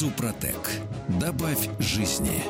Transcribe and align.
Супротек. 0.00 0.56
Добавь 1.20 1.68
жизни. 1.78 2.42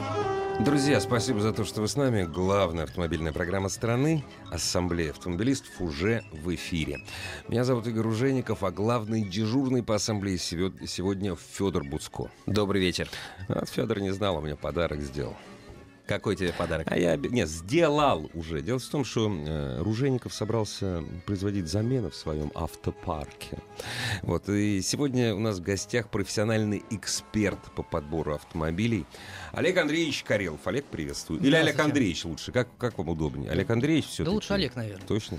Друзья, 0.61 1.00
спасибо 1.00 1.41
за 1.41 1.53
то, 1.53 1.64
что 1.64 1.81
вы 1.81 1.89
с 1.89 1.96
нами. 1.96 2.22
Главная 2.22 2.85
автомобильная 2.85 3.32
программа 3.32 3.68
страны 3.68 4.25
«Ассамблея 4.53 5.11
автомобилистов» 5.11 5.81
уже 5.81 6.22
в 6.31 6.55
эфире. 6.55 7.00
Меня 7.49 7.64
зовут 7.64 7.89
Игорь 7.89 8.07
Ужеников, 8.07 8.63
а 8.63 8.71
главный 8.71 9.29
дежурный 9.29 9.82
по 9.82 9.96
ассамблее 9.96 10.39
сегодня 10.39 11.35
Федор 11.35 11.82
Буцко. 11.82 12.31
Добрый 12.46 12.81
вечер. 12.81 13.11
А 13.49 13.67
Федор 13.67 13.99
не 13.99 14.13
знал, 14.13 14.36
у 14.36 14.41
меня 14.41 14.55
подарок 14.55 15.00
сделал. 15.00 15.35
Какой 16.11 16.35
тебе 16.35 16.53
подарок? 16.53 16.89
А 16.91 16.99
я 16.99 17.14
нет, 17.14 17.49
сделал 17.49 18.29
уже. 18.35 18.63
Дело 18.63 18.81
в 18.81 18.85
том, 18.85 19.05
что 19.05 19.31
э, 19.31 19.81
Ружеников 19.81 20.35
собрался 20.35 21.05
производить 21.25 21.69
замены 21.69 22.11
в 22.11 22.17
своем 22.17 22.50
автопарке. 22.57 23.59
Вот 24.23 24.49
и 24.49 24.83
сегодня 24.83 25.33
у 25.36 25.39
нас 25.39 25.59
в 25.59 25.63
гостях 25.63 26.11
профессиональный 26.11 26.83
эксперт 26.91 27.61
по 27.77 27.85
подбору 27.85 28.35
автомобилей 28.35 29.07
Олег 29.53 29.77
Андреевич 29.77 30.25
Карелов. 30.25 30.67
Олег, 30.67 30.85
приветствую. 30.86 31.41
Или 31.43 31.55
Олег 31.55 31.79
Андреевич 31.79 32.25
лучше. 32.25 32.50
Как, 32.50 32.67
как 32.77 32.98
вам 32.98 33.11
удобнее? 33.11 33.48
Олег 33.52 33.70
Андреевич 33.70 34.06
все 34.06 34.24
Да 34.24 34.33
лучше 34.33 34.52
Олег, 34.55 34.74
наверное. 34.74 35.06
Точно. 35.06 35.39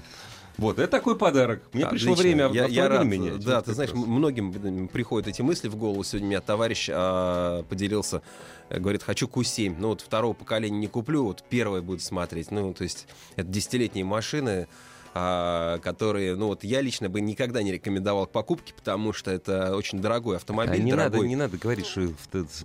Вот, 0.58 0.80
это 0.80 0.88
такой 0.88 1.18
подарок. 1.18 1.64
Мне 1.74 1.86
Отлично. 1.86 2.12
пришло 2.12 2.24
время 2.24 2.50
я, 2.54 2.66
я 2.68 2.88
рад. 2.88 3.06
менять. 3.06 3.44
Да, 3.44 3.62
ты 3.62 3.74
знаешь, 3.74 3.92
раз. 3.92 4.00
многим 4.06 4.88
приходят 4.88 5.28
эти 5.28 5.42
мысли 5.42 5.68
в 5.68 5.76
голову. 5.76 6.04
Сегодня 6.04 6.28
у 6.28 6.30
меня 6.30 6.42
товарищ 6.42 6.90
а, 6.92 7.64
поделился, 7.64 8.22
э, 8.70 8.80
говорит, 8.80 9.04
хочу 9.04 9.28
Q7. 9.28 9.76
Ну 9.80 9.90
вот 9.90 10.02
второго 10.02 10.34
поколения 10.34 10.78
не 10.78 10.88
куплю, 10.88 11.24
вот 11.24 11.44
первое 11.50 11.82
будет 11.82 12.02
смотреть. 12.02 12.52
Ну, 12.52 12.74
то 12.74 12.84
есть 12.84 13.08
это 13.36 13.48
десятилетние 13.48 14.06
машины, 14.06 14.68
а, 15.14 15.80
которые, 15.80 16.36
ну 16.36 16.48
вот 16.48 16.64
я 16.64 16.82
лично 16.82 17.10
бы 17.10 17.22
никогда 17.22 17.64
не 17.64 17.72
рекомендовал 17.72 18.28
к 18.28 18.32
покупке, 18.32 18.74
потому 18.74 19.14
что 19.14 19.32
это 19.32 19.76
очень 19.76 20.00
дорогой 20.00 20.38
автомобиль. 20.38 20.82
А 20.82 20.84
не, 20.84 20.92
дорогой. 20.92 21.18
Надо, 21.18 21.28
не 21.28 21.36
надо 21.36 21.58
говорить, 21.58 21.86
что 21.86 22.14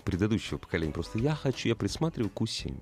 предыдущего 0.05 0.59
поколения. 0.59 0.93
Просто 0.93 1.19
я 1.19 1.35
хочу, 1.35 1.69
я 1.69 1.75
присматриваю 1.75 2.31
Q7. 2.35 2.75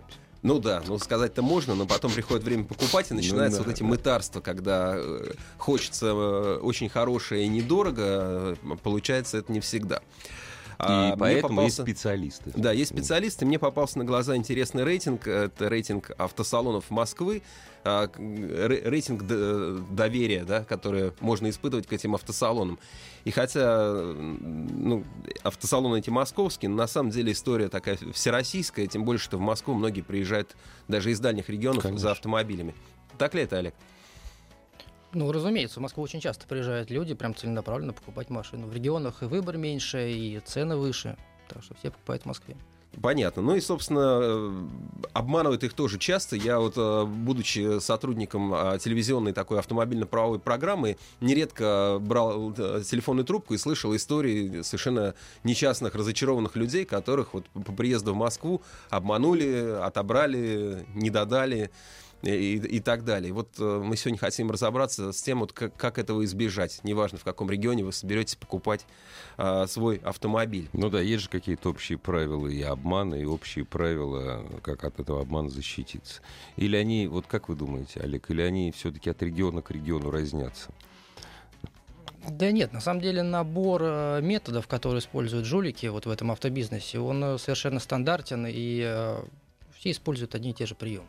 Ну 0.44 0.58
да, 0.58 0.82
ну 0.86 0.98
сказать-то 0.98 1.40
можно, 1.40 1.74
но 1.74 1.86
потом 1.86 2.12
приходит 2.12 2.44
время 2.44 2.64
покупать, 2.64 3.10
и 3.10 3.14
начинается 3.14 3.60
ну, 3.60 3.64
да, 3.64 3.70
вот 3.70 3.74
эти 3.74 3.82
да. 3.82 3.88
мытарства, 3.88 4.40
когда 4.42 4.92
э, 4.94 5.32
хочется 5.56 6.08
э, 6.08 6.58
очень 6.60 6.90
хорошее 6.90 7.46
и 7.46 7.48
недорого, 7.48 8.02
э, 8.02 8.76
получается 8.82 9.38
это 9.38 9.50
не 9.50 9.60
всегда. 9.60 10.02
А, 10.86 11.12
и 11.12 11.16
поэтому 11.18 11.56
попался... 11.56 11.82
есть 11.82 11.82
специалисты. 11.82 12.52
Да, 12.54 12.72
есть 12.72 12.90
специалисты. 12.90 13.46
Мне 13.46 13.58
попался 13.58 13.98
на 13.98 14.04
глаза 14.04 14.36
интересный 14.36 14.84
рейтинг. 14.84 15.26
Это 15.26 15.68
рейтинг 15.68 16.10
автосалонов 16.18 16.90
Москвы. 16.90 17.42
А, 17.84 18.10
рейтинг 18.16 19.24
доверия, 19.24 20.44
да, 20.44 20.64
который 20.64 21.12
можно 21.20 21.50
испытывать 21.50 21.86
к 21.86 21.92
этим 21.92 22.14
автосалонам. 22.14 22.78
И 23.24 23.30
хотя 23.30 23.92
ну, 23.92 25.04
автосалоны 25.42 25.98
эти 25.98 26.10
московские, 26.10 26.70
на 26.70 26.86
самом 26.86 27.10
деле 27.10 27.32
история 27.32 27.68
такая 27.68 27.98
всероссийская, 28.12 28.86
тем 28.86 29.04
больше, 29.04 29.24
что 29.24 29.38
в 29.38 29.40
Москву 29.40 29.74
многие 29.74 30.02
приезжают 30.02 30.56
даже 30.88 31.10
из 31.10 31.20
дальних 31.20 31.48
регионов 31.48 31.82
Конечно. 31.82 32.00
за 32.00 32.10
автомобилями. 32.12 32.74
Так 33.18 33.34
ли 33.34 33.42
это, 33.42 33.58
Олег? 33.58 33.74
Ну, 35.14 35.30
разумеется, 35.30 35.78
в 35.78 35.82
Москву 35.82 36.02
очень 36.02 36.20
часто 36.20 36.46
приезжают 36.46 36.90
люди 36.90 37.14
прям 37.14 37.34
целенаправленно 37.34 37.92
покупать 37.92 38.30
машину. 38.30 38.66
В 38.66 38.74
регионах 38.74 39.22
и 39.22 39.26
выбор 39.26 39.56
меньше, 39.56 40.10
и 40.10 40.40
цены 40.40 40.76
выше. 40.76 41.16
Так 41.48 41.62
что 41.62 41.74
все 41.74 41.90
покупают 41.90 42.22
в 42.22 42.26
Москве. 42.26 42.56
Понятно. 43.02 43.42
Ну 43.42 43.56
и, 43.56 43.60
собственно, 43.60 44.20
э, 44.22 44.52
обманывают 45.12 45.64
их 45.64 45.72
тоже 45.74 45.98
часто. 45.98 46.36
Я 46.36 46.58
вот, 46.58 46.74
э, 46.76 47.04
будучи 47.04 47.80
сотрудником 47.80 48.52
а, 48.54 48.78
телевизионной 48.78 49.32
такой 49.32 49.58
автомобильно-правовой 49.58 50.38
программы, 50.38 50.96
нередко 51.20 51.98
брал 52.00 52.54
э, 52.56 52.82
телефонную 52.84 53.24
трубку 53.24 53.54
и 53.54 53.58
слышал 53.58 53.94
истории 53.96 54.62
совершенно 54.62 55.14
несчастных, 55.42 55.94
разочарованных 55.94 56.56
людей, 56.56 56.84
которых 56.84 57.34
вот 57.34 57.46
по 57.48 57.72
приезду 57.72 58.14
в 58.14 58.16
Москву 58.16 58.62
обманули, 58.90 59.76
отобрали, 59.80 60.86
не 60.94 61.10
додали 61.10 61.70
и, 62.26 62.56
и 62.56 62.80
так 62.80 63.04
далее. 63.04 63.32
Вот 63.32 63.50
э, 63.58 63.82
мы 63.84 63.96
сегодня 63.96 64.18
хотим 64.18 64.50
разобраться 64.50 65.12
с 65.12 65.22
тем, 65.22 65.40
вот 65.40 65.52
как, 65.52 65.76
как 65.76 65.98
этого 65.98 66.24
избежать. 66.24 66.80
Неважно, 66.82 67.18
в 67.18 67.24
каком 67.24 67.50
регионе 67.50 67.84
вы 67.84 67.92
соберетесь 67.92 68.36
покупать 68.36 68.86
э, 69.36 69.66
свой 69.66 69.96
автомобиль. 69.96 70.68
Ну 70.72 70.90
да, 70.90 71.00
есть 71.00 71.24
же 71.24 71.28
какие-то 71.28 71.70
общие 71.70 71.98
правила 71.98 72.48
и 72.48 72.62
обмана, 72.62 73.14
и 73.14 73.24
общие 73.24 73.64
правила, 73.64 74.44
как 74.62 74.84
от 74.84 75.00
этого 75.00 75.20
обмана 75.20 75.50
защититься. 75.50 76.22
Или 76.56 76.76
они, 76.76 77.06
вот 77.06 77.26
как 77.26 77.48
вы 77.48 77.56
думаете, 77.56 78.00
Олег, 78.00 78.30
или 78.30 78.42
они 78.42 78.72
все-таки 78.72 79.10
от 79.10 79.22
региона 79.22 79.62
к 79.62 79.70
региону 79.70 80.10
разнятся? 80.10 80.70
Да 82.28 82.50
нет, 82.50 82.72
на 82.72 82.80
самом 82.80 83.02
деле 83.02 83.22
набор 83.22 83.82
э, 83.84 84.20
методов, 84.22 84.66
которые 84.66 85.00
используют 85.00 85.44
жулики 85.44 85.86
вот 85.86 86.06
в 86.06 86.10
этом 86.10 86.30
автобизнесе, 86.30 86.98
он 86.98 87.22
э, 87.22 87.38
совершенно 87.38 87.80
стандартен, 87.80 88.46
и 88.48 89.18
все 89.78 89.90
используют 89.90 90.34
одни 90.34 90.50
и 90.50 90.54
те 90.54 90.64
же 90.64 90.74
приемы. 90.74 91.06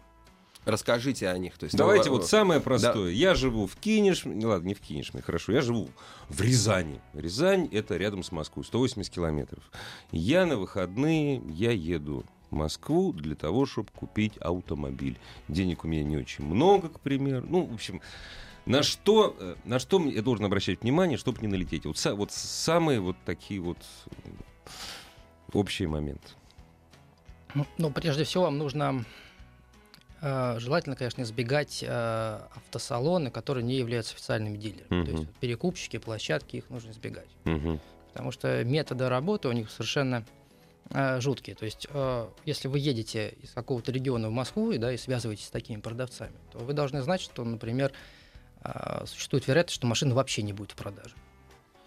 Расскажите 0.65 1.29
о 1.29 1.37
них. 1.37 1.57
То 1.57 1.65
есть, 1.65 1.77
Давайте 1.77 2.09
ну, 2.09 2.17
вот 2.17 2.27
самое 2.27 2.59
простое. 2.59 3.05
Да. 3.05 3.09
Я 3.09 3.35
живу 3.35 3.67
в 3.67 3.75
Кинешме, 3.75 4.33
не 4.35 4.45
ладно, 4.45 4.67
не 4.67 4.73
в 4.73 4.81
Кинешме, 4.81 5.21
хорошо, 5.21 5.51
я 5.51 5.61
живу 5.61 5.89
в 6.27 6.41
Рязани. 6.41 6.99
Рязань 7.13 7.69
это 7.71 7.97
рядом 7.97 8.23
с 8.23 8.31
Москвой, 8.31 8.65
180 8.65 9.13
километров. 9.13 9.63
Я 10.11 10.45
на 10.45 10.57
выходные, 10.57 11.41
я 11.49 11.71
еду 11.71 12.25
в 12.49 12.55
Москву 12.55 13.13
для 13.13 13.35
того, 13.35 13.65
чтобы 13.65 13.89
купить 13.95 14.37
автомобиль. 14.37 15.19
Денег 15.47 15.83
у 15.83 15.87
меня 15.87 16.03
не 16.03 16.17
очень 16.17 16.43
много, 16.45 16.89
к 16.89 16.99
примеру. 16.99 17.45
Ну, 17.47 17.65
в 17.65 17.73
общем, 17.73 18.01
на 18.65 18.81
что, 18.81 19.35
э, 19.39 19.55
на 19.65 19.77
что 19.77 20.03
я 20.03 20.23
должен 20.23 20.45
обращать 20.45 20.81
внимание, 20.81 21.19
чтобы 21.19 21.41
не 21.41 21.47
налететь? 21.47 21.85
Вот, 21.85 22.03
вот 22.03 22.31
самые 22.31 22.99
вот 22.99 23.17
такие 23.23 23.59
вот 23.59 23.77
общие 25.53 25.87
моменты. 25.87 26.27
Ну, 27.53 27.65
ну, 27.77 27.91
прежде 27.91 28.23
всего, 28.23 28.45
вам 28.45 28.57
нужно 28.57 29.05
желательно, 30.21 30.95
конечно, 30.95 31.21
избегать 31.21 31.83
э, 31.85 32.39
автосалоны, 32.55 33.31
которые 33.31 33.63
не 33.63 33.75
являются 33.75 34.13
официальными 34.13 34.57
дилерами. 34.57 34.87
Uh-huh. 34.89 35.05
То 35.05 35.11
есть 35.11 35.29
перекупщики, 35.39 35.97
площадки, 35.97 36.57
их 36.57 36.69
нужно 36.69 36.91
избегать. 36.91 37.27
Uh-huh. 37.43 37.79
Потому 38.11 38.31
что 38.31 38.63
методы 38.63 39.09
работы 39.09 39.49
у 39.49 39.51
них 39.51 39.69
совершенно 39.69 40.25
э, 40.89 41.19
жуткие. 41.19 41.55
То 41.55 41.65
есть, 41.65 41.87
если 42.45 42.67
вы 42.67 42.79
едете 42.79 43.35
из 43.41 43.51
какого-то 43.51 43.91
региона 43.91 44.29
в 44.29 44.31
Москву 44.31 44.73
да, 44.77 44.91
и 44.93 44.97
связываетесь 44.97 45.47
с 45.47 45.51
такими 45.51 45.81
продавцами, 45.81 46.35
то 46.51 46.59
вы 46.59 46.73
должны 46.73 47.01
знать, 47.01 47.21
что, 47.21 47.43
например, 47.43 47.91
существует 49.05 49.47
вероятность, 49.47 49.75
что 49.75 49.85
машина 49.85 50.15
вообще 50.15 50.41
не 50.41 50.53
будет 50.53 50.71
в 50.71 50.75
продаже. 50.75 51.13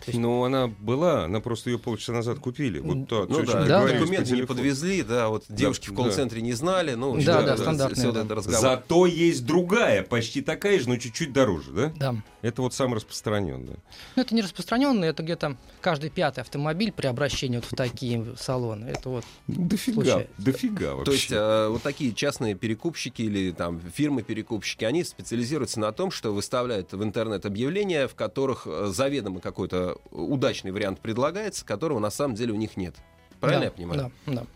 Есть... 0.06 0.18
Ну, 0.18 0.44
она 0.44 0.68
была, 0.68 1.24
она 1.24 1.40
просто 1.40 1.70
ее 1.70 1.78
полчаса 1.78 2.12
назад 2.12 2.38
купили. 2.38 2.78
Вот 2.78 3.08
то, 3.08 3.26
ну, 3.28 3.44
да, 3.44 3.64
да, 3.64 3.86
документы 3.86 4.34
не 4.34 4.42
подвезли, 4.42 5.02
да, 5.02 5.28
вот 5.28 5.44
девушки 5.48 5.88
да, 5.88 5.92
в 5.92 5.96
колл-центре 5.96 6.40
да. 6.40 6.46
не 6.46 6.52
знали. 6.52 6.94
Ну, 6.94 7.16
да, 7.16 7.42
да, 7.42 7.42
да, 7.42 7.56
стандартная. 7.56 8.12
Да. 8.12 8.34
Разговор. 8.34 8.60
Зато 8.60 9.06
есть 9.06 9.44
другая, 9.44 10.02
почти 10.02 10.40
такая 10.40 10.78
же, 10.78 10.88
но 10.88 10.96
чуть-чуть 10.96 11.32
дороже, 11.32 11.72
да? 11.72 11.92
Да. 11.96 12.14
Это 12.42 12.62
вот 12.62 12.72
самый 12.72 12.94
распространенный. 12.96 13.76
Ну, 14.14 14.22
это 14.22 14.34
не 14.34 14.42
распространенный, 14.42 15.08
это 15.08 15.22
где-то 15.22 15.56
каждый 15.80 16.10
пятый 16.10 16.40
автомобиль 16.40 16.92
при 16.92 17.06
обращении 17.06 17.56
вот 17.56 17.64
в 17.64 17.74
такие 17.74 18.24
салоны. 18.38 18.86
Это 18.86 19.08
вот 19.08 19.24
дофига, 19.46 19.94
случается. 19.94 20.32
дофига 20.38 20.94
вообще. 20.94 21.04
То 21.04 21.12
есть 21.12 21.32
э, 21.32 21.68
вот 21.68 21.82
такие 21.82 22.12
частные 22.14 22.54
перекупщики 22.54 23.22
или 23.22 23.50
там 23.50 23.80
фирмы-перекупщики, 23.80 24.84
они 24.84 25.02
специализируются 25.04 25.80
на 25.80 25.92
том, 25.92 26.10
что 26.10 26.32
выставляют 26.32 26.92
в 26.92 27.02
интернет 27.02 27.44
объявления, 27.44 28.06
в 28.06 28.14
которых 28.14 28.66
э, 28.66 28.86
заведомо 28.92 29.40
какой-то 29.40 29.87
удачный 30.10 30.72
вариант 30.72 31.00
предлагается, 31.00 31.64
которого 31.64 31.98
на 31.98 32.10
самом 32.10 32.34
деле 32.34 32.52
у 32.52 32.56
них 32.56 32.76
нет. 32.76 32.94
Правильно 33.40 33.60
да, 33.60 33.64
я 33.66 33.70
понимаю? 33.70 34.12
Да, 34.26 34.32
да. 34.32 34.46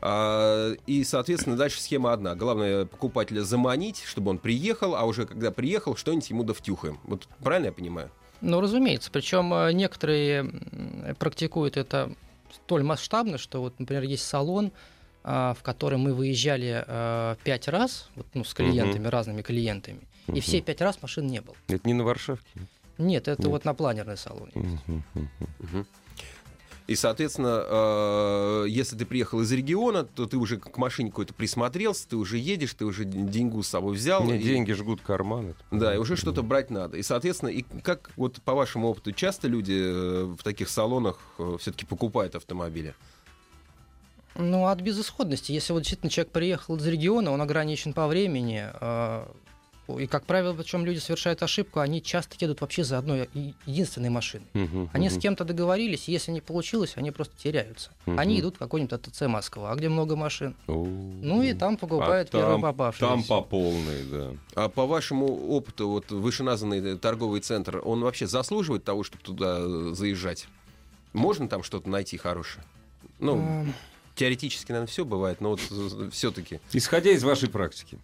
А, 0.00 0.72
и, 0.86 1.04
соответственно, 1.04 1.56
дальше 1.56 1.80
схема 1.80 2.12
одна. 2.12 2.34
Главное 2.34 2.86
покупателя 2.86 3.42
заманить, 3.42 4.02
чтобы 4.04 4.30
он 4.30 4.38
приехал, 4.38 4.94
а 4.94 5.04
уже 5.04 5.26
когда 5.26 5.50
приехал, 5.50 5.96
что-нибудь 5.96 6.30
ему 6.30 6.44
довтюхаем. 6.44 6.98
Вот 7.04 7.26
правильно 7.42 7.66
я 7.66 7.72
понимаю? 7.72 8.10
Ну, 8.40 8.60
разумеется. 8.60 9.10
Причем 9.10 9.52
э, 9.52 9.72
некоторые 9.72 10.48
практикуют 11.18 11.76
это 11.76 12.12
столь 12.52 12.84
масштабно, 12.84 13.38
что 13.38 13.60
вот, 13.60 13.78
например, 13.80 14.04
есть 14.04 14.24
салон, 14.24 14.70
а, 15.24 15.54
в 15.54 15.62
который 15.62 15.98
мы 15.98 16.14
выезжали 16.14 16.84
э, 16.86 17.36
пять 17.42 17.68
раз, 17.68 18.08
вот, 18.14 18.26
ну, 18.34 18.44
с 18.44 18.54
клиентами, 18.54 19.02
угу. 19.02 19.10
разными 19.10 19.42
клиентами, 19.42 20.00
угу. 20.26 20.36
и 20.36 20.40
все 20.40 20.60
пять 20.60 20.80
раз 20.80 21.02
машин 21.02 21.26
не 21.26 21.40
было. 21.40 21.56
Это 21.66 21.86
не 21.86 21.94
на 21.94 22.04
Варшавке? 22.04 22.60
Нет, 22.98 23.28
это 23.28 23.42
Нет. 23.42 23.50
вот 23.50 23.64
на 23.64 23.74
планерной 23.74 24.16
салоне. 24.16 24.52
Угу, 24.54 25.02
угу. 25.14 25.86
И, 26.88 26.94
соответственно, 26.96 27.64
э, 27.68 28.64
если 28.68 28.96
ты 28.96 29.04
приехал 29.04 29.42
из 29.42 29.52
региона, 29.52 30.04
то 30.04 30.24
ты 30.24 30.38
уже 30.38 30.56
к 30.56 30.78
машине 30.78 31.10
какой-то 31.10 31.34
присмотрелся, 31.34 32.08
ты 32.08 32.16
уже 32.16 32.38
едешь, 32.38 32.72
ты 32.72 32.86
уже 32.86 33.04
деньгу 33.04 33.62
с 33.62 33.68
собой 33.68 33.94
взял. 33.94 34.24
Мне 34.24 34.38
и- 34.38 34.42
деньги 34.42 34.72
жгут 34.72 35.02
карманы. 35.02 35.54
Да, 35.70 35.94
и 35.94 35.98
уже 35.98 36.16
что-то 36.16 36.42
брать 36.42 36.70
надо. 36.70 36.96
И, 36.96 37.02
соответственно, 37.02 37.50
и 37.50 37.62
как 37.82 38.10
вот 38.16 38.40
по 38.40 38.54
вашему 38.54 38.88
опыту, 38.88 39.12
часто 39.12 39.48
люди 39.48 39.78
э, 39.78 40.24
в 40.24 40.42
таких 40.42 40.70
салонах 40.70 41.18
все-таки 41.60 41.84
покупают 41.84 42.34
автомобили? 42.34 42.94
Ну, 44.34 44.66
от 44.66 44.80
безысходности. 44.80 45.52
Если 45.52 45.74
вот 45.74 45.80
действительно 45.80 46.10
человек 46.10 46.32
приехал 46.32 46.76
из 46.76 46.86
региона, 46.86 47.32
он 47.32 47.42
ограничен 47.42 47.92
по 47.92 48.06
времени. 48.06 48.66
Э, 49.88 50.02
И, 50.02 50.06
как 50.06 50.24
правило, 50.26 50.54
причем 50.54 50.84
люди 50.84 50.98
совершают 50.98 51.42
ошибку, 51.42 51.80
они 51.80 52.02
часто 52.02 52.36
едут 52.38 52.60
вообще 52.60 52.84
за 52.84 52.98
одной 52.98 53.28
единственной 53.66 54.10
машиной. 54.10 54.46
Мгм, 54.54 54.90
Они 54.92 55.08
с 55.10 55.18
кем-то 55.18 55.44
договорились, 55.44 56.08
и 56.08 56.12
если 56.12 56.30
не 56.30 56.40
получилось, 56.40 56.92
они 56.96 57.10
просто 57.10 57.34
теряются. 57.36 57.90
Мгм. 58.06 58.18
Они 58.18 58.40
идут 58.40 58.56
в 58.56 58.58
какой-нибудь 58.58 59.00
ТЦ 59.02 59.22
Москва, 59.22 59.74
где 59.74 59.88
много 59.88 60.14
машин. 60.16 60.54
О. 60.66 60.84
Ну 60.84 61.42
и 61.42 61.52
там 61.54 61.76
покупают 61.76 62.28
А 62.28 62.32
первый 62.38 62.52
там- 62.52 62.62
попавшийся. 62.62 63.06
Там 63.06 63.22
по 63.24 63.40
полной, 63.40 64.02
да. 64.10 64.32
А 64.54 64.68
по 64.68 64.86
вашему 64.86 65.26
опыту, 65.50 65.88
вот 65.88 66.10
вышеназванный 66.10 66.96
торговый 66.98 67.40
центр, 67.40 67.80
он 67.84 68.00
вообще 68.02 68.26
заслуживает 68.26 68.84
того, 68.84 69.02
чтобы 69.04 69.22
туда 69.24 69.56
э, 69.60 69.90
заезжать? 69.94 70.46
Можно 71.12 71.48
там 71.48 71.62
что-то 71.62 71.88
найти 71.88 72.16
хорошее? 72.18 72.64
Ну, 73.18 73.66
теоретически, 74.14 74.70
наверное, 74.72 74.88
все 74.90 75.04
бывает, 75.04 75.40
но 75.40 75.50
вот 75.50 75.60
все-таки. 76.12 76.60
Исходя 76.72 77.10
из 77.10 77.22
вашей 77.24 77.48
практики. 77.48 77.98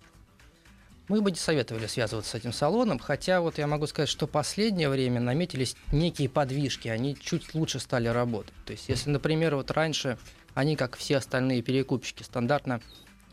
Мы 1.09 1.21
бы 1.21 1.31
не 1.31 1.37
советовали 1.37 1.87
связываться 1.87 2.31
с 2.31 2.35
этим 2.35 2.53
салоном, 2.53 2.99
хотя 2.99 3.43
вот 3.43 3.59
я 3.59 3.67
могу 3.67 3.87
сказать, 3.87 4.09
что 4.09 4.27
последнее 4.27 4.89
время 4.89 5.21
наметились 5.21 5.77
некие 5.93 6.31
подвижки, 6.31 6.89
они 6.89 7.15
чуть 7.15 7.55
лучше 7.55 7.79
стали 7.79 8.09
работать. 8.09 8.55
То 8.65 8.73
есть, 8.73 8.89
если, 8.89 9.11
например, 9.11 9.57
вот 9.57 9.71
раньше 9.71 10.19
они, 10.55 10.77
как 10.77 10.97
все 10.97 11.19
остальные 11.19 11.63
перекупщики, 11.63 12.23
стандартно 12.23 12.81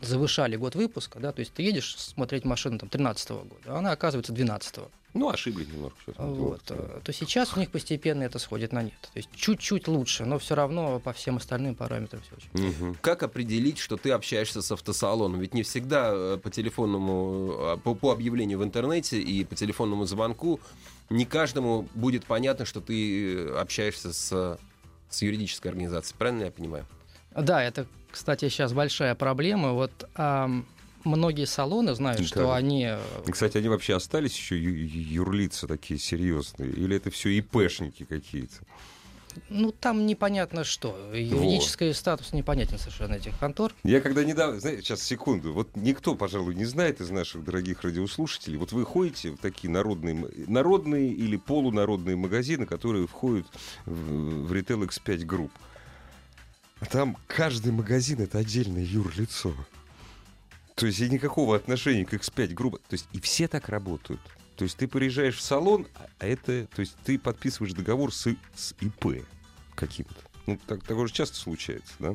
завышали 0.02 0.56
год 0.56 0.74
выпуска, 0.74 1.18
да, 1.18 1.32
то 1.32 1.40
есть 1.40 1.54
ты 1.54 1.62
едешь 1.62 1.96
смотреть 1.96 2.44
машину 2.44 2.78
там 2.78 2.88
13 2.88 3.30
года, 3.30 3.62
а 3.66 3.78
она 3.78 3.92
оказывается 3.92 4.32
12 4.32 4.80
Ну, 5.14 5.28
ошиблись 5.28 5.68
немножко. 5.68 6.14
вот, 6.16 6.62
э, 6.70 7.00
то 7.04 7.12
сейчас 7.12 7.54
у 7.54 7.60
них 7.60 7.70
постепенно 7.70 8.22
это 8.22 8.38
сходит 8.38 8.72
на 8.72 8.82
нет. 8.82 8.94
То 9.00 9.16
есть 9.16 9.28
чуть-чуть 9.34 9.86
лучше, 9.86 10.24
но 10.24 10.38
все 10.38 10.54
равно 10.54 11.00
по 11.00 11.12
всем 11.12 11.36
остальным 11.36 11.74
параметрам 11.74 12.22
все 12.22 12.36
очень. 12.36 12.68
Мгм. 12.68 12.96
Как 13.00 13.22
определить, 13.22 13.78
что 13.78 13.98
ты 13.98 14.10
общаешься 14.10 14.62
с 14.62 14.72
автосалоном? 14.72 15.38
Ведь 15.40 15.52
не 15.52 15.64
всегда 15.64 16.10
э, 16.12 16.38
по 16.42 16.50
телефонному, 16.50 17.52
а, 17.58 17.76
по, 17.76 17.94
по 17.94 18.10
объявлению 18.10 18.58
в 18.58 18.64
интернете 18.64 19.20
и 19.20 19.44
по 19.44 19.54
телефонному 19.54 20.06
звонку 20.06 20.60
не 21.10 21.26
каждому 21.26 21.86
будет 21.94 22.24
понятно, 22.24 22.64
что 22.64 22.80
ты 22.80 23.34
э, 23.34 23.58
общаешься 23.58 24.14
с, 24.14 24.58
с 25.10 25.22
юридической 25.22 25.68
организацией. 25.68 26.16
Правильно 26.16 26.44
я 26.44 26.50
понимаю? 26.50 26.86
Да, 27.36 27.62
это, 27.62 27.86
кстати, 28.10 28.48
сейчас 28.48 28.72
большая 28.72 29.14
проблема. 29.14 29.72
Вот 29.72 29.92
ам, 30.14 30.66
многие 31.04 31.46
салоны 31.46 31.94
знают, 31.94 32.20
Да. 32.20 32.26
что 32.26 32.52
они 32.52 32.88
Кстати, 33.30 33.58
они 33.58 33.68
вообще 33.68 33.94
остались 33.96 34.36
еще 34.36 34.58
юрлицы 34.58 35.66
такие 35.66 35.98
серьезные? 35.98 36.70
Или 36.70 36.96
это 36.96 37.10
все 37.10 37.30
ИПшники 37.38 38.04
какие-то? 38.04 38.56
Ну, 39.48 39.72
там 39.72 40.06
непонятно 40.06 40.62
что. 40.62 40.94
Юридический 41.14 41.94
статус 41.94 42.32
непонятен 42.32 42.78
совершенно 42.78 43.14
этих 43.14 43.38
контор. 43.38 43.72
Я 43.82 44.00
когда 44.00 44.24
недавно, 44.24 44.60
знаете, 44.60 44.82
сейчас 44.82 45.02
секунду, 45.02 45.52
вот 45.52 45.70
никто, 45.74 46.14
пожалуй, 46.14 46.54
не 46.54 46.66
знает 46.66 47.00
из 47.00 47.10
наших 47.10 47.42
дорогих 47.44 47.82
радиослушателей, 47.82 48.58
вот 48.58 48.72
вы 48.72 48.84
ходите 48.84 49.30
в 49.30 49.38
такие 49.38 49.70
народные, 49.70 50.28
народные 50.46 51.08
или 51.08 51.36
полународные 51.36 52.16
магазины, 52.16 52.66
которые 52.66 53.06
входят 53.06 53.46
в, 53.86 54.46
в 54.46 54.52
Retail 54.52 54.86
X5 54.88 55.24
Group. 55.24 55.50
А 56.80 56.86
там 56.86 57.16
каждый 57.26 57.72
магазин 57.72 58.20
это 58.20 58.38
отдельное 58.38 58.82
юрлицо. 58.84 59.54
То 60.74 60.86
есть 60.86 61.00
и 61.00 61.08
никакого 61.08 61.56
отношения 61.56 62.04
к 62.04 62.14
X5 62.14 62.54
Group. 62.54 62.80
То 62.88 62.94
есть 62.94 63.06
и 63.12 63.20
все 63.20 63.48
так 63.48 63.68
работают. 63.68 64.20
То 64.56 64.64
есть 64.64 64.76
ты 64.76 64.86
приезжаешь 64.86 65.36
в 65.36 65.42
салон, 65.42 65.86
а 65.94 66.06
а 66.18 66.26
это, 66.26 66.66
то 66.66 66.80
есть 66.80 66.94
ты 67.04 67.18
подписываешь 67.18 67.72
договор 67.74 68.12
с, 68.14 68.28
с 68.54 68.74
ИП 68.80 69.24
каким-то. 69.74 70.14
Ну, 70.46 70.58
так, 70.66 70.82
такое 70.84 71.06
же 71.06 71.12
часто 71.12 71.36
случается, 71.36 71.94
да? 71.98 72.14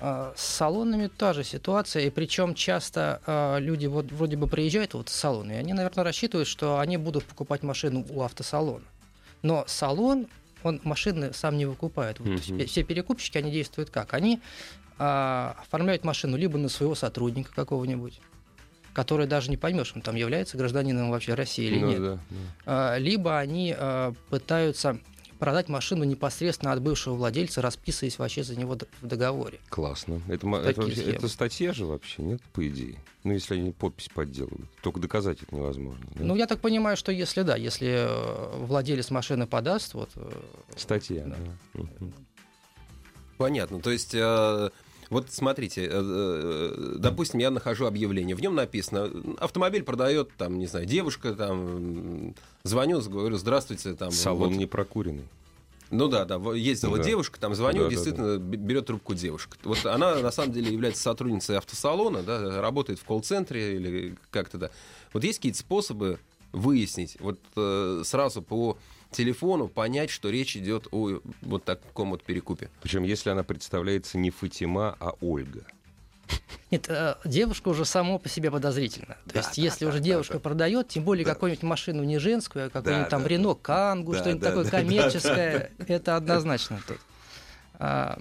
А, 0.00 0.32
С 0.36 0.42
салонами 0.42 1.06
та 1.08 1.32
же 1.32 1.44
ситуация, 1.44 2.04
и 2.06 2.10
причем 2.10 2.54
часто 2.54 3.20
а, 3.26 3.58
люди 3.58 3.86
вот 3.86 4.10
вроде 4.10 4.36
бы 4.36 4.46
приезжают 4.48 4.94
вот 4.94 5.08
в 5.08 5.12
салон, 5.12 5.50
и 5.50 5.54
они, 5.54 5.72
наверное, 5.74 6.04
рассчитывают, 6.04 6.48
что 6.48 6.78
они 6.80 6.96
будут 6.96 7.24
покупать 7.24 7.62
машину 7.62 8.04
у 8.08 8.22
автосалона. 8.22 8.84
Но 9.42 9.64
салон, 9.68 10.26
он 10.62 10.80
машины 10.84 11.32
сам 11.32 11.56
не 11.56 11.66
выкупает. 11.66 12.18
Вот, 12.20 12.42
пе- 12.42 12.66
все 12.66 12.82
перекупщики, 12.82 13.38
они 13.38 13.50
действуют 13.52 13.90
как? 13.90 14.14
Они 14.14 14.40
а, 15.04 15.56
оформляют 15.60 16.04
машину 16.04 16.36
либо 16.36 16.58
на 16.58 16.68
своего 16.68 16.94
сотрудника 16.94 17.52
какого-нибудь, 17.52 18.20
который 18.92 19.26
даже 19.26 19.50
не 19.50 19.56
поймешь, 19.56 19.92
он 19.96 20.02
там 20.02 20.14
является 20.14 20.56
гражданином 20.56 21.10
вообще 21.10 21.34
России 21.34 21.66
или 21.66 21.78
Ну 21.80 21.88
нет. 21.88 22.00
да, 22.02 22.14
да. 22.14 22.36
А, 22.66 22.98
либо 22.98 23.36
они 23.38 23.74
а, 23.76 24.12
пытаются 24.30 25.00
продать 25.40 25.68
машину 25.68 26.04
непосредственно 26.04 26.70
от 26.70 26.80
бывшего 26.80 27.14
владельца, 27.14 27.60
расписываясь 27.60 28.16
вообще 28.16 28.44
за 28.44 28.54
него 28.56 28.78
в 29.00 29.06
договоре. 29.08 29.58
Классно. 29.70 30.20
Это, 30.28 30.46
это, 30.58 30.82
схемы. 30.88 31.10
это 31.10 31.26
статья 31.26 31.72
же 31.72 31.84
вообще, 31.84 32.22
нет, 32.22 32.40
по 32.52 32.64
идее? 32.68 32.96
Ну, 33.24 33.32
если 33.32 33.56
они 33.56 33.72
подпись 33.72 34.08
подделывают. 34.08 34.70
Только 34.82 35.00
доказать 35.00 35.42
это 35.42 35.52
невозможно. 35.56 36.06
да? 36.14 36.22
Ну, 36.24 36.36
я 36.36 36.46
так 36.46 36.60
понимаю, 36.60 36.96
что 36.96 37.10
если 37.10 37.42
да, 37.42 37.56
если 37.56 37.88
э, 38.08 38.56
владелец 38.58 39.10
машины 39.10 39.48
подаст, 39.48 39.94
вот, 39.94 40.10
э, 40.14 40.30
Статья, 40.76 41.24
Да. 41.26 41.34
да. 41.74 41.80
Мгм. 41.80 42.12
Понятно. 43.36 43.80
То 43.80 43.90
есть, 43.90 44.14
э, 44.14 44.70
вот 45.12 45.26
смотрите, 45.30 45.84
э, 45.84 45.90
э, 45.92 46.94
допустим, 46.98 47.38
я 47.40 47.50
нахожу 47.50 47.86
объявление, 47.86 48.34
в 48.34 48.40
нем 48.40 48.54
написано, 48.54 49.10
автомобиль 49.38 49.82
продает, 49.82 50.30
там, 50.38 50.58
не 50.58 50.66
знаю, 50.66 50.86
девушка, 50.86 51.34
там, 51.34 52.34
звоню, 52.64 53.00
говорю, 53.02 53.36
здравствуйте, 53.36 53.94
там. 53.94 54.10
Салон 54.10 54.48
вот». 54.50 54.56
не 54.56 54.66
прокуренный. 54.66 55.24
Ну 55.90 56.08
да, 56.08 56.24
да, 56.24 56.36
ездила 56.54 56.96
Да. 56.96 57.04
девушка, 57.04 57.38
там 57.38 57.54
звоню, 57.54 57.80
Да, 57.80 57.84
да, 57.84 57.90
действительно 57.90 58.38
б- 58.38 58.56
берет 58.56 58.86
трубку 58.86 59.12
девушка. 59.14 59.58
Вот 59.64 59.84
она 59.84 60.14
на 60.20 60.30
самом 60.30 60.52
деле 60.52 60.72
является 60.72 61.02
сотрудницей 61.02 61.58
автосалона, 61.58 62.22
да, 62.22 62.62
работает 62.62 62.98
в 62.98 63.04
колл-центре 63.04 63.76
или 63.76 64.16
как-то 64.30 64.56
да. 64.56 64.70
Вот 65.12 65.22
есть 65.22 65.38
какие-то 65.38 65.58
способы 65.58 66.18
выяснить, 66.52 67.18
вот 67.20 67.38
э, 67.56 68.02
сразу 68.06 68.40
по 68.40 68.78
телефону 69.12 69.68
понять, 69.68 70.10
что 70.10 70.30
речь 70.30 70.56
идет 70.56 70.88
о 70.90 71.20
вот 71.42 71.64
таком 71.64 72.10
вот 72.10 72.22
перекупе. 72.22 72.70
Причем, 72.82 73.02
если 73.04 73.30
она 73.30 73.42
представляется 73.44 74.18
не 74.18 74.30
Фатима, 74.30 74.96
а 75.00 75.12
Ольга. 75.20 75.64
Нет, 76.70 76.86
э, 76.88 77.16
девушка 77.24 77.68
уже 77.68 77.84
само 77.84 78.18
по 78.18 78.28
себе 78.28 78.50
подозрительна. 78.50 79.16
То 79.26 79.34
Да, 79.34 79.40
есть, 79.40 79.56
да, 79.56 79.62
если 79.62 79.84
да, 79.84 79.88
уже 79.90 79.98
да, 79.98 80.04
девушка 80.04 80.34
да. 80.34 80.40
продает, 80.40 80.88
тем 80.88 81.04
более 81.04 81.24
Да. 81.26 81.34
какую-нибудь 81.34 81.62
машину 81.62 82.02
не 82.04 82.18
женскую, 82.18 82.66
а 82.66 82.70
какую-нибудь 82.70 83.08
там 83.10 83.22
да, 83.22 83.28
Рено 83.28 83.54
Кангу, 83.54 84.12
Да, 84.12 84.18
что-нибудь 84.20 84.40
да, 84.42 84.48
такое 84.48 84.64
да, 84.64 84.70
да, 84.70 84.78
коммерческое, 84.78 85.70
это 85.86 86.16
однозначно 86.16 86.80
тут. 86.86 86.98
А, 87.74 88.18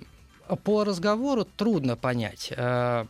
По 0.65 0.83
разговору 0.83 1.45
трудно 1.45 1.95
понять. 1.95 2.51
А, 2.57 3.07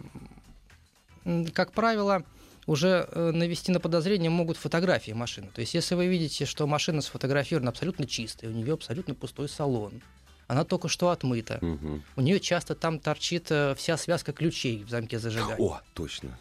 Как 1.53 1.71
правило, 1.71 2.23
уже 2.67 3.07
э, 3.11 3.31
навести 3.31 3.71
на 3.71 3.79
подозрение 3.79 4.29
могут 4.29 4.57
фотографии 4.57 5.11
машины. 5.11 5.49
То 5.53 5.61
есть, 5.61 5.73
если 5.73 5.95
вы 5.95 6.07
видите, 6.07 6.45
что 6.45 6.67
машина 6.67 7.01
сфотографирована 7.01 7.69
абсолютно 7.71 8.05
чистой, 8.05 8.49
у 8.49 8.51
нее 8.53 8.73
абсолютно 8.73 9.15
пустой 9.15 9.49
салон, 9.49 10.01
она 10.47 10.63
только 10.63 10.87
что 10.89 11.09
отмыта, 11.09 11.57
Мгм. 11.61 12.03
у 12.15 12.21
нее 12.21 12.39
часто 12.39 12.75
там 12.75 12.99
торчит 12.99 13.47
э, 13.51 13.73
вся 13.75 13.97
связка 13.97 14.33
ключей 14.33 14.83
в 14.83 14.89
замке 14.89 15.17
зажигания. 15.19 15.55
О, 15.57 15.81
точно. 15.93 16.37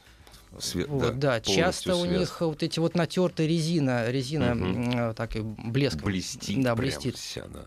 Све- 0.59 0.87
Вот, 0.89 1.19
да, 1.21 1.35
полностью 1.35 1.55
часто 1.55 1.95
у 1.95 2.01
связка. 2.03 2.19
них 2.19 2.41
вот 2.41 2.63
эти 2.65 2.81
вот 2.81 2.97
натертые 2.97 3.49
резина, 3.49 4.11
резина 4.11 5.11
э, 5.11 5.15
так 5.15 5.37
и 5.37 5.41
блеск. 5.41 6.03
блестит. 6.03 6.61
Да, 6.63 6.75
блестит. 6.75 7.17
вся, 7.17 7.47
да. 7.47 7.67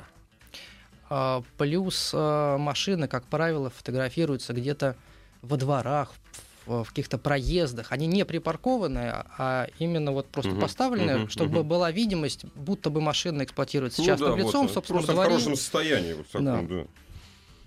А, 1.09 1.43
плюс 1.57 2.11
а, 2.13 2.57
машины, 2.57 3.07
как 3.07 3.25
правило, 3.25 3.69
фотографируются 3.69 4.51
где-то 4.53 4.95
во 5.41 5.57
дворах, 5.57 6.11
в, 6.11 6.41
в 6.65 6.85
каких-то 6.85 7.17
проездах. 7.17 7.91
Они 7.91 8.07
не 8.07 8.23
припаркованные, 8.25 9.25
а 9.37 9.67
именно 9.79 10.11
вот 10.11 10.27
просто 10.27 10.51
Мгм, 10.51 10.61
поставленные, 10.61 11.17
мгм, 11.17 11.29
чтобы 11.29 11.59
мгм. 11.59 11.67
была 11.67 11.91
видимость, 11.91 12.45
будто 12.55 12.89
бы 12.89 13.01
машина 13.01 13.43
эксплуатируется 13.43 14.01
Ну 14.01 14.07
частным 14.07 14.29
да, 14.29 14.35
вот, 14.35 14.47
лицом, 14.47 14.65
э, 14.67 14.69
собственно, 14.69 14.99
Просто 14.99 15.13
в 15.13 15.17
хорошем 15.23 15.55
состоянии. 15.55 16.13
Вот 16.13 16.27
таком, 16.27 16.45
Да. 16.45 16.61
да. 16.75 16.85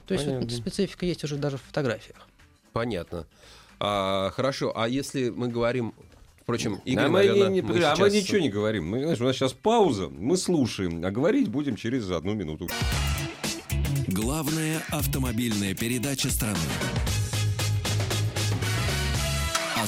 То 0.06 0.14
есть 0.14 0.26
вот 0.26 0.34
Понятно. 0.36 0.56
специфика 0.56 1.04
есть 1.06 1.24
уже 1.24 1.36
даже 1.36 1.56
в 1.58 1.62
фотографиях. 1.62 2.16
Понятно. 2.72 3.26
А, 3.80 4.30
хорошо, 4.30 4.72
а 4.74 4.88
если 4.88 5.28
мы 5.30 5.48
говорим, 5.48 5.92
впрочем, 6.42 6.80
Игорь, 6.84 7.04
а 7.04 7.08
мы, 7.08 7.18
наверное, 7.18 7.48
не- 7.48 7.54
не- 7.54 7.62
мы 7.62 7.82
а 7.84 7.90
мы 7.96 8.08
сейчас- 8.10 8.12
ничего 8.14 8.38
не 8.38 8.48
говорим. 8.48 8.88
Мы, 8.88 9.02
знаешь, 9.02 9.20
у 9.20 9.24
нас 9.24 9.36
сейчас 9.36 9.52
пауза, 9.52 10.08
мы 10.08 10.36
слушаем, 10.36 11.04
а 11.04 11.10
говорить 11.10 11.48
будем 11.48 11.76
через 11.76 12.10
одну 12.10 12.34
минуту. 12.34 12.68
Главная 14.08 14.80
автомобильная 14.90 15.74
передача 15.74 16.30
страны. 16.30 16.56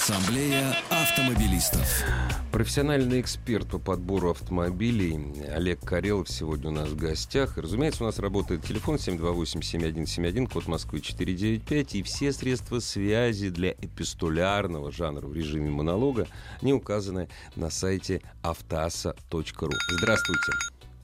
Ассамблея 0.02 0.76
автомобилистов. 0.90 2.04
Профессиональный 2.52 3.20
эксперт 3.20 3.68
по 3.68 3.80
подбору 3.80 4.30
автомобилей 4.30 5.18
Олег 5.52 5.80
Карелов 5.80 6.28
сегодня 6.28 6.68
у 6.70 6.72
нас 6.72 6.88
в 6.90 6.96
гостях. 6.96 7.58
И, 7.58 7.60
разумеется, 7.60 8.04
у 8.04 8.06
нас 8.06 8.20
работает 8.20 8.62
телефон 8.62 8.94
728-7171, 8.94 10.48
код 10.52 10.68
Москвы 10.68 11.00
495. 11.00 11.96
И 11.96 12.02
все 12.04 12.30
средства 12.30 12.78
связи 12.78 13.48
для 13.48 13.72
эпистолярного 13.72 14.92
жанра 14.92 15.26
в 15.26 15.34
режиме 15.34 15.68
монолога 15.70 16.28
не 16.62 16.72
указаны 16.72 17.28
на 17.56 17.68
сайте 17.68 18.22
автоаса.ру. 18.44 19.72
Здравствуйте. 19.98 20.52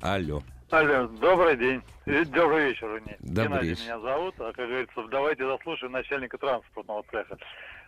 Алло. 0.02 0.40
Алло, 0.70 1.08
добрый 1.20 1.56
день. 1.56 1.82
Э, 2.06 2.24
Добрый 2.24 2.68
вечер, 2.70 2.88
вернее. 2.88 3.16
Добрый 3.20 3.46
Геннадий 3.48 3.68
вечер. 3.70 3.82
меня 3.82 4.00
зовут, 4.00 4.34
а, 4.38 4.52
как 4.52 4.66
говорится, 4.68 5.02
давайте 5.10 5.46
заслушаем 5.46 5.92
начальника 5.92 6.36
транспортного 6.38 7.04
цеха. 7.10 7.36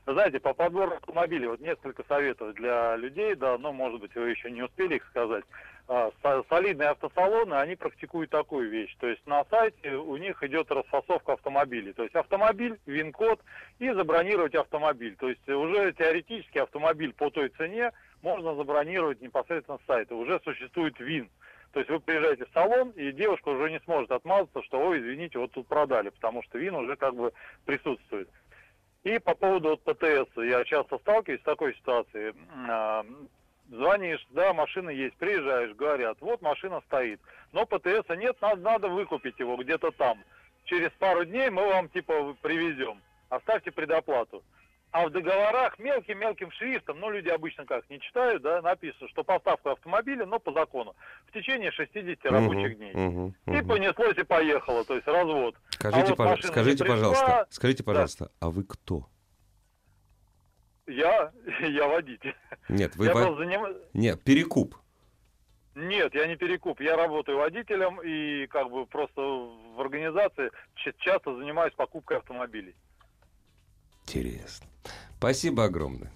Знаете, 0.07 0.39
по 0.39 0.55
подбору 0.55 0.93
автомобилей, 0.93 1.49
вот 1.49 1.61
несколько 1.61 2.05
советов 2.05 2.55
для 2.55 2.95
людей, 2.95 3.35
да, 3.35 3.59
ну, 3.59 3.73
может 3.73 4.01
быть, 4.01 4.15
вы 4.15 4.31
еще 4.31 4.53
не 4.53 4.63
успели 4.63 4.97
их 4.97 5.05
сказать. 5.07 5.45
А, 5.89 6.13
со- 6.23 6.45
Солидные 6.49 6.91
автосалоны, 6.91 7.55
они 7.55 7.75
практикуют 7.75 8.31
такую 8.31 8.71
вещь. 8.71 8.95
То 9.01 9.09
есть 9.09 9.27
на 9.27 9.45
сайте 9.47 9.97
у 9.97 10.17
них 10.17 10.41
идет 10.45 10.71
расфасовка 10.71 11.33
автомобилей. 11.33 11.93
То 11.93 12.05
есть 12.05 12.15
автомобиль, 12.15 12.79
ВИН-код 12.87 13.41
и 13.81 13.91
забронировать 13.91 14.55
автомобиль. 14.55 15.17
То 15.17 15.29
есть 15.29 15.49
уже 15.49 15.93
теоретически 15.93 16.59
автомобиль 16.59 17.13
по 17.13 17.29
той 17.31 17.49
цене 17.51 17.91
можно 18.23 18.55
забронировать 18.55 19.21
непосредственно 19.21 19.79
с 19.79 19.87
сайта. 19.87 20.15
Уже 20.15 20.41
существует 20.45 20.99
ВИН. 21.01 21.29
То 21.73 21.81
есть 21.81 21.91
вы 21.91 21.99
приезжаете 22.01 22.47
в 22.47 22.51
салон, 22.55 22.91
и 22.91 23.11
девушка 23.13 23.49
уже 23.49 23.71
не 23.71 23.81
сможет 23.81 24.11
отмазаться, 24.11 24.63
что, 24.63 24.79
ой, 24.79 24.99
извините, 25.01 25.39
вот 25.39 25.51
тут 25.53 25.67
продали, 25.67 26.09
потому 26.11 26.43
что 26.45 26.59
вин 26.59 26.75
уже 26.77 26.97
как 26.97 27.15
бы 27.15 27.33
присутствует. 27.65 28.29
И 29.07 29.21
по 29.21 29.37
поводу 29.37 29.69
вот 29.69 29.83
ПТС, 29.85 30.37
я 30.37 30.65
часто 30.65 30.99
сталкиваюсь 30.99 31.41
с 31.41 31.45
такой 31.45 31.77
ситуацией. 31.77 32.35
А, 32.69 33.07
Звонишь, 33.69 34.27
да, 34.31 34.53
машина 34.53 34.91
есть, 34.91 35.15
приезжаешь, 35.17 35.77
говорят, 35.77 36.17
вот 36.21 36.43
машина 36.43 36.81
стоит, 36.87 37.21
но 37.53 37.67
ПТСа 37.67 38.17
нет, 38.17 38.37
надо, 38.41 38.61
надо 38.63 38.89
выкупить 38.89 39.39
его 39.39 39.57
где-то 39.57 39.93
там. 39.93 40.19
Через 40.65 40.91
пару 40.99 41.25
дней 41.25 41.51
мы 41.51 41.69
вам 41.69 41.89
типа 41.89 42.37
привезем, 42.43 43.01
оставьте 43.29 43.71
предоплату. 43.71 44.43
А 44.97 45.07
в 45.07 45.11
договорах 45.11 45.79
мелким-мелким 45.79 46.51
шрифтом, 46.53 46.99
ну, 47.01 47.11
люди 47.11 47.29
обычно 47.29 47.67
как, 47.67 47.89
не 47.91 48.01
читают, 48.01 48.41
да, 48.41 48.63
написано, 48.63 49.11
что 49.11 49.25
поставка 49.25 49.73
автомобиля, 49.73 50.25
но 50.25 50.39
по 50.39 50.55
закону, 50.55 50.97
в 51.27 51.33
течение 51.33 51.71
60 51.71 52.25
рабочих 52.25 52.79
дней. 52.79 52.95
Мгм, 52.95 53.35
И 53.47 53.51
мгм. 53.51 53.69
понеслось 53.69 54.17
и 54.17 54.23
поехало, 54.23 54.87
то 54.87 54.95
есть 54.95 55.07
развод. 55.07 55.55
Скажите, 55.69 56.15
а 56.17 56.25
вот 56.25 56.37
не 56.39 56.43
скажите 56.45 56.83
пришла, 56.83 56.97
пожалуйста, 56.97 57.47
скажите, 57.51 57.83
да. 57.83 57.87
пожалуйста, 57.87 58.31
а 58.41 58.49
вы 58.49 58.65
кто? 58.65 59.07
Я, 60.87 61.31
я 61.61 61.89
водитель. 61.89 62.35
Нет, 62.71 62.97
вы 62.97 63.05
я 63.05 63.13
просто 63.13 63.35
заним- 63.35 63.77
Нет, 63.93 64.25
перекуп. 64.25 64.77
Нет, 65.75 66.15
я 66.15 66.27
не 66.27 66.37
перекуп. 66.37 66.81
Я 66.81 66.97
работаю 66.97 67.37
водителем 67.37 68.01
и 68.01 68.47
как 68.47 68.71
бы 68.71 68.87
просто 68.87 69.21
в 69.21 69.79
организации 69.79 70.51
часто 71.01 71.37
занимаюсь 71.37 71.75
покупкой 71.75 72.17
автомобилей. 72.17 72.75
Интересно. 74.07 74.67
Спасибо 75.19 75.65
огромное. 75.65 76.11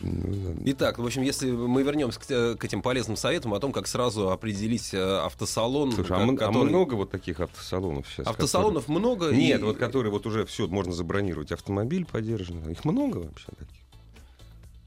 Ну, 0.00 0.56
Итак, 0.66 0.98
в 0.98 1.04
общем, 1.04 1.22
если 1.22 1.50
мы 1.50 1.82
вернемся 1.82 2.18
к, 2.18 2.26
те- 2.26 2.56
к 2.56 2.64
этим 2.64 2.82
полезным 2.82 3.16
советам 3.16 3.52
о 3.54 3.60
том, 3.60 3.72
как 3.72 3.86
сразу 3.86 4.30
определить 4.30 4.94
э, 4.94 5.18
автосалон, 5.24 5.92
Слушай, 5.92 6.16
а, 6.16 6.20
м- 6.22 6.30
а 6.30 6.36
который- 6.36 6.68
много 6.70 6.94
вот 6.94 7.10
таких 7.10 7.40
автосалонов 7.40 8.06
сейчас? 8.08 8.26
автосалонов 8.26 8.88
много. 8.88 9.26
которые- 9.26 9.42
Нет, 9.46 9.60
и- 9.60 9.64
вот 9.64 9.76
которые 9.78 10.10
вот 10.10 10.26
уже 10.26 10.44
все, 10.46 10.66
можно 10.66 10.92
забронировать 10.92 11.52
автомобиль 11.52 12.04
подержанный. 12.06 12.72
Их 12.72 12.84
много 12.84 13.18
вообще 13.18 13.46
таких? 13.58 13.76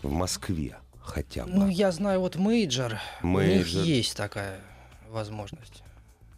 В 0.01 0.12
Москве 0.12 0.77
хотя 1.01 1.46
бы. 1.46 1.51
Ну, 1.51 1.68
я 1.70 1.92
знаю, 1.92 2.20
вот 2.20 2.36
мейджор, 2.36 2.94
у 3.22 3.27
них 3.27 3.36
Мейджор. 3.38 3.84
есть 3.84 4.15
такая 4.18 4.60
возможность. 5.10 5.84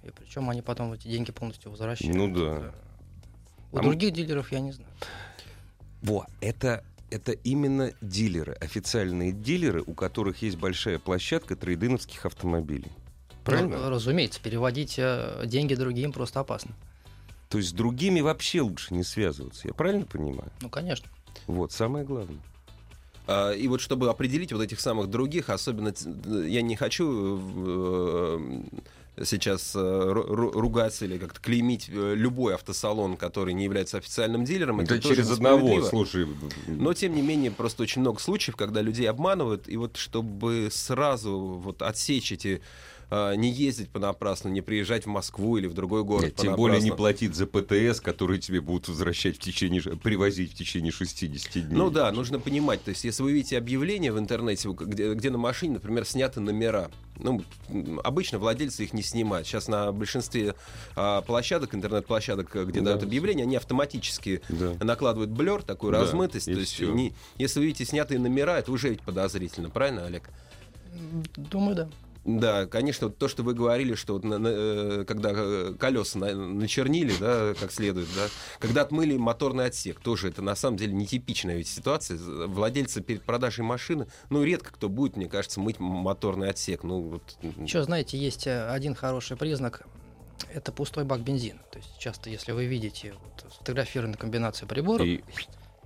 И 0.04 0.10
причем 0.12 0.50
они 0.50 0.62
потом 0.62 0.94
эти 0.94 1.08
деньги 1.08 1.32
полностью 1.32 1.72
возвращают. 1.72 2.16
Ну 2.16 2.34
да. 2.34 2.72
У 3.72 3.77
А 3.80 3.82
других 3.82 4.13
дилеров 4.13 4.51
я 4.51 4.60
не 4.60 4.72
знаю. 4.72 4.89
Во, 6.01 6.25
это, 6.42 6.84
это 7.10 7.32
именно 7.32 7.94
дилеры, 8.01 8.54
официальные 8.54 9.32
дилеры, 9.32 9.84
у 9.86 9.94
которых 9.94 10.42
есть 10.42 10.58
большая 10.58 11.00
площадка 11.00 11.56
трейдиновских 11.56 12.25
автомобилей. 12.25 12.92
Правильно? 13.44 13.77
Ну, 13.77 13.89
разумеется, 13.89 14.42
переводить 14.42 14.96
э, 14.98 15.44
деньги 15.46 15.74
другим 15.74 16.12
просто 16.12 16.42
опасно. 16.42 16.75
То 17.50 17.58
есть 17.58 17.70
с 17.70 17.74
другими 17.74 18.20
вообще 18.20 18.62
лучше 18.62 18.94
не 18.94 19.04
связываться. 19.04 19.68
Я 19.68 19.74
правильно 19.74 20.06
понимаю? 20.06 20.51
Ну, 20.62 20.70
конечно. 20.70 21.08
Вот, 21.48 21.72
самое 21.72 22.06
главное. 22.06 22.42
А, 23.27 23.51
И 23.51 23.67
вот 23.67 23.81
чтобы 23.81 24.10
определить 24.10 24.51
вот 24.53 24.62
этих 24.62 24.79
самых 24.79 25.07
других, 25.10 25.50
особенно 25.50 25.91
т- 25.91 26.10
я 26.48 26.62
не 26.62 26.75
хочу 26.75 27.39
э, 27.98 28.62
сейчас 29.25 29.75
э, 29.75 29.79
ру- 29.79 30.27
ру- 30.27 30.51
ругаться 30.51 31.05
или 31.05 31.17
как-то 31.17 31.39
клеймить 31.41 31.89
э, 31.89 32.13
любой 32.15 32.53
автосалон, 32.55 33.17
который 33.17 33.53
не 33.53 33.63
является 33.63 33.98
официальным 33.98 34.46
дилером. 34.46 34.79
Это, 34.79 34.96
тоже 35.01 35.15
через 35.15 35.31
одного, 35.31 35.81
слушай. 35.89 36.27
Но, 36.67 36.93
тем 36.93 37.15
не 37.15 37.22
менее, 37.22 37.51
просто 37.51 37.84
очень 37.84 38.01
много 38.01 38.19
случаев, 38.19 38.55
когда 38.55 38.81
людей 38.81 39.10
обманывают, 39.10 39.67
и 39.67 39.75
вот 39.77 39.98
чтобы 39.98 40.69
сразу 40.72 41.38
вот 41.38 41.81
отсечь 41.81 42.31
эти 42.31 42.62
а, 43.09 43.33
не 43.35 43.49
ездить 43.51 43.89
понапрасну, 43.89 44.49
не 44.51 44.61
приезжать 44.61 45.05
в 45.05 45.09
Москву 45.09 45.57
или 45.57 45.67
в 45.67 45.73
другой 45.73 46.03
город 46.03 46.25
Нет, 46.25 46.35
тем 46.35 46.55
более 46.55 46.81
не 46.81 46.91
платить 46.91 47.35
за 47.35 47.47
ПТС, 47.47 48.01
который 48.01 48.37
тебе 48.39 48.59
будут 48.59 48.87
возвращать 48.89 49.37
в 49.37 49.39
течение, 49.39 49.81
привозить 49.81 50.51
в 50.51 50.55
течение 50.55 50.91
60 50.91 51.53
дней. 51.69 51.77
Ну 51.77 51.89
да, 51.89 52.11
нужно 52.11 52.39
понимать, 52.39 52.83
то 52.83 52.89
есть 52.89 53.03
если 53.05 53.23
вы 53.23 53.31
видите 53.31 53.57
объявление 53.57 54.11
в 54.11 54.19
интернете, 54.19 54.69
где, 54.69 55.13
где 55.13 55.29
на 55.29 55.37
машине, 55.37 55.75
например, 55.75 56.05
сняты 56.05 56.39
номера, 56.41 56.89
ну, 57.19 57.41
обычно 58.03 58.39
владельцы 58.39 58.83
их 58.83 58.93
не 58.93 59.01
снимают. 59.03 59.47
Сейчас 59.47 59.67
на 59.67 59.91
большинстве 59.91 60.53
а, 60.95 61.21
площадок, 61.21 61.73
интернет-площадок, 61.73 62.55
э, 62.55 62.65
где 62.65 62.79
Да. 62.81 62.91
дают 62.91 63.03
объявления, 63.03 63.43
они 63.43 63.55
автоматически 63.55 64.41
Да. 64.49 64.73
накладывают 64.83 65.31
блер, 65.31 65.63
такую 65.63 65.93
Да, 65.93 66.01
размытость. 66.01 66.47
и 66.47 66.53
То 66.53 66.59
есть 66.59 66.79
не- 66.79 67.13
если 67.37 67.59
вы 67.59 67.67
видите 67.67 67.85
снятые 67.85 68.19
номера, 68.19 68.59
это 68.59 68.71
уже 68.71 68.89
ведь 68.89 69.01
подозрительно, 69.01 69.69
правильно, 69.69 70.05
Олег? 70.05 70.29
Думаю, 71.37 71.75
да. 71.75 71.89
Да, 72.27 72.65
конечно, 72.65 73.07
вот 73.07 73.17
то, 73.17 73.29
что 73.29 73.41
вы 73.41 73.53
говорили, 73.53 73.96
что 73.96 74.12
вот 74.13 74.25
на- 74.25 74.38
на, 74.38 74.50
э, 74.50 75.05
когда 75.07 75.31
э, 75.34 75.74
колеса 75.79 76.19
на- 76.19 76.36
начернили, 76.36 77.13
да, 77.17 77.53
как 77.57 77.72
следует, 77.72 78.10
да, 78.17 78.27
когда 78.60 78.81
отмыли 78.81 79.15
моторный 79.15 79.65
отсек, 79.65 80.01
тоже 80.01 80.27
это 80.27 80.41
на 80.41 80.53
самом 80.53 80.75
деле 80.75 80.91
нетипичная 80.91 81.55
ведь 81.55 81.69
ситуация. 81.69 82.17
Владельцы 82.19 83.00
перед 83.01 83.24
продажей 83.24 83.63
машины, 83.63 84.07
ну, 84.29 84.43
редко 84.43 84.74
кто 84.74 84.89
будет, 84.89 85.15
мне 85.15 85.29
кажется, 85.29 85.62
мыть 85.62 85.79
моторный 85.79 86.50
отсек. 86.50 86.84
Ну, 86.84 87.00
вот, 87.01 87.24
Еще, 87.62 87.81
знаете, 87.84 88.17
есть 88.17 88.46
э, 88.46 88.69
один 88.72 88.93
хороший 88.93 89.38
признак. 89.38 89.84
Это 90.53 90.74
пустой 90.74 91.05
бак 91.05 91.22
бензина. 91.22 91.60
То 91.72 91.77
есть 91.79 91.98
часто, 91.98 92.29
если 92.29 92.51
вы 92.51 92.65
видите 92.65 93.13
вот, 93.13 93.53
сфотографированную 93.53 94.19
комбинацию 94.19 94.67
приборов, 94.67 95.07
И- 95.07 95.24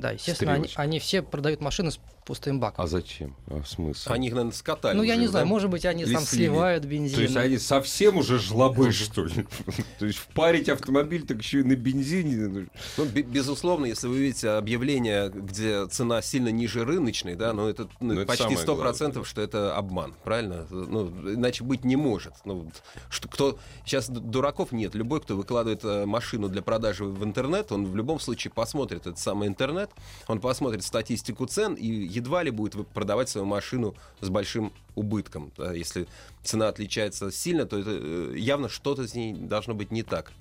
да, 0.01 0.11
естественно, 0.11 0.53
они, 0.53 0.67
они 0.75 0.99
все 0.99 1.21
продают 1.21 1.61
машины 1.61 1.91
с 1.91 1.99
пустым 2.25 2.59
баком. 2.59 2.83
А 2.83 2.87
зачем? 2.87 3.35
А 3.47 3.63
смысл? 3.63 4.11
они 4.11 4.27
их, 4.27 4.33
наверное, 4.33 4.53
скатали. 4.53 4.95
ну, 4.95 5.03
я 5.03 5.13
уже, 5.13 5.21
не 5.21 5.27
знаю, 5.27 5.45
да? 5.45 5.49
может 5.49 5.69
быть, 5.69 5.85
они 5.85 6.03
Или 6.03 6.13
там 6.13 6.23
сливают 6.23 6.85
бензин. 6.85 7.15
То 7.15 7.21
есть 7.21 7.35
они 7.35 7.57
совсем 7.57 8.17
уже 8.17 8.39
жлобы, 8.39 8.91
что 8.91 9.25
ли? 9.25 9.45
То 9.99 10.05
есть 10.05 10.19
впарить 10.19 10.69
автомобиль, 10.69 11.25
так 11.25 11.39
еще 11.39 11.59
и 11.59 11.63
на 11.63 11.75
бензине. 11.75 12.67
Ну, 12.97 13.05
бе- 13.05 13.21
безусловно, 13.21 13.85
если 13.85 14.07
вы 14.07 14.17
видите 14.17 14.49
объявление, 14.49 15.29
где 15.29 15.87
цена 15.87 16.21
сильно 16.21 16.49
ниже 16.49 16.83
рыночной, 16.83 17.35
да, 17.35 17.53
ну 17.53 17.67
это 17.67 17.87
ну, 17.99 18.13
Ну, 18.13 18.21
это 18.21 18.25
почти 18.25 18.55
сто 18.55 18.75
процентов, 18.75 19.27
что 19.27 19.41
это 19.41 19.75
обман, 19.75 20.15
правильно? 20.23 20.65
Ну, 20.69 21.07
иначе 21.33 21.63
быть 21.63 21.83
не 21.83 21.95
может. 21.95 22.33
Ну, 22.45 22.71
что, 23.09 23.27
кто 23.29 23.59
сейчас 23.85 24.09
дураков 24.09 24.71
нет. 24.71 24.95
Любой, 24.95 25.21
кто 25.21 25.35
выкладывает 25.35 25.83
э, 25.83 26.05
машину 26.05 26.49
для 26.49 26.61
продажи 26.61 27.05
в 27.05 27.23
интернет, 27.23 27.71
он 27.71 27.85
в 27.85 27.95
любом 27.95 28.19
случае 28.19 28.51
посмотрит 28.51 29.01
этот 29.01 29.19
самый 29.19 29.47
интернет, 29.47 29.90
он 30.27 30.39
посмотрит 30.39 30.83
статистику 30.83 31.45
цен 31.45 31.73
и 31.75 31.87
едва 31.87 32.43
ли 32.43 32.51
будет 32.51 32.87
продавать 32.89 33.29
свою 33.29 33.45
машину 33.45 33.95
с 34.19 34.29
большим 34.29 34.71
убытком. 34.95 35.51
Если 35.73 36.07
цена 36.43 36.67
отличается 36.67 37.31
сильно, 37.31 37.65
то 37.65 37.79
это 37.79 37.91
э, 37.91 38.33
явно 38.37 38.69
что-то 38.69 39.07
с 39.07 39.13
ней 39.13 39.33
должно 39.33 39.73
быть 39.73 39.91
не 39.91 40.03
так. 40.03 40.31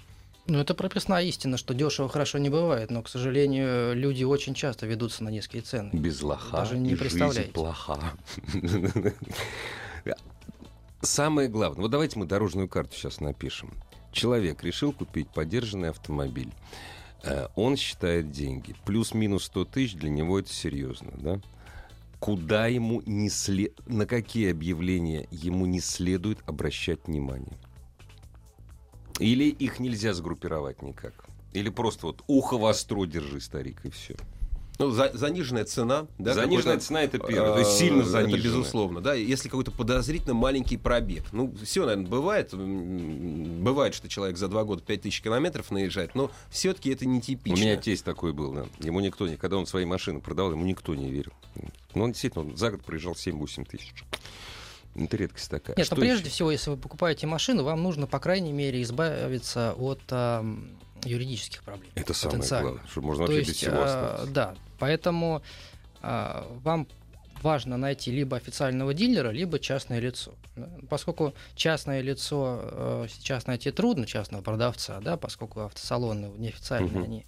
Ну, 0.46 0.58
это 0.58 0.74
прописная 0.74 1.22
истина, 1.24 1.56
что 1.56 1.74
дешево 1.74 2.08
хорошо 2.08 2.38
не 2.38 2.50
бывает, 2.50 2.90
но, 2.90 3.02
к 3.02 3.08
сожалению, 3.08 3.94
люди 3.94 4.24
очень 4.24 4.54
часто 4.54 4.86
ведутся 4.86 5.22
на 5.22 5.28
низкие 5.28 5.62
цены. 5.62 5.90
Без 5.92 6.22
лоха 6.22 6.56
Даже 6.56 6.76
не 6.76 6.92
и 6.92 6.96
жизнь 6.96 7.52
плоха. 7.52 8.00
Самое 11.02 11.48
главное, 11.48 11.82
вот 11.82 11.90
давайте 11.90 12.18
мы 12.18 12.26
дорожную 12.26 12.68
карту 12.68 12.94
сейчас 12.96 13.20
напишем. 13.20 13.72
Человек 14.12 14.62
решил 14.64 14.92
купить 14.92 15.28
подержанный 15.28 15.90
автомобиль. 15.90 16.52
Э, 17.22 17.48
Он 17.56 17.76
считает 17.76 18.30
деньги. 18.30 18.74
Плюс-минус 18.84 19.44
100 19.44 19.64
тысяч 19.66 19.94
для 19.94 20.10
него 20.10 20.38
это 20.38 20.52
серьезно, 20.52 21.12
да? 21.16 21.40
Куда 22.18 22.66
ему 22.66 23.02
не 23.06 23.30
след... 23.30 23.72
На 23.86 24.06
какие 24.06 24.50
объявления 24.50 25.26
ему 25.30 25.66
не 25.66 25.80
следует 25.80 26.38
обращать 26.46 27.06
внимание? 27.06 27.58
Или 29.18 29.44
их 29.48 29.80
нельзя 29.80 30.12
сгруппировать 30.14 30.82
никак? 30.82 31.26
Или 31.52 31.68
просто 31.68 32.06
вот 32.06 32.22
ухо 32.26 32.56
востро 32.58 33.06
держи, 33.06 33.40
старик, 33.40 33.84
и 33.84 33.90
все. 33.90 34.16
Ну, 34.80 34.90
за- 34.92 35.10
заниженная 35.12 35.66
цена. 35.66 36.06
Да, 36.18 36.32
Заниженная 36.32 36.78
цена 36.78 37.02
это 37.02 37.18
первое, 37.18 37.52
то 37.52 37.58
есть 37.58 37.72
э, 37.74 37.78
сильно 37.78 38.00
Это 38.00 38.08
заниженная. 38.08 38.42
безусловно, 38.42 39.00
да. 39.02 39.12
Если 39.12 39.50
какой-то 39.50 39.70
подозрительно 39.70 40.32
маленький 40.32 40.78
пробег. 40.78 41.24
Ну, 41.32 41.54
все, 41.62 41.82
наверное, 41.84 42.06
бывает. 42.08 42.54
Бывает, 42.54 43.94
что 43.94 44.08
человек 44.08 44.38
за 44.38 44.48
два 44.48 44.64
года 44.64 44.82
5000 44.82 45.20
километров 45.22 45.70
наезжает, 45.70 46.14
но 46.14 46.30
все-таки 46.48 46.90
это 46.90 47.04
У 47.04 47.08
нетипично. 47.08 47.60
меня 47.62 47.76
тесть 47.76 48.04
такой 48.06 48.32
был, 48.32 48.52
да. 48.52 48.66
Ему 48.78 49.00
никто 49.00 49.28
не... 49.28 49.36
Когда 49.36 49.58
он 49.58 49.66
свои 49.66 49.84
машины 49.84 50.20
продавал, 50.20 50.52
ему 50.52 50.64
никто 50.64 50.94
не 50.94 51.10
верил. 51.10 51.32
Но 51.94 52.04
он 52.04 52.12
действительно 52.12 52.46
он 52.46 52.56
за 52.56 52.70
год 52.70 52.82
проезжал 52.82 53.12
7-8 53.12 53.66
тысяч. 53.68 53.92
Это 54.94 55.16
редкость 55.18 55.50
такая. 55.50 55.76
Нет, 55.76 55.86
Что 55.86 55.94
но 55.96 56.00
прежде 56.00 56.24
еще? 56.24 56.30
всего, 56.34 56.50
если 56.50 56.70
вы 56.70 56.76
покупаете 56.78 57.26
машину, 57.26 57.64
вам 57.64 57.82
нужно, 57.82 58.06
по 58.06 58.18
крайней 58.18 58.52
мере, 58.52 58.80
избавиться 58.82 59.74
от 59.78 60.00
юридических 61.04 61.62
проблем. 61.62 61.90
Это 61.94 62.14
самое 62.14 62.42
главное, 62.48 62.82
что 62.88 63.00
можно 63.00 63.26
То 63.26 63.32
вообще 63.32 63.40
без 63.40 63.48
есть, 63.48 63.60
всего 63.60 63.80
а, 63.80 63.84
остаться. 63.84 64.32
да, 64.32 64.54
поэтому 64.78 65.42
а, 66.02 66.46
вам 66.62 66.86
важно 67.42 67.76
найти 67.76 68.10
либо 68.10 68.36
официального 68.36 68.94
дилера, 68.94 69.30
либо 69.30 69.58
частное 69.58 69.98
лицо. 69.98 70.34
Да. 70.56 70.68
Поскольку 70.88 71.34
частное 71.54 72.00
лицо 72.00 72.60
э, 72.62 73.06
сейчас 73.10 73.46
найти 73.46 73.70
трудно, 73.70 74.06
частного 74.06 74.42
продавца, 74.42 75.00
да, 75.00 75.16
поскольку 75.16 75.60
автосалоны 75.60 76.26
неофициальные, 76.36 76.90
Мгм. 76.90 77.02
они 77.02 77.26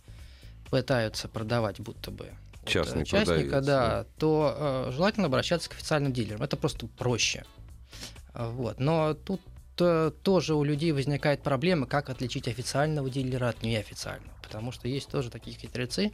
пытаются 0.71 1.29
продавать 1.29 1.81
будто 1.81 2.11
бы 2.11 2.31
вот, 2.61 2.69
Частный 2.71 3.02
э, 3.02 3.05
частника, 3.05 3.59
продавец, 3.59 3.67
да, 3.67 4.07
то 4.19 4.55
э, 4.88 4.93
желательно 4.93 5.26
обращаться 5.26 5.71
к 5.71 5.75
официальным 5.75 6.12
дилерам. 6.12 6.43
Это 6.43 6.57
просто 6.57 6.87
проще. 6.87 7.45
Вот. 8.35 8.81
Но 8.81 9.14
тут 9.14 9.41
тоже 10.23 10.55
у 10.55 10.65
людей 10.65 10.93
возникает 10.93 11.43
проблема, 11.43 11.87
как 11.87 12.11
отличить 12.11 12.49
официального 12.49 13.09
дилера 13.11 13.49
от 13.49 13.62
неофициального. 13.62 14.33
Потому 14.43 14.73
что 14.73 14.89
есть 14.89 15.09
тоже 15.09 15.31
такие 15.31 15.57
хитрецы, 15.57 16.12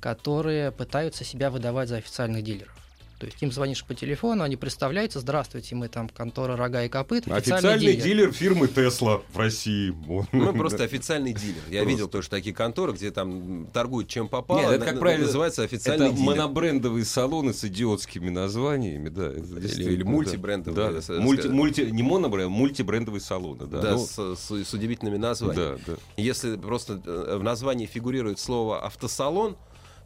которые 0.00 0.72
пытаются 0.72 1.24
себя 1.24 1.50
выдавать 1.50 1.88
за 1.88 1.96
официальных 1.96 2.42
дилеров. 2.44 2.87
То 3.18 3.26
есть 3.26 3.42
им 3.42 3.50
звонишь 3.50 3.84
по 3.84 3.94
телефону, 3.94 4.44
они 4.44 4.54
представляются, 4.56 5.18
здравствуйте, 5.18 5.74
мы 5.74 5.88
там 5.88 6.08
контора 6.08 6.56
рога 6.56 6.84
и 6.84 6.88
копыт, 6.88 7.26
Официальный 7.28 7.96
дилер 7.96 8.32
фирмы 8.32 8.68
Тесла 8.68 9.22
в 9.32 9.36
России. 9.38 9.92
Ну, 10.32 10.52
просто 10.56 10.84
официальный 10.84 11.32
дилер. 11.32 11.56
Я 11.68 11.80
Просто. 11.80 11.88
видел 11.88 12.08
тоже 12.08 12.28
такие 12.28 12.54
конторы, 12.54 12.92
где 12.92 13.10
там 13.10 13.66
торгуют 13.72 14.08
чем 14.08 14.28
попало. 14.28 14.60
Нет, 14.60 14.70
это, 14.70 14.84
как 14.84 15.00
правило, 15.00 15.24
называется 15.26 15.62
официальный 15.64 16.06
Это 16.06 16.14
дилер. 16.16 16.26
монобрендовые 16.28 17.04
салоны 17.04 17.52
с 17.52 17.64
идиотскими 17.64 18.28
названиями, 18.28 19.08
да. 19.08 19.26
это 19.26 19.40
Или- 19.66 20.02
да. 20.02 20.08
мультибрендовые, 20.08 20.90
Да, 20.92 21.02
с- 21.02 21.08
мульти, 21.08 21.48
мульти, 21.48 21.80
не 21.90 22.04
монобренд, 22.04 22.46
а 22.46 22.50
мультибрендовые 22.50 23.20
салоны, 23.20 23.66
да. 23.66 23.80
Да, 23.80 23.92
Ну, 23.94 23.98
с, 23.98 24.36
с- 24.36 24.64
с 24.64 24.72
удивительными 24.74 25.16
названиями. 25.16 25.78
да, 25.86 25.92
да. 25.94 25.98
Если 26.16 26.56
просто 26.56 27.00
э, 27.04 27.36
в 27.38 27.42
названии 27.42 27.86
фигурирует 27.86 28.38
слово 28.38 28.84
автосалон, 28.86 29.56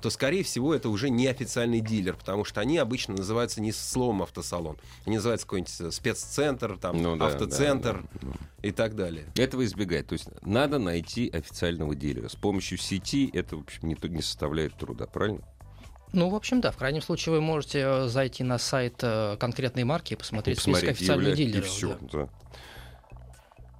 то, 0.02 0.10
скорее 0.10 0.42
всего, 0.42 0.74
это 0.74 0.88
уже 0.88 1.08
не 1.08 1.28
официальный 1.28 1.80
дилер, 1.80 2.16
потому 2.16 2.44
что 2.44 2.60
они 2.60 2.76
обычно 2.76 3.14
называются 3.14 3.60
не 3.60 3.72
словом 3.72 4.22
автосалон. 4.22 4.76
Они 5.06 5.16
называются 5.16 5.46
какой-нибудь 5.46 5.80
э, 5.80 5.90
спеццентр, 5.92 6.76
там, 6.76 7.00
Ну 7.00 7.16
да, 7.16 7.28
автоцентр 7.28 8.04
да, 8.14 8.28
да, 8.28 8.68
и 8.68 8.72
так 8.72 8.96
далее. 8.96 9.26
Этого 9.36 9.64
избегать. 9.64 10.08
То 10.08 10.14
есть 10.14 10.28
надо 10.42 10.78
найти 10.78 11.30
официального 11.30 11.94
дилера. 11.94 12.28
С 12.28 12.34
помощью 12.34 12.78
сети 12.78 13.30
это, 13.32 13.56
в 13.56 13.60
общем, 13.60 13.88
не, 13.88 13.96
не 14.08 14.22
составляет 14.22 14.74
труда, 14.76 15.06
правильно? 15.06 15.40
Ну, 16.12 16.28
в 16.28 16.34
общем, 16.34 16.60
да. 16.60 16.72
В 16.72 16.76
крайнем 16.76 17.00
случае 17.00 17.34
вы 17.36 17.40
можете 17.40 17.78
э, 17.78 18.08
зайти 18.08 18.42
на 18.42 18.58
сайт 18.58 18.96
э, 19.02 19.36
конкретной 19.38 19.84
марки 19.84 20.14
и 20.14 20.16
посмотреть 20.16 20.58
список 20.58 20.80
Посмотреть, 20.80 21.00
официальных 21.00 21.32
явля- 21.32 21.36
дилеров. 21.36 21.64
И 21.64 21.68
все, 21.68 21.98
да. 22.00 22.18
да. 22.18 22.28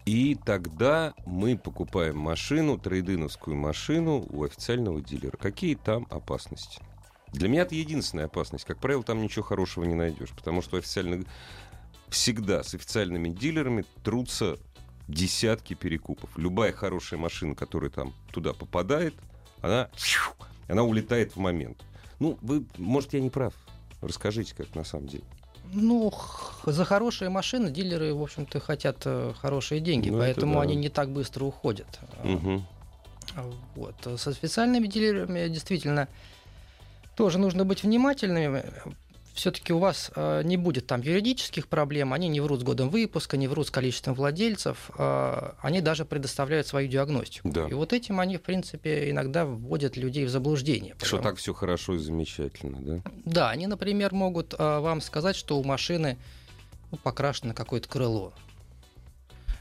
И 0.05 0.37
тогда 0.45 1.15
мы 1.27 1.57
покупаем 1.57 2.19
машину, 2.19 2.79
трейдиновскую 2.79 3.57
машину 3.57 4.27
у 4.31 4.45
официального 4.45 5.01
дилера. 5.01 5.37
Какие 5.37 5.77
там 5.77 6.07
опасности? 6.11 6.83
Для 7.29 7.49
меня 7.49 7.63
это 7.63 7.75
единственная 7.75 8.27
опасность. 8.27 8.65
Как 8.65 8.79
правило, 8.79 9.03
там 9.03 9.23
ничего 9.23 9.45
хорошего 9.45 9.85
не 9.85 9.95
найдешь, 9.95 10.31
потому 10.31 10.61
что 10.61 10.77
официальных 10.77 11.27
всегда 12.09 12.63
с 12.63 12.75
официальными 12.75 13.31
дилерами 13.31 13.85
трутся 14.03 14.59
десятки 15.09 15.75
перекупов. 15.75 16.31
Любая 16.37 16.73
хорошая 16.73 17.19
машина, 17.19 17.55
которая 17.55 17.91
там 17.91 18.13
туда 18.33 18.53
попадает, 18.53 19.15
она, 19.61 19.89
она 20.69 20.83
улетает 20.83 21.35
в 21.35 21.39
момент. 21.39 21.83
Ну, 22.19 22.39
вы, 22.43 22.67
может, 22.77 23.15
я 23.15 23.21
не 23.21 23.31
прав. 23.31 23.55
Расскажите, 24.01 24.55
как 24.55 24.75
на 24.75 24.85
самом 24.85 25.07
деле. 25.07 25.25
Ну, 25.73 26.13
за 26.67 26.85
хорошие 26.85 27.31
машины 27.31 27.71
дилеры, 27.71 28.13
в 28.15 28.23
общем-то, 28.23 28.61
хотят 28.61 28.97
э, 29.05 29.33
хорошие 29.41 29.81
деньги, 29.81 30.11
Ну, 30.11 30.17
это 30.19 30.25
поэтому 30.25 30.55
да. 30.55 30.61
они 30.63 30.77
не 30.77 30.89
так 30.89 31.09
быстро 31.09 31.45
уходят. 31.45 31.87
Мгм. 32.23 32.65
Вот. 33.75 33.95
С 34.07 34.27
официальными 34.27 34.87
дилерами 34.87 35.49
действительно 35.49 36.09
тоже 37.17 37.39
нужно 37.39 37.65
быть 37.65 37.83
внимательными. 37.83 38.65
Все-таки 39.35 39.73
у 39.73 39.79
вас 39.79 40.11
э, 40.15 40.43
не 40.45 40.59
будет 40.59 40.87
там 40.87 41.01
юридических 41.01 41.67
проблем, 41.67 42.13
они 42.13 42.29
не 42.29 42.41
врут 42.41 42.61
с 42.61 42.63
годом 42.65 42.91
выпуска, 42.91 43.39
не 43.39 43.49
врут 43.49 43.67
с 43.69 43.71
количеством 43.71 44.13
владельцев, 44.15 44.91
э, 44.99 45.53
они 45.63 45.81
даже 45.81 46.05
предоставляют 46.05 46.67
свою 46.67 46.87
диагностику. 46.89 47.49
Да. 47.51 47.67
И 47.67 47.73
вот 47.73 47.95
этим 47.95 48.21
они, 48.21 48.37
в 48.37 48.43
принципе, 48.43 49.11
иногда 49.11 49.47
вводят 49.47 49.97
людей 49.97 50.27
в 50.27 50.29
заблуждение. 50.29 50.95
Что 50.99 51.17
потому- 51.17 51.23
так 51.23 51.37
все 51.39 51.55
хорошо 51.55 51.95
и 51.95 51.99
замечательно, 51.99 52.79
да? 52.81 53.11
Да, 53.25 53.51
они, 53.51 53.67
например, 53.67 54.13
могут 54.13 54.55
э, 54.59 54.79
вам 54.81 55.01
сказать, 55.01 55.35
что 55.35 55.59
у 55.59 55.65
машины 55.65 56.19
ну, 56.91 56.99
покрашено 56.99 57.55
какое-то 57.55 57.89
крыло. 57.89 58.35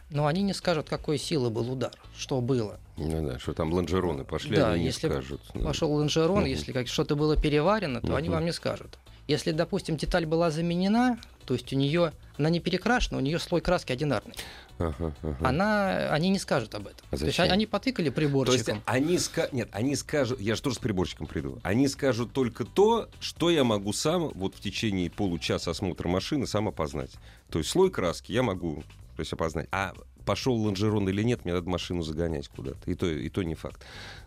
Но 0.09 0.27
они 0.27 0.41
не 0.41 0.53
скажут, 0.53 0.89
какой 0.89 1.17
силы 1.17 1.49
был 1.49 1.71
удар, 1.71 1.93
что 2.17 2.41
было. 2.41 2.77
Ну 2.97 3.25
да, 3.25 3.39
что 3.39 3.53
там 3.53 3.71
лонжероны 3.71 4.25
пошли, 4.25 4.57
Да, 4.57 4.71
они 4.71 4.81
не 4.81 4.87
если 4.87 5.07
скажут. 5.07 5.41
Пошел 5.53 5.93
лонжерон, 5.93 6.39
Мгм. 6.41 6.47
если 6.47 6.73
как 6.73 6.89
что-то 6.89 7.15
было 7.15 7.37
переварено, 7.37 8.01
то 8.01 8.17
они 8.17 8.27
Мгм. 8.27 8.35
вам 8.35 8.45
не 8.45 8.51
скажут. 8.51 8.97
Если, 9.31 9.51
допустим, 9.51 9.95
деталь 9.95 10.25
была 10.25 10.51
заменена, 10.51 11.17
то 11.45 11.53
есть 11.53 11.71
у 11.71 11.77
нее 11.77 12.11
она 12.37 12.49
не 12.49 12.59
перекрашена, 12.59 13.17
у 13.17 13.21
нее 13.21 13.39
слой 13.39 13.61
краски 13.61 13.93
одинарный. 13.93 14.33
Ага, 14.77 15.13
ага. 15.21 15.47
Она, 15.47 16.09
они 16.09 16.27
не 16.27 16.37
скажут 16.37 16.75
об 16.75 16.87
этом. 16.87 16.99
А 17.11 17.17
То 17.17 17.25
есть 17.25 17.37
зачем? 17.37 17.53
они 17.53 17.65
потыкали 17.65 18.09
То 18.09 18.09
есть 18.09 18.15
приборчиком. 18.15 18.81
они 18.85 19.17
скажут... 19.19 19.53
Нет, 19.53 19.69
они 19.71 19.95
скажут... 19.95 20.41
Я 20.41 20.55
же 20.55 20.61
тоже 20.61 20.75
с 20.75 20.79
приборчиком 20.79 21.27
приду. 21.27 21.59
Они 21.63 21.87
скажут 21.87 22.33
только 22.33 22.65
то, 22.65 23.07
что 23.21 23.49
я 23.49 23.63
могу 23.63 23.93
сам 23.93 24.31
вот 24.35 24.55
в 24.55 24.59
течение 24.59 25.09
получаса 25.09 25.71
осмотра 25.71 26.09
машины 26.09 26.45
сам 26.45 26.67
опознать. 26.67 27.11
То 27.49 27.59
есть 27.59 27.71
слой 27.71 27.89
краски 27.89 28.33
я 28.33 28.43
могу 28.43 28.83
то 29.15 29.21
есть, 29.21 29.31
опознать. 29.31 29.69
А 29.71 29.93
пошел 30.25 30.55
лонжерон 30.55 31.07
или 31.07 31.23
нет, 31.23 31.45
мне 31.45 31.53
надо 31.53 31.69
машину 31.69 32.01
загонять 32.01 32.49
куда-то. 32.49 32.79
И 32.89 32.95
то, 32.95 33.05
и 33.05 33.29
то 33.29 33.43
не 33.43 33.55
факт. 33.55 33.81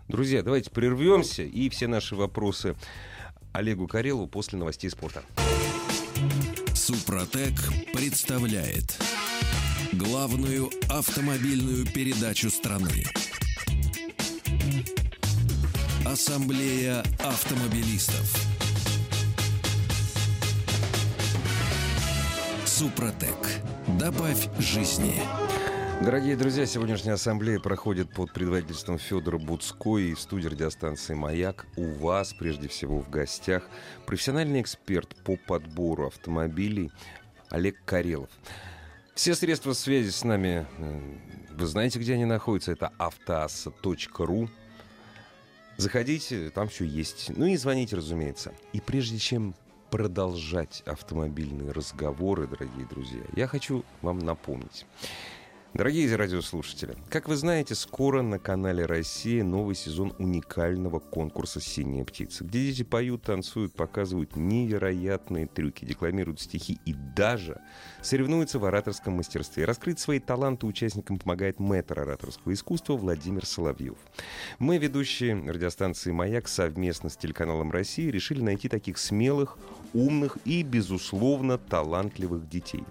Друзья, 0.09 0.43
давайте 0.43 0.71
прервемся 0.71 1.43
и 1.43 1.69
все 1.69 1.88
наши 1.88 2.17
вопросы 2.17 2.75
Олегу 3.55 3.87
Карелову 3.87 4.27
после 4.27 4.59
новостей 4.59 4.90
спорта. 4.90 5.23
Супротек 6.75 7.55
представляет 7.93 9.01
главную 9.93 10.71
автомобильную 10.88 11.87
передачу 11.87 12.51
страны. 12.51 13.05
Ассамблея 16.05 17.05
автомобилистов. 17.21 18.37
Супротек. 22.67 23.38
Добавь 23.87 24.49
жизни. 24.59 25.23
Дорогие 26.02 26.37
друзья, 26.37 26.66
сегодняшняя 26.66 27.12
ассамблея 27.12 27.59
проходит 27.59 28.12
под 28.12 28.33
предводительством 28.33 28.98
Федора 28.98 29.38
Буцко 29.38 29.96
и 29.98 30.12
в 30.12 30.20
студии 30.20 30.48
радиостанции 30.48 31.14
«Маяк». 31.14 31.66
У 31.76 31.92
вас, 31.94 32.35
прежде 32.35 32.68
всего, 32.68 33.00
в 33.00 33.09
гостях 33.09 33.68
профессиональный 34.04 34.61
эксперт 34.61 35.14
по 35.24 35.37
подбору 35.37 36.09
автомобилей 36.09 36.90
Олег 37.48 37.76
Карелов. 37.87 38.28
Все 39.14 39.35
средства 39.35 39.72
связи 39.72 40.11
с 40.11 40.24
нами, 40.24 40.66
э, 40.78 41.00
вы 41.50 41.66
знаете, 41.66 41.98
где 42.00 42.14
они 42.14 42.24
находятся, 42.24 42.72
это 42.72 42.92
автоасса.ру. 42.98 44.50
Заходите, 45.76 46.50
там 46.50 46.68
все 46.68 46.85
есть. 46.85 47.30
Ну 47.35 47.46
и 47.46 47.57
звоните, 47.57 47.96
разумеется. 47.96 48.52
И 48.72 48.80
прежде 48.80 49.18
чем 49.18 49.54
продолжать 49.90 50.83
автомобильные 50.87 51.70
разговоры, 51.70 52.48
дорогие 52.48 52.85
друзья, 52.85 53.22
я 53.37 53.46
хочу 53.46 53.85
вам 54.02 54.18
напомнить. 54.18 54.87
Дорогие 55.75 56.15
радиослушатели, 56.15 56.97
как 57.11 57.27
вы 57.27 57.35
знаете, 57.35 57.75
скоро 57.75 58.23
на 58.23 58.39
канале 58.39 58.87
«Россия» 58.87 59.43
новый 59.43 59.75
сезон 59.75 60.15
уникального 60.21 61.01
конкурса 61.01 61.61
«Синяя 61.61 62.05
птица», 62.05 62.45
где 62.45 62.61
дети 62.61 62.85
поют, 62.85 63.23
танцуют, 63.23 63.75
показывают 63.75 64.37
невероятные 64.37 65.49
трюки, 65.49 65.85
декламируют 65.85 66.41
стихи 66.41 66.79
и 66.85 66.95
даже 66.95 67.61
соревнуются 68.03 68.61
в 68.61 68.65
ораторском 68.67 69.15
мастерстве. 69.15 69.65
Раскрыть 69.65 69.99
свои 69.99 70.21
таланты 70.21 70.65
участникам 70.67 71.19
помогает 71.19 71.59
мэтр 71.59 71.99
ораторского 71.99 72.53
искусства 72.53 72.97
Владимир 72.97 73.45
Соловьев. 73.45 73.99
Мы, 74.61 74.79
ведущие 74.79 75.35
радиостанции 75.35 76.13
«Маяк», 76.13 76.47
совместно 76.47 77.11
с 77.11 77.17
телеканалом 77.17 77.73
«Россия» 77.73 78.13
решили 78.13 78.43
найти 78.43 78.69
таких 78.69 78.97
смелых, 78.97 79.59
умных 79.94 80.38
и, 80.44 80.62
безусловно, 80.62 81.57
талантливых 81.57 82.48
детей. 82.48 82.85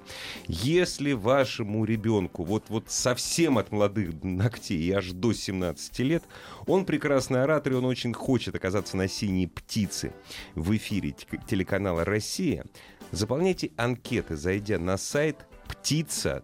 Если 0.48 1.12
вашему 1.12 1.86
ребенку 1.86 2.44
вот 2.44 2.64
вот 2.70 2.86
совсем 2.90 3.58
от 3.58 3.72
молодых 3.72 4.24
ногтей 4.24 4.82
и 4.82 4.92
аж 4.92 5.12
до 5.12 5.34
17 5.34 6.00
лет. 6.00 6.24
Он 6.66 6.86
прекрасный 6.86 7.44
оратор, 7.44 7.74
и 7.74 7.76
он 7.76 7.86
очень 7.86 8.14
хочет 8.14 8.56
оказаться 8.56 8.98
на 8.98 9.08
«Синей 9.08 9.48
птице» 9.48 10.14
в 10.56 10.76
эфире 10.76 11.14
телеканала 11.48 12.06
«Россия». 12.06 12.66
Заполняйте 13.12 13.72
анкеты, 13.78 14.36
зайдя 14.36 14.80
на 14.80 14.98
сайт 14.98 15.46
птица.тв. 15.68 16.42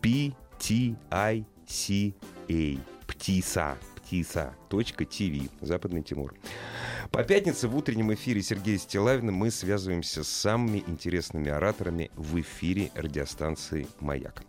P-T-I-C-A. 0.00 1.44
Птица. 3.06 3.78
Птица.тв. 3.96 5.50
Западный 5.60 6.02
Тимур. 6.02 6.34
По 7.10 7.24
пятнице 7.24 7.68
в 7.68 7.76
утреннем 7.76 8.12
эфире 8.14 8.42
Сергея 8.42 8.78
Стилавина 8.78 9.32
мы 9.32 9.50
связываемся 9.50 10.24
с 10.24 10.28
самыми 10.28 10.82
интересными 10.86 11.50
ораторами 11.50 12.10
в 12.16 12.40
эфире 12.40 12.90
радиостанции 12.94 13.86
«Маяк». 14.00 14.42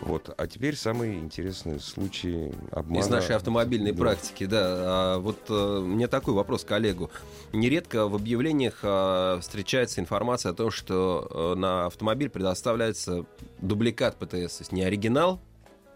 Вот. 0.00 0.34
А 0.36 0.46
теперь 0.46 0.76
самые 0.76 1.18
интересные 1.20 1.78
случаи 1.78 2.52
обмана. 2.72 3.00
Из 3.00 3.08
нашей 3.08 3.36
автомобильной 3.36 3.92
Да. 3.92 3.98
практики, 3.98 4.46
да. 4.46 4.58
А 4.64 5.18
вот 5.18 5.48
у 5.50 5.82
меня 5.82 6.08
такой 6.08 6.34
вопрос 6.34 6.64
к 6.64 6.68
коллегу. 6.68 7.10
Нередко 7.52 8.08
в 8.08 8.14
объявлениях 8.16 8.80
э, 8.82 9.38
встречается 9.40 10.00
информация 10.00 10.52
о 10.52 10.54
том, 10.54 10.70
что 10.70 11.28
э, 11.30 11.58
на 11.58 11.86
автомобиль 11.86 12.30
предоставляется 12.30 13.24
дубликат 13.60 14.16
ПТС, 14.16 14.56
то 14.56 14.62
есть 14.62 14.72
не 14.72 14.82
оригинал 14.82 15.40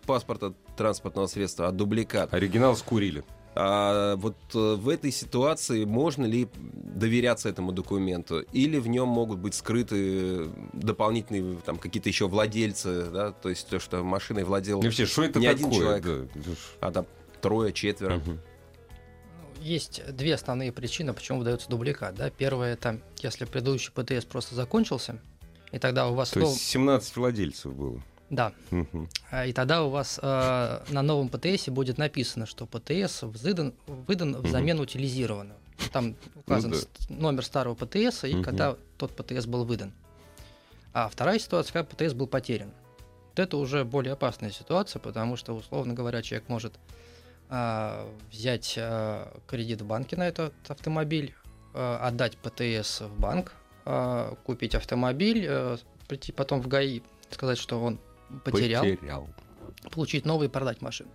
паспорта 0.07 0.55
транспортного 0.77 1.27
средства, 1.27 1.67
а 1.67 1.73
дубликат. 1.73 2.33
Оригинал 2.33 2.77
скурили. 2.77 3.25
А 3.59 4.17
вот 4.17 4.37
э, 4.55 4.75
в 4.75 4.87
этой 4.91 5.11
ситуации 5.11 5.87
можно 5.87 6.27
ли 6.27 6.47
доверяться 6.55 7.49
этому 7.49 7.73
документу? 7.73 8.41
Или 8.53 8.79
в 8.79 8.87
нем 8.87 9.09
могут 9.09 9.39
быть 9.39 9.55
скрыты 9.55 10.51
дополнительные 10.75 11.57
там 11.65 11.79
какие-то 11.79 12.11
еще 12.11 12.29
владельцы, 12.29 13.07
да? 13.11 13.33
То 13.33 13.49
есть 13.49 13.67
то, 13.69 13.81
что 13.81 14.03
машиной 14.03 14.45
владел 14.45 14.83
И 14.83 14.85
вообще, 14.85 15.07
что 15.07 15.23
это 15.23 15.41
не 15.41 15.47
один 15.47 15.71
такое? 15.71 16.03
человек, 16.03 16.31
Да, 16.35 16.51
а 16.81 16.93
там 16.93 17.07
трое, 17.41 17.73
четверо. 17.73 18.17
Мгм. 18.17 18.41
Есть 19.63 20.03
две 20.15 20.35
основные 20.35 20.71
причины, 20.71 21.15
почему 21.15 21.39
выдается 21.39 21.71
дубликат. 21.71 22.15
Да? 22.15 22.29
Первое 22.29 22.75
это 22.75 23.01
если 23.23 23.47
предыдущий 23.47 23.91
ПТС 23.91 24.27
просто 24.27 24.55
закончился, 24.55 25.19
и 25.73 25.79
тогда 25.79 26.09
у 26.09 26.15
вас 26.15 26.31
То 26.31 26.41
есть 26.41 26.61
17 26.61 27.17
владельцев 27.17 27.75
было. 27.75 28.03
Да. 28.31 28.53
А, 29.31 29.47
И 29.47 29.53
тогда 29.53 29.85
у 29.85 29.91
вас 29.91 30.19
э, 30.23 30.83
на 30.89 31.03
новом 31.03 31.29
ПТС 31.29 31.69
будет 31.69 31.99
написано, 31.99 32.47
что 32.47 32.67
ПТС 32.67 33.23
взыдан- 33.23 33.75
выдан 33.87 34.37
взамен 34.43 34.81
утилизированного. 34.81 35.59
Там 35.93 36.17
указан 36.35 36.71
Ну 36.71 36.77
да. 37.09 37.15
номер 37.15 37.45
старого 37.45 37.75
ПТС 37.75 38.25
и 38.25 38.35
Мгм. 38.35 38.43
когда 38.43 38.77
тот 38.99 39.15
ПТС 39.15 39.47
был 39.47 39.65
выдан. 39.65 39.93
А 40.93 41.09
вторая 41.09 41.39
ситуация, 41.39 41.73
когда 41.73 41.85
ПТС 42.07 42.15
был 42.15 42.27
потерян. 42.27 42.71
Вот 43.31 43.39
это 43.39 43.57
уже 43.59 43.85
более 43.85 44.15
опасная 44.15 44.51
ситуация, 44.51 44.99
потому 44.99 45.37
что, 45.37 45.55
условно 45.55 45.93
говоря, 45.95 46.23
человек 46.23 46.49
может 46.49 46.75
а, 47.49 48.09
взять 48.33 48.75
а, 48.77 49.33
кредит 49.47 49.81
в 49.83 49.87
банке 49.87 50.17
на 50.17 50.27
этот 50.27 50.53
автомобиль, 50.69 51.33
а, 51.75 51.99
отдать 52.09 52.37
ПТС 52.39 53.03
в 53.03 53.21
банк, 53.21 53.53
а, 53.85 54.35
купить 54.45 54.75
автомобиль, 54.75 55.45
э, 55.49 55.77
прийти 56.09 56.33
потом 56.33 56.61
в 56.61 56.67
ГАИ, 56.67 57.03
сказать, 57.31 57.59
что 57.59 57.81
он 57.81 58.01
потерял 58.45 58.83
Потерял. 58.85 59.29
получить 59.91 60.25
новый 60.25 60.49
и 60.49 60.51
продать 60.51 60.81
машину. 60.83 61.11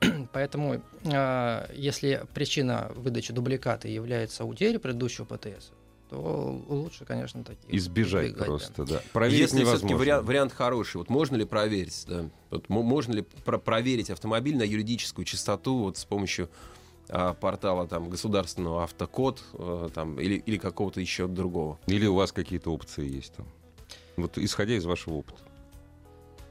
Поэтому, 0.32 0.82
э, 1.04 1.70
если 1.74 2.24
причина 2.34 2.90
выдачи 2.96 3.32
дубликата 3.32 3.88
является 3.88 4.44
утеря 4.44 4.78
предыдущего 4.78 5.24
ПТС, 5.24 5.70
то 6.08 6.64
лучше, 6.68 7.04
конечно, 7.04 7.44
таких 7.44 7.72
Избежать 7.72 8.24
избегать, 8.30 8.38
да. 8.38 8.44
просто, 8.44 8.84
да. 8.84 9.02
Проверить 9.12 9.40
Если 9.42 9.58
все-таки 9.58 9.84
невозможно. 9.84 9.96
вариант, 9.98 10.26
вариант 10.26 10.52
хороший, 10.52 10.96
вот 10.96 11.08
можно 11.10 11.36
ли 11.36 11.44
проверить, 11.44 12.04
да? 12.08 12.24
Вот 12.50 12.68
мо- 12.68 12.82
можно 12.82 13.12
ли 13.12 13.22
про- 13.44 13.58
проверить 13.58 14.10
автомобиль 14.10 14.56
на 14.56 14.62
юридическую 14.64 15.24
чистоту 15.24 15.78
вот 15.78 15.98
с 15.98 16.04
помощью 16.04 16.50
а, 17.08 17.34
портала 17.34 17.86
там 17.86 18.08
государственного 18.10 18.82
автокод 18.84 19.42
э, 19.52 19.88
там 19.94 20.18
или, 20.18 20.34
или 20.36 20.56
какого-то 20.58 21.00
еще 21.00 21.28
другого? 21.28 21.78
Или 21.86 22.06
у 22.06 22.14
вас 22.16 22.32
какие-то 22.32 22.72
опции 22.72 23.08
есть 23.08 23.34
там? 23.34 23.46
Вот 24.16 24.36
исходя 24.38 24.74
из 24.74 24.84
вашего 24.86 25.14
опыта. 25.14 25.38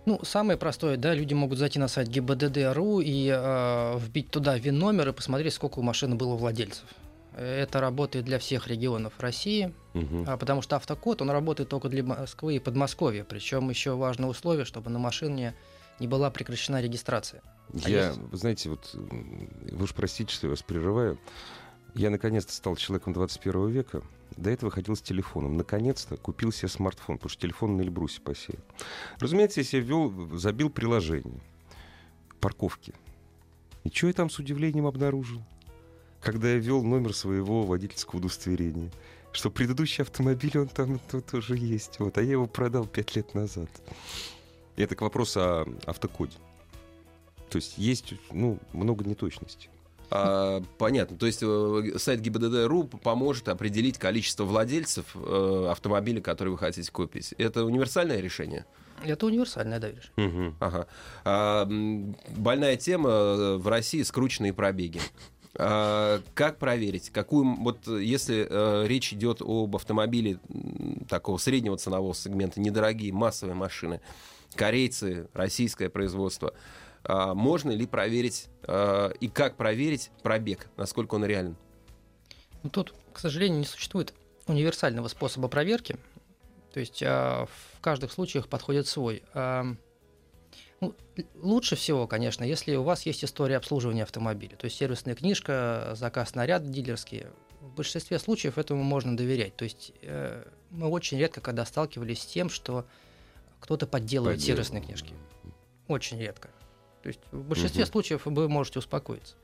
Ну, 0.06 0.20
самое 0.24 0.58
простое, 0.58 0.98
да, 0.98 1.14
люди 1.14 1.34
могут 1.34 1.60
зайти 1.60 1.78
на 1.78 1.88
сайт 1.88 2.08
ГИБДД.ру 2.08 3.02
и 3.02 3.30
э, 3.32 4.00
вбить 4.00 4.32
туда 4.32 4.58
ВИН-номер 4.58 5.10
и 5.10 5.14
посмотреть, 5.14 5.54
сколько 5.54 5.80
у 5.80 5.82
машины 5.84 6.16
было 6.16 6.36
владельцев. 6.36 6.86
Это 7.36 7.80
работает 7.80 8.26
для 8.26 8.40
всех 8.40 8.68
регионов 8.68 9.14
России, 9.20 9.74
а, 10.26 10.36
потому 10.36 10.62
что 10.62 10.76
автокод, 10.76 11.22
он 11.22 11.30
работает 11.30 11.70
только 11.70 11.88
для 11.88 12.04
Москвы 12.04 12.56
и 12.56 12.60
Подмосковья. 12.60 13.24
Причем 13.24 13.70
еще 13.70 13.96
важное 13.96 14.30
условие, 14.30 14.66
чтобы 14.66 14.90
на 14.90 15.00
машине 15.00 15.56
не 16.00 16.08
была 16.08 16.32
прекращена 16.32 16.82
регистрация. 16.82 17.42
А 17.86 17.90
Я, 17.90 18.14
вы 18.14 18.38
знаете, 18.38 18.70
вот 18.70 18.90
вы 18.94 19.84
уж 19.84 19.94
простите, 19.94 20.34
что 20.34 20.48
я 20.48 20.52
вас 20.52 20.64
прерываю. 20.64 21.20
Я 21.96 22.10
наконец-то 22.10 22.54
стал 22.54 22.76
человеком 22.76 23.14
21 23.14 23.70
века. 23.70 24.04
До 24.38 24.50
этого 24.50 24.72
ходил 24.72 24.96
с 24.96 25.02
телефоном. 25.02 25.58
Наконец-то 25.58 26.18
купил 26.18 26.52
себе 26.52 26.68
смартфон, 26.68 27.18
потому 27.18 27.30
что 27.30 27.42
телефон 27.42 27.78
на 27.78 27.82
Эльбрусе 27.82 28.22
посеял. 28.22 28.62
Разумеется, 29.20 29.62
я 29.62 29.64
себе 29.66 29.82
ввел, 29.82 30.38
забил 30.38 30.70
приложение 30.70 31.42
парковки. 32.40 32.94
И 33.84 33.90
что 33.90 34.08
я 34.08 34.14
там 34.14 34.30
с 34.30 34.40
удивлением 34.40 34.86
обнаружил? 34.86 35.42
Когда 36.22 36.50
я 36.50 36.58
ввел 36.58 36.84
номер 36.84 37.14
своего 37.14 37.64
водительского 37.64 38.20
удостоверения, 38.20 38.92
что 39.32 39.50
предыдущий 39.50 40.04
автомобиль, 40.04 40.58
он 40.58 40.68
там 40.68 41.00
то- 41.00 41.22
тоже 41.22 41.56
есть. 41.58 42.00
Вот, 42.00 42.18
а 42.18 42.22
я 42.22 42.32
его 42.32 42.48
продал 42.48 42.86
пять 42.86 43.16
лет 43.16 43.34
назад. 43.34 43.70
Это 44.76 44.96
к 44.96 45.02
вопросу 45.02 45.40
о 45.40 45.66
автокоде. 45.86 46.38
То 47.50 47.58
есть 47.58 47.78
есть 47.78 48.14
ну, 48.32 48.60
много 48.74 49.04
неточностей. 49.06 49.70
А, 50.12 50.64
понятно. 50.78 51.18
То 51.18 51.26
есть 51.26 51.40
э, 51.44 51.98
сайт 51.98 52.22
ГИБДД.ру 52.22 52.86
поможет 52.86 53.50
определить 53.50 53.98
количество 53.98 54.44
владельцев 54.44 55.06
э, 55.16 55.68
автомобиля, 55.70 56.22
который 56.22 56.50
вы 56.50 56.58
хотите 56.58 56.92
купить. 56.92 57.34
Это 57.38 57.64
универсальное 57.64 58.20
решение? 58.20 58.66
Это 59.04 59.26
универсальная 59.26 59.80
доверие. 59.80 60.54
Ага. 60.60 60.88
А, 61.24 61.66
больная 62.36 62.76
тема 62.76 63.10
э, 63.10 63.58
в 63.58 63.68
России 63.68 64.02
скрученные 64.02 64.54
пробеги. 64.54 65.00
А, 65.56 66.22
как 66.34 66.58
проверить? 66.58 67.10
Какую, 67.10 67.56
вот 67.56 67.88
э, 67.88 68.04
если 68.04 68.48
э, 68.50 68.88
речь 68.88 69.14
идет 69.14 69.42
об 69.42 69.76
автомобиле 69.76 70.40
такого 71.08 71.38
среднего 71.38 71.78
ценового 71.78 72.16
сегмента, 72.16 72.60
недорогие 72.60 73.14
массовые 73.14 73.56
машины, 73.56 74.02
корейцы, 74.56 75.28
российское 75.34 75.90
производство, 75.90 76.54
можно 77.08 77.72
ли 77.72 77.86
проверить 77.88 78.48
а, 78.64 79.10
и 79.20 79.28
как 79.30 79.56
проверить 79.56 80.12
пробег, 80.22 80.68
насколько 80.78 81.16
он 81.16 81.26
реален? 81.26 81.56
Ну, 82.64 82.70
тут, 82.70 82.94
к 83.14 83.20
сожалению, 83.20 83.60
не 83.60 83.66
существует 83.66 84.14
универсального 84.48 85.08
способа 85.08 85.48
проверки. 85.48 85.98
То 86.74 86.80
есть 86.80 87.02
а, 87.04 87.46
в 87.46 87.80
каждых 87.82 88.12
случаях 88.12 88.48
подходит 88.48 88.88
свой. 88.88 89.24
А, 89.34 89.66
ну, 90.82 90.96
лучше 91.36 91.76
всего, 91.76 92.08
конечно, 92.08 92.44
если 92.44 92.76
у 92.76 92.84
вас 92.84 93.06
есть 93.06 93.24
история 93.24 93.58
обслуживания 93.58 94.04
автомобиля, 94.04 94.56
то 94.56 94.66
есть 94.66 94.78
сервисная 94.78 95.16
книжка, 95.16 95.92
заказ 95.96 96.36
наряд 96.36 96.70
дилерский. 96.70 97.26
В 97.60 97.76
большинстве 97.76 98.20
случаев 98.20 98.58
этому 98.58 98.84
можно 98.84 99.18
доверять. 99.18 99.56
То 99.58 99.64
есть 99.64 99.92
э, 100.02 100.46
мы 100.70 100.88
очень 100.88 101.18
редко 101.18 101.42
когда 101.42 101.66
сталкивались 101.66 102.22
с 102.22 102.26
тем, 102.26 102.50
что 102.50 102.86
кто-то 103.60 103.86
подделывает 103.86 104.38
Подделывает. 104.38 104.42
сервисные 104.42 104.82
книжки. 104.82 105.14
Очень 105.90 106.20
редко. 106.20 106.50
То 107.02 107.08
есть 107.08 107.20
в 107.32 107.44
большинстве 107.44 107.84
Мгм. 107.84 107.92
случаев 107.92 108.26
вы 108.26 108.50
можете 108.50 108.80
успокоиться. 108.80 109.36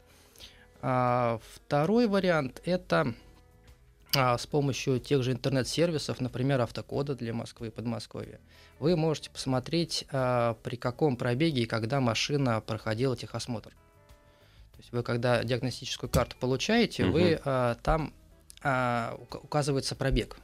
А, 0.81 1.39
второй 1.53 2.07
вариант 2.07 2.61
это 2.65 3.13
а, 4.15 4.37
с 4.37 4.45
помощью 4.45 4.99
тех 4.99 5.23
же 5.23 5.31
интернет-сервисов, 5.31 6.21
например, 6.21 6.61
автокода 6.61 7.15
для 7.15 7.33
Москвы 7.33 7.67
и 7.67 7.69
Подмосковья, 7.69 8.39
вы 8.79 8.95
можете 8.95 9.29
посмотреть, 9.29 10.05
а, 10.11 10.55
при 10.63 10.75
каком 10.75 11.17
пробеге 11.17 11.63
и 11.63 11.65
когда 11.65 11.99
машина 11.99 12.61
проходила 12.61 13.15
техосмотр. 13.17 13.69
То 13.69 14.79
есть 14.79 14.91
вы, 14.91 15.03
когда 15.03 15.43
диагностическую 15.43 16.09
карту 16.09 16.35
получаете, 16.39 17.05
вы 17.05 17.39
а, 17.45 17.75
там 17.75 18.13
а, 18.61 19.17
ука- 19.19 19.39
указывается 19.39 19.95
пробег. 19.95 20.37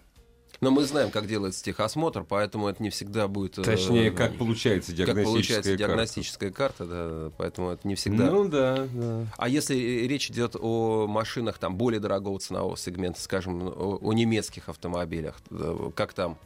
Но 0.64 0.70
мы 0.70 0.84
знаем, 0.84 1.10
как 1.10 1.26
делается 1.26 1.64
техосмотр, 1.64 2.24
поэтому 2.24 2.68
это 2.68 2.84
не 2.84 2.92
всегда 2.92 3.28
будет... 3.28 3.58
э, 3.58 3.64
Точнее, 3.64 4.12
как 4.12 4.38
получается 4.38 4.92
как 4.92 4.98
диагностическая 5.08 5.26
получается 5.34 5.70
карта. 5.72 5.78
диагностическая 5.78 6.52
карта, 6.52 6.86
да, 6.86 7.32
поэтому 7.36 7.72
это 7.72 7.88
не 7.88 7.96
всегда. 7.96 8.30
Ну 8.30 8.48
да, 8.48 8.88
да. 8.94 9.26
А 9.38 9.50
если 9.50 9.74
речь 9.74 10.30
идет 10.30 10.56
о 10.60 11.08
машинах 11.08 11.58
там 11.58 11.78
более 11.78 12.00
дорогого 12.00 12.38
ценового 12.40 12.78
сегмента, 12.78 13.20
скажем, 13.20 13.60
о, 13.70 13.98
о 14.00 14.14
немецких 14.14 14.70
автомобилях, 14.70 15.38
да, 15.50 15.74
как 15.96 16.14
там? 16.14 16.38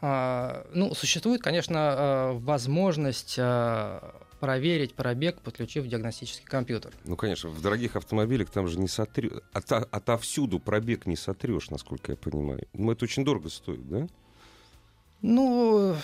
А, 0.00 0.66
Ну, 0.72 0.94
существует, 0.94 1.42
конечно, 1.42 1.76
а, 1.78 2.32
возможность 2.38 3.38
проверить 4.44 4.92
пробег, 4.94 5.40
подключив 5.40 5.86
диагностический 5.86 6.44
компьютер. 6.44 6.92
Ну, 7.04 7.16
конечно, 7.16 7.48
в 7.48 7.62
дорогих 7.62 7.96
автомобилях 7.96 8.50
там 8.50 8.68
же 8.68 8.78
не 8.78 8.88
сотрешь. 8.88 9.32
Ото- 9.54 9.88
отовсюду 9.90 10.58
пробег 10.58 11.06
не 11.06 11.16
сотрешь, 11.16 11.70
насколько 11.70 12.12
я 12.12 12.16
понимаю. 12.16 12.66
Ну, 12.74 12.92
это 12.92 13.06
очень 13.06 13.24
дорого 13.24 13.48
стоит, 13.48 13.88
да? 13.88 14.06
Ну, 15.22 15.96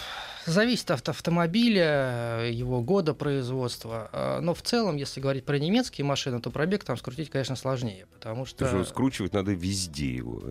зависит 0.47 0.91
от 0.91 1.07
автомобиля, 1.11 2.49
его 2.51 2.81
года 2.81 3.13
производства. 3.13 4.09
А, 4.11 4.41
Но 4.41 4.55
в 4.55 4.63
целом, 4.63 4.97
если 4.97 5.21
говорить 5.21 5.45
про 5.45 5.59
немецкие 5.59 6.07
машины, 6.07 6.41
то 6.41 6.51
пробег 6.51 6.83
там 6.85 6.97
скрутить, 6.97 7.29
конечно, 7.29 7.57
сложнее, 7.57 8.07
потому 8.15 8.47
что... 8.47 8.65
Потому 8.65 8.85
что 8.85 8.91
скручивать 8.95 9.35
надо 9.35 9.53
везде 9.53 10.15
его. 10.15 10.43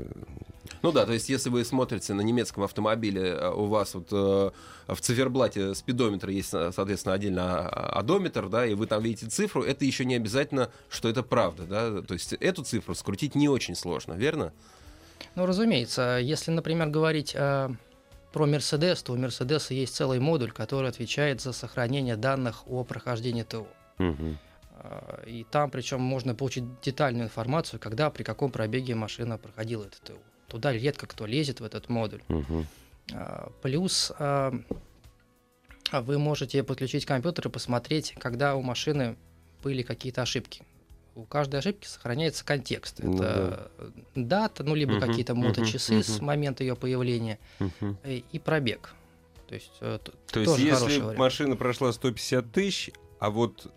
Ну 0.82 0.92
да, 0.92 1.06
то 1.06 1.14
есть 1.14 1.30
если 1.30 1.50
вы 1.50 1.66
смотрите 1.66 2.14
на 2.14 2.22
немецком 2.22 2.64
автомобиле, 2.64 3.22
э, 3.22 3.50
у 3.50 3.66
вас 3.66 3.94
вот 3.96 4.08
э, 4.12 4.52
в 4.88 5.02
циферблате 5.02 5.76
спидометра 5.76 6.32
есть, 6.32 6.54
э, 6.54 6.72
соответственно, 6.74 7.16
отдельно 7.16 7.68
а- 7.68 8.00
одометр, 8.00 8.48
да, 8.48 8.66
и 8.66 8.74
вы 8.74 8.88
там 8.88 9.04
видите 9.04 9.28
цифру, 9.28 9.64
это 9.64 9.84
еще 9.86 10.06
не 10.06 10.16
обязательно, 10.16 10.72
что 10.90 11.10
это 11.10 11.24
правда, 11.24 11.64
да, 11.64 12.02
то 12.02 12.14
есть 12.14 12.34
эту 12.34 12.64
цифру 12.64 12.96
скрутить 12.96 13.36
не 13.36 13.50
очень 13.50 13.76
сложно, 13.76 14.14
верно? 14.14 14.54
Ну, 15.36 15.46
разумеется, 15.46 16.20
если, 16.22 16.52
например, 16.52 16.90
говорить 16.90 17.34
э, 17.36 17.70
про 18.32 18.48
Mercedes, 18.48 19.04
то 19.04 19.14
у 19.14 19.18
Mercedes 19.18 19.74
есть 19.74 19.96
целый 19.96 20.20
модуль, 20.20 20.52
который 20.52 20.90
отвечает 20.90 21.42
за 21.42 21.52
сохранение 21.52 22.16
данных 22.16 22.68
о 22.68 22.84
прохождении 22.84 23.44
ТО. 23.44 23.68
А, 24.82 25.24
И 25.28 25.46
там, 25.52 25.70
причем, 25.72 26.00
можно 26.02 26.36
получить 26.36 26.64
детальную 26.82 27.26
информацию, 27.26 27.80
когда, 27.80 28.10
при 28.10 28.24
каком 28.24 28.52
пробеге 28.52 28.96
машина 28.96 29.38
проходила 29.38 29.84
это 29.84 30.02
ТО. 30.02 30.18
Туда 30.50 30.74
редко 30.74 31.06
кто 31.08 31.26
лезет 31.26 31.60
в 31.60 31.64
этот 31.64 31.90
модуль. 31.90 32.22
А, 33.14 33.52
Плюс 33.62 34.12
а, 34.20 34.54
вы 35.92 36.18
можете 36.20 36.64
подключить 36.64 37.06
компьютер 37.06 37.48
и 37.48 37.52
посмотреть, 37.52 38.14
когда 38.20 38.56
у 38.56 38.62
машины 38.62 39.16
были 39.64 39.84
какие-то 39.84 40.22
ошибки. 40.22 40.64
У 41.16 41.24
каждой 41.24 41.60
ошибки 41.60 41.86
сохраняется 41.88 42.46
контекст. 42.46 43.00
Ну 43.00 43.16
Это 43.16 43.72
дата, 44.16 44.64
ну 44.64 44.74
либо 44.76 44.94
Мгм, 44.94 45.00
какие-то 45.02 45.36
моточасы 45.36 46.02
с 46.04 46.18
мгм. 46.18 46.26
момента 46.26 46.64
ее 46.64 46.76
появления 46.76 47.40
э, 48.04 48.22
и 48.32 48.40
пробег. 48.40 48.94
То 49.48 49.56
есть, 49.56 49.72
э, 49.82 50.00
т- 50.04 50.12
То 50.32 50.40
есть, 50.42 50.60
если 50.60 51.18
машина 51.18 51.56
прошла 51.56 51.92
150 51.92 52.52
тысяч, 52.52 52.92
а 53.20 53.32
вот 53.32 53.72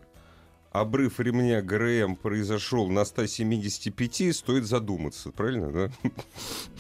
обрыв 0.72 1.20
ремня 1.20 1.62
ГРМ 1.62 2.16
произошел 2.16 2.88
на 2.88 3.04
175, 3.04 4.34
стоит 4.34 4.64
задуматься, 4.64 5.30
правильно, 5.30 5.70
да? 5.70 5.90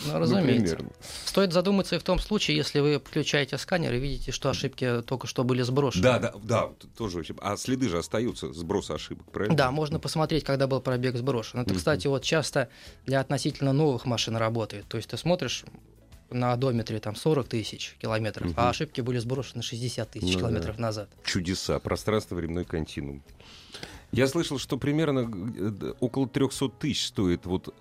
Ну, 0.06 0.18
разумеется. 0.18 0.76
примерно. 0.76 0.96
Стоит 1.24 1.52
задуматься 1.52 1.96
и 1.96 1.98
в 1.98 2.02
том 2.02 2.18
случае, 2.18 2.56
если 2.56 2.80
вы 2.80 2.98
подключаете 2.98 3.58
сканер 3.58 3.92
и 3.92 3.98
видите, 3.98 4.32
что 4.32 4.50
ошибки 4.50 5.02
только 5.02 5.26
что 5.26 5.44
были 5.44 5.62
сброшены. 5.62 6.02
Да, 6.02 6.18
да, 6.18 6.32
да, 6.42 6.70
тоже. 6.96 7.22
А 7.40 7.56
следы 7.56 7.88
же 7.88 7.98
остаются, 7.98 8.52
сброс 8.52 8.90
ошибок, 8.90 9.30
правильно? 9.30 9.56
Да, 9.56 9.70
можно 9.70 10.00
посмотреть, 10.00 10.44
когда 10.44 10.66
был 10.66 10.80
пробег 10.80 11.16
сброшен. 11.16 11.60
Это, 11.60 11.74
кстати, 11.74 12.06
вот 12.06 12.22
часто 12.22 12.68
для 13.06 13.20
относительно 13.20 13.72
новых 13.72 14.06
машин 14.06 14.36
работает. 14.36 14.86
То 14.88 14.96
есть 14.96 15.10
ты 15.10 15.16
смотришь 15.16 15.64
на 16.32 16.52
одометре 16.52 16.98
там 17.00 17.14
40 17.14 17.48
тысяч 17.48 17.96
километров, 18.00 18.48
Мгм. 18.50 18.54
а 18.58 18.70
ошибки 18.70 19.00
были 19.00 19.18
сброшены 19.18 19.62
60 19.62 20.10
тысяч 20.10 20.26
Ну 20.26 20.32
да. 20.34 20.38
километров 20.38 20.78
назад. 20.78 21.08
Чудеса, 21.24 21.78
пространство-временной 21.78 22.64
континуум. 22.64 23.22
Я 24.10 24.26
слышал, 24.28 24.58
что 24.58 24.76
примерно 24.76 25.20
э, 25.56 25.94
около 26.00 26.28
300 26.28 26.68
тысяч 26.70 27.06
стоит 27.06 27.46
вот 27.46 27.74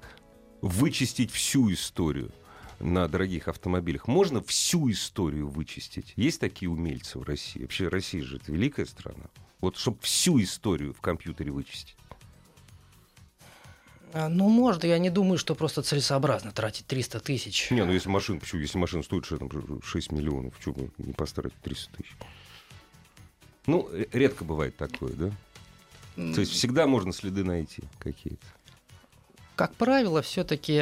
вычистить 0.62 1.32
всю 1.32 1.72
историю 1.74 2.32
на 2.80 3.08
дорогих 3.08 3.48
автомобилях. 3.48 4.08
Можно 4.08 4.42
всю 4.42 4.90
историю 4.90 5.48
вычистить? 5.50 6.14
Есть 6.16 6.40
такие 6.40 6.70
умельцы 6.70 7.20
в 7.20 7.24
России? 7.24 7.62
Вообще 7.62 7.88
Россия 7.90 8.24
же 8.24 8.38
это 8.38 8.52
великая 8.52 8.86
страна. 8.86 9.26
Вот 9.60 9.78
чтобы 9.78 9.98
всю 10.02 10.42
историю 10.42 10.94
в 10.94 11.02
компьютере 11.02 11.52
вычистить. 11.52 11.96
А, 14.13 14.30
Ну, 14.30 14.50
можно, 14.50 14.86
я 14.86 14.97
не 14.97 15.10
думаю, 15.10 15.38
что 15.38 15.56
просто 15.56 15.82
целесообразно 15.82 16.52
тратить 16.52 16.86
300 16.88 17.19
тысяч. 17.19 17.71
Не, 17.71 17.86
ну 17.86 17.93
если 17.93 18.10
машина, 18.10 18.39
почему, 18.39 18.62
если 18.62 18.78
машина 18.78 19.04
стоит 19.04 19.26
что, 19.26 19.38
там, 19.38 19.50
6 19.84 20.12
миллионов, 20.12 20.54
что 20.60 20.74
бы 20.74 20.89
не 20.97 21.13
поставить 21.13 21.54
300 21.62 21.97
тысяч? 21.97 22.12
Ну, 23.67 23.89
редко 24.12 24.43
бывает 24.43 24.76
такое, 24.76 25.13
да? 25.13 25.32
То 26.15 26.41
есть 26.41 26.52
всегда 26.52 26.88
можно 26.88 27.13
следы 27.13 27.43
найти 27.43 27.84
какие-то. 28.00 28.45
Как 29.62 29.76
правило, 29.76 30.24
все-таки 30.24 30.74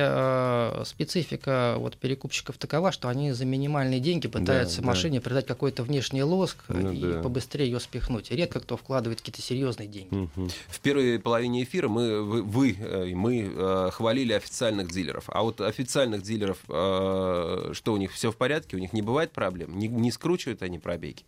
специфика 0.85 1.75
вот 1.77 1.97
перекупщиков 1.97 2.57
такова, 2.57 2.93
что 2.93 3.09
они 3.09 3.33
за 3.33 3.43
минимальные 3.43 3.99
деньги 3.99 4.29
пытаются 4.29 4.79
да. 4.79 4.87
машине 4.87 5.19
придать 5.19 5.45
какой-то 5.45 5.83
внешний 5.83 6.23
лоск 6.23 6.63
Ну 6.69 6.93
и 6.93 7.01
да. 7.01 7.21
побыстрее 7.21 7.65
ее 7.65 7.81
спихнуть. 7.81 8.31
И 8.31 8.37
редко 8.37 8.61
кто 8.61 8.77
вкладывает 8.77 9.19
какие-то 9.19 9.41
серьезные 9.41 9.89
деньги. 9.89 10.15
Мгм. 10.15 10.49
В 10.69 10.79
первой 10.79 11.19
половине 11.19 11.63
эфира 11.63 11.89
мы, 11.89 12.23
вы, 12.23 12.41
вы, 12.41 12.77
э, 12.79 13.09
и 13.09 13.15
мы 13.15 13.51
э, 13.53 13.89
хвалили 13.91 14.31
официальных 14.31 14.89
дилеров. 14.89 15.25
А 15.27 15.43
вот 15.43 15.59
официальных 15.59 16.21
дилеров, 16.21 16.59
э, 16.69 17.71
что 17.73 17.91
у 17.91 17.97
них 17.97 18.13
все 18.13 18.31
в 18.31 18.37
порядке, 18.37 18.77
у 18.77 18.79
них 18.79 18.93
не 18.93 19.01
бывает 19.01 19.33
проблем, 19.33 19.77
не, 19.77 19.89
не 19.89 20.09
скручивают 20.09 20.61
они 20.61 20.79
пробеги. 20.79 21.23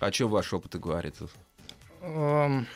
О 0.00 0.10
чем 0.10 0.30
ваш 0.30 0.52
опыт 0.52 0.74
и 0.74 0.78
говорит? 0.78 1.14
Эм, 2.02 2.66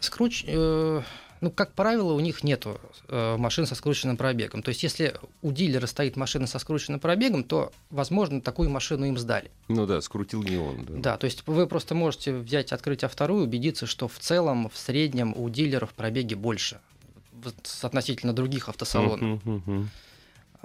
Скруч, 0.00 0.44
э, 0.46 1.02
ну, 1.40 1.50
как 1.50 1.72
правило, 1.72 2.12
у 2.12 2.20
них 2.20 2.44
нету 2.44 2.78
э, 3.08 3.36
машин 3.36 3.66
со 3.66 3.74
скрученным 3.74 4.16
пробегом. 4.16 4.62
То 4.62 4.70
есть, 4.70 4.82
если 4.82 5.14
у 5.42 5.52
дилера 5.52 5.86
стоит 5.86 6.16
машина 6.16 6.46
со 6.46 6.58
скрученным 6.58 7.00
пробегом, 7.00 7.44
то, 7.44 7.72
возможно, 7.90 8.40
такую 8.40 8.70
машину 8.70 9.06
им 9.06 9.18
сдали. 9.18 9.50
Ну 9.68 9.86
да, 9.86 10.00
скрутил 10.00 10.42
не 10.42 10.56
он. 10.56 10.84
Да. 10.84 10.94
Да, 10.96 11.16
то 11.16 11.24
есть 11.26 11.46
вы 11.46 11.66
просто 11.66 11.94
можете 11.94 12.34
взять, 12.34 12.72
открыть 12.72 13.04
автору 13.04 13.40
и 13.40 13.42
убедиться, 13.42 13.86
что 13.86 14.08
в 14.08 14.18
целом, 14.18 14.70
в 14.70 14.76
среднем 14.76 15.34
у 15.36 15.48
дилеров 15.48 15.92
пробеги 15.94 16.34
больше 16.34 16.80
относительно 17.82 18.32
других 18.32 18.68
автосалонов. 18.68 19.40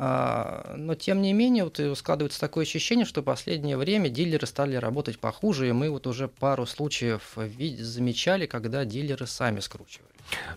А, 0.04 0.74
но 0.78 0.96
тем 0.96 1.22
не 1.22 1.32
менее, 1.34 1.66
вот 1.66 1.80
складывается 1.96 2.40
такое 2.40 2.64
ощущение, 2.64 3.06
что 3.06 3.22
в 3.22 3.26
последнее 3.26 3.78
время 3.78 4.10
дилеры 4.10 4.48
стали 4.48 4.76
работать 4.76 5.20
похуже, 5.20 5.70
и 5.70 5.74
мы 5.74 5.92
вот 5.92 6.08
уже 6.08 6.28
пару 6.28 6.66
случаев 6.66 7.38
замечали, 7.78 8.48
когда 8.48 8.84
дилеры 8.86 9.28
сами 9.28 9.60
скручивали. 9.60 10.11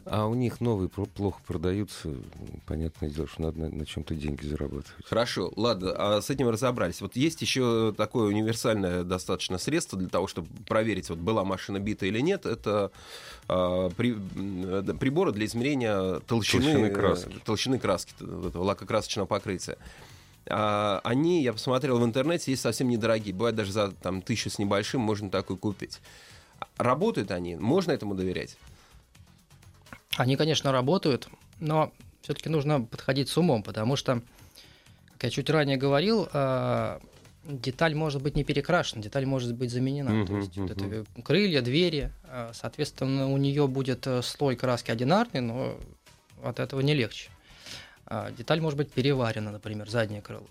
А 0.04 0.26
у 0.26 0.34
них 0.34 0.60
новые 0.60 0.88
плохо 0.88 1.40
продаются. 1.46 2.14
Понятное 2.66 3.10
дело, 3.10 3.26
что 3.26 3.42
надо 3.42 3.60
на, 3.60 3.68
на 3.70 3.86
чем-то 3.86 4.14
деньги 4.14 4.46
зарабатывать. 4.46 4.86
Хорошо, 5.04 5.52
ладно, 5.56 5.92
а 5.96 6.20
с 6.20 6.30
этим 6.30 6.48
разобрались. 6.48 7.00
Вот 7.00 7.16
есть 7.16 7.42
еще 7.42 7.92
такое 7.96 8.28
универсальное 8.28 9.02
достаточно 9.04 9.58
средство 9.58 9.98
для 9.98 10.08
того, 10.08 10.26
чтобы 10.26 10.48
проверить, 10.66 11.08
вот 11.10 11.18
была 11.18 11.44
машина 11.44 11.78
бита 11.80 12.06
или 12.06 12.20
нет. 12.20 12.46
Это 12.46 12.90
а, 13.48 13.90
при- 13.90 14.16
э, 14.36 14.94
приборы 14.98 15.32
для 15.32 15.46
измерения 15.46 16.20
толщины, 16.20 16.62
Толщины 16.64 16.86
э, 16.86 16.90
краски. 16.90 17.40
толщины 17.44 17.78
краски, 17.78 18.14
этого 18.48 18.64
лакокрасочного 18.64 19.26
покрытия. 19.26 19.76
А, 20.46 21.00
они, 21.04 21.42
я 21.42 21.52
посмотрел 21.52 21.98
в 21.98 22.04
интернете, 22.04 22.50
есть 22.50 22.62
совсем 22.62 22.88
недорогие. 22.88 23.34
Бывает 23.34 23.56
даже 23.56 23.72
за 23.72 23.90
там, 23.92 24.22
тысячу 24.22 24.50
с 24.50 24.58
небольшим 24.58 25.00
можно 25.00 25.30
такой 25.30 25.56
купить. 25.56 26.00
Работают 26.76 27.30
они? 27.30 27.56
Можно 27.56 27.92
этому 27.92 28.14
доверять? 28.14 28.56
Они, 30.16 30.36
конечно, 30.36 30.70
работают, 30.72 31.28
но 31.60 31.92
все-таки 32.22 32.48
нужно 32.48 32.82
подходить 32.82 33.28
с 33.28 33.36
умом, 33.36 33.62
потому 33.62 33.96
что, 33.96 34.22
как 35.12 35.24
я 35.24 35.30
чуть 35.30 35.50
ранее 35.50 35.76
говорил, 35.76 36.28
а, 36.32 37.00
деталь 37.44 37.94
может 37.94 38.22
быть 38.22 38.36
не 38.36 38.44
перекрашена, 38.44 39.02
деталь 39.02 39.26
может 39.26 39.54
быть 39.54 39.70
заменена. 39.70 40.10
То 40.24 40.32
Мгм, 40.32 40.38
есть 40.40 40.56
вот 40.56 40.70
мгм. 40.70 40.92
это 40.92 41.22
крылья, 41.22 41.62
двери, 41.62 42.10
а, 42.24 42.52
соответственно, 42.54 43.30
у 43.30 43.36
нее 43.36 43.66
будет 43.66 44.06
э, 44.06 44.22
слой 44.22 44.56
краски 44.56 44.90
одинарный, 44.90 45.40
но 45.40 45.76
от 46.42 46.60
этого 46.60 46.80
не 46.80 46.94
легче. 46.94 47.30
А, 48.06 48.30
Деталь 48.30 48.60
может 48.60 48.76
быть 48.76 48.90
переварена, 48.92 49.50
например, 49.50 49.88
заднее 49.90 50.22
крыло. 50.22 50.46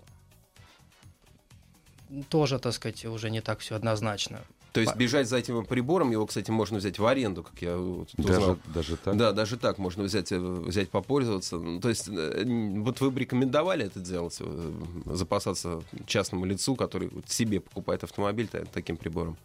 Тоже, 2.30 2.60
так 2.60 2.74
сказать, 2.74 3.06
уже 3.06 3.30
не 3.30 3.42
так 3.42 3.60
все 3.60 3.76
однозначно. 3.76 4.42
То 4.74 4.82
есть 4.82 4.96
бежать 4.96 5.30
за 5.30 5.38
этим 5.38 5.64
прибором, 5.66 6.12
его, 6.12 6.26
кстати, 6.26 6.50
можно 6.50 6.80
взять 6.80 6.98
в 6.98 7.06
аренду, 7.06 7.44
как 7.44 7.62
я 7.62 7.78
вот 7.78 8.10
узнал. 8.18 8.40
Даже, 8.40 8.60
даже 8.66 8.98
так? 8.98 9.16
Да, 9.18 9.32
даже 9.32 9.58
так 9.58 9.78
можно 9.78 10.04
взять, 10.04 10.32
э, 10.32 10.40
взять 10.40 10.90
попользоваться. 10.90 11.58
Ну, 11.58 11.80
То 11.80 11.90
есть, 11.90 12.10
э, 12.10 12.44
вот 12.80 13.00
вы 13.00 13.12
бы 13.12 13.20
рекомендовали 13.20 13.86
это 13.86 14.00
делать, 14.00 14.36
э, 14.40 14.72
запасаться 15.06 15.84
частному 16.08 16.46
лицу, 16.46 16.76
который 16.76 17.12
себе 17.28 17.60
покупает 17.60 18.04
автомобиль 18.04 18.48
та- 18.48 18.66
таким 18.66 18.98
прибором? 18.98 19.38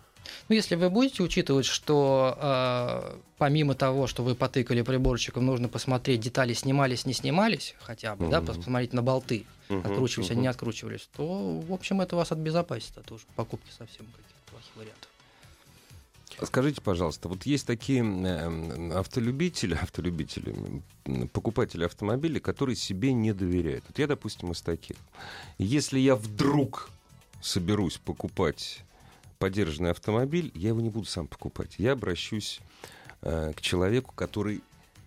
Ну, 0.48 0.54
если 0.54 0.76
вы 0.76 0.88
будете 0.88 1.22
учитывать, 1.22 1.66
что 1.66 2.36
э, 2.40 3.16
помимо 3.36 3.74
того, 3.74 4.06
что 4.06 4.22
вы 4.22 4.34
потыкали 4.34 4.80
приборчиком, 4.80 5.44
нужно 5.44 5.68
посмотреть, 5.68 6.20
детали 6.20 6.54
снимались, 6.54 7.04
не 7.04 7.12
снимались, 7.12 7.74
хотя 7.80 8.16
бы, 8.16 8.28
да, 8.28 8.40
Мгм. 8.40 8.46
посмотреть 8.46 8.92
на 8.94 9.02
болты, 9.02 9.44
Мгм, 9.68 9.86
откручивались 9.86 10.30
они, 10.30 10.38
мгм. 10.38 10.42
не 10.42 10.48
откручивались, 10.48 11.08
то, 11.14 11.24
в 11.60 11.72
общем, 11.72 12.00
это 12.00 12.16
вас 12.16 12.32
от 12.32 12.38
уж 13.12 13.26
покупки 13.36 13.70
совсем 13.70 14.06
каких-то 14.06 14.50
плохих 14.50 14.76
вариантов. 14.76 15.07
Скажите, 16.42 16.80
пожалуйста, 16.80 17.28
вот 17.28 17.46
есть 17.46 17.66
такие 17.66 18.04
э, 18.04 18.92
автолюбители, 18.92 19.74
автолюбители, 19.82 20.54
покупатели 21.32 21.84
автомобилей, 21.84 22.40
которые 22.40 22.76
себе 22.76 23.12
не 23.12 23.32
доверяют. 23.32 23.84
Вот 23.88 23.98
я, 23.98 24.06
допустим, 24.06 24.52
из 24.52 24.62
таких. 24.62 24.96
Если 25.58 25.98
я 25.98 26.14
вдруг 26.14 26.90
соберусь 27.40 27.98
покупать 27.98 28.84
подержанный 29.38 29.90
автомобиль, 29.90 30.50
я 30.54 30.68
его 30.68 30.80
не 30.80 30.90
буду 30.90 31.06
сам 31.06 31.26
покупать. 31.26 31.74
Я 31.78 31.92
обращусь 31.92 32.60
э, 33.22 33.52
к 33.54 33.60
человеку, 33.60 34.12
который 34.14 34.62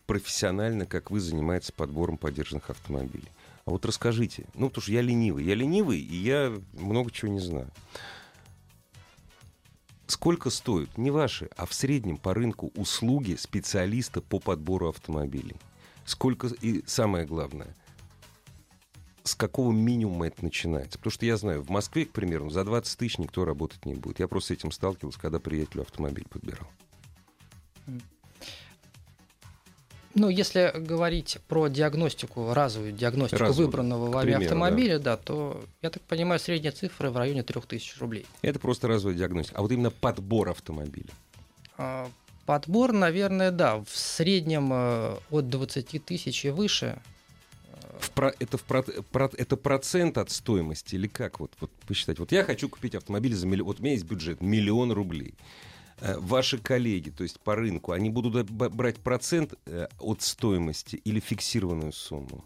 профессионально, 0.07 0.85
как 0.85 1.11
вы, 1.11 1.19
занимается 1.19 1.71
подбором 1.71 2.17
подержанных 2.17 2.69
автомобилей. 2.69 3.29
А 3.65 3.71
вот 3.71 3.85
расскажите, 3.85 4.45
ну, 4.55 4.67
потому 4.67 4.83
что 4.83 4.91
я 4.91 5.01
ленивый. 5.01 5.45
Я 5.45 5.55
ленивый, 5.55 5.99
и 5.99 6.15
я 6.15 6.53
много 6.73 7.11
чего 7.11 7.31
не 7.31 7.39
знаю. 7.39 7.69
Сколько 10.11 10.49
стоят, 10.49 10.97
не 10.97 11.09
ваши, 11.09 11.49
а 11.55 11.65
в 11.65 11.73
среднем 11.73 12.17
по 12.17 12.33
рынку 12.33 12.69
услуги 12.75 13.35
специалиста 13.35 14.19
по 14.19 14.39
подбору 14.39 14.89
автомобилей? 14.89 15.55
Сколько, 16.03 16.47
и 16.47 16.83
самое 16.85 17.25
главное, 17.25 17.73
с 19.23 19.35
какого 19.35 19.71
минимума 19.71 20.27
это 20.27 20.43
начинается? 20.43 20.97
Потому 20.97 21.11
что 21.11 21.25
я 21.25 21.37
знаю, 21.37 21.63
в 21.63 21.69
Москве, 21.69 22.05
к 22.05 22.11
примеру, 22.11 22.49
за 22.49 22.65
20 22.65 22.99
тысяч 22.99 23.19
никто 23.19 23.45
работать 23.45 23.85
не 23.85 23.95
будет. 23.95 24.19
Я 24.19 24.27
просто 24.27 24.53
с 24.53 24.57
этим 24.57 24.73
сталкивался, 24.73 25.17
когда 25.17 25.39
приятелю 25.39 25.83
автомобиль 25.83 26.27
подбирал. 26.29 26.67
Ну, 30.13 30.29
если 30.29 30.73
говорить 30.75 31.37
про 31.47 31.67
диагностику, 31.67 32.53
разовую 32.53 32.91
диагностику 32.91 33.41
Разовую, 33.43 33.67
выбранного 33.67 34.11
вами 34.11 34.31
примеру, 34.31 34.43
автомобиля, 34.43 34.99
да. 34.99 35.15
то, 35.17 35.63
я 35.81 35.89
так 35.89 36.01
понимаю, 36.03 36.39
средняя 36.39 36.73
цифра 36.73 37.09
в 37.09 37.17
районе 37.17 37.43
3000 37.43 37.99
рублей. 37.99 38.25
Это 38.41 38.59
просто 38.59 38.87
разовая 38.87 39.17
диагностика. 39.17 39.57
А 39.57 39.61
вот 39.61 39.71
именно 39.71 39.91
подбор 39.91 40.49
автомобиля. 40.49 41.09
А, 41.77 42.09
Подбор, 42.45 42.91
наверное, 42.91 43.51
да, 43.51 43.77
в 43.77 43.89
среднем 43.95 44.71
э, 44.73 45.17
от 45.29 45.49
20 45.49 46.03
тысяч 46.03 46.43
и 46.43 46.49
выше. 46.49 46.99
В 47.99 48.09
про- 48.11 48.33
это, 48.39 48.57
в 48.57 48.63
про- 48.63 48.81
про- 48.83 49.29
это 49.37 49.55
процент 49.55 50.17
от 50.17 50.31
стоимости 50.31 50.95
или 50.95 51.07
как 51.07 51.39
вот, 51.39 51.51
вот 51.61 51.69
посчитать? 51.87 52.17
Вот 52.19 52.31
я 52.31 52.43
хочу 52.43 52.67
купить 52.67 52.95
автомобиль 52.95 53.35
за 53.35 53.45
миллион. 53.45 53.67
Вот 53.67 53.79
у 53.79 53.83
меня 53.83 53.93
есть 53.93 54.05
бюджет 54.05 54.41
миллион 54.41 54.91
рублей. 54.91 55.35
Э, 56.01 56.17
Ваши 56.17 56.57
коллеги, 56.57 57.09
то 57.11 57.23
есть 57.23 57.39
по 57.39 57.55
рынку, 57.55 57.91
они 57.91 58.09
будут 58.09 58.49
брать 58.49 58.97
процент 58.97 59.53
э, 59.65 59.87
от 59.99 60.21
стоимости 60.21 60.95
или 60.95 61.19
фиксированную 61.19 61.93
сумму? 61.93 62.43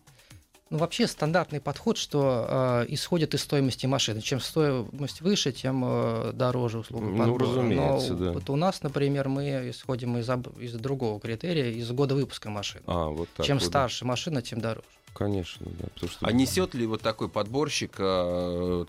Ну, 0.71 0.79
вообще 0.79 1.07
стандартный 1.07 1.61
подход, 1.61 1.95
что 1.97 2.47
э, 2.49 2.85
исходит 2.89 3.33
из 3.35 3.41
стоимости 3.41 3.85
машины. 3.85 4.19
Чем 4.21 4.39
стоимость 4.39 5.21
выше, 5.21 5.51
тем 5.51 5.83
э, 5.85 6.31
дороже 6.33 6.79
услуга 6.79 7.05
Ну, 7.05 7.17
подбора. 7.17 7.45
разумеется, 7.45 8.13
Но 8.13 8.25
да. 8.25 8.31
вот 8.31 8.49
у 8.49 8.55
нас, 8.55 8.81
например, 8.81 9.29
мы 9.29 9.69
исходим 9.69 10.17
из, 10.17 10.27
из 10.59 10.73
другого 10.73 11.19
критерия, 11.19 11.69
из 11.71 11.89
года 11.91 12.15
выпуска 12.15 12.49
машины. 12.49 12.83
А, 12.87 13.09
вот 13.09 13.29
так 13.35 13.45
чем 13.45 13.57
вот, 13.57 13.63
да. 13.63 13.69
старше 13.69 14.05
машина, 14.05 14.41
тем 14.41 14.59
дороже. 14.59 14.87
Конечно, 15.15 15.65
да. 15.79 15.85
потому 15.93 16.11
что- 16.11 16.25
А 16.27 16.31
несет 16.33 16.73
ли 16.73 16.85
вот 16.85 17.01
такой 17.01 17.29
подборщик 17.29 17.93
э, 17.99 18.85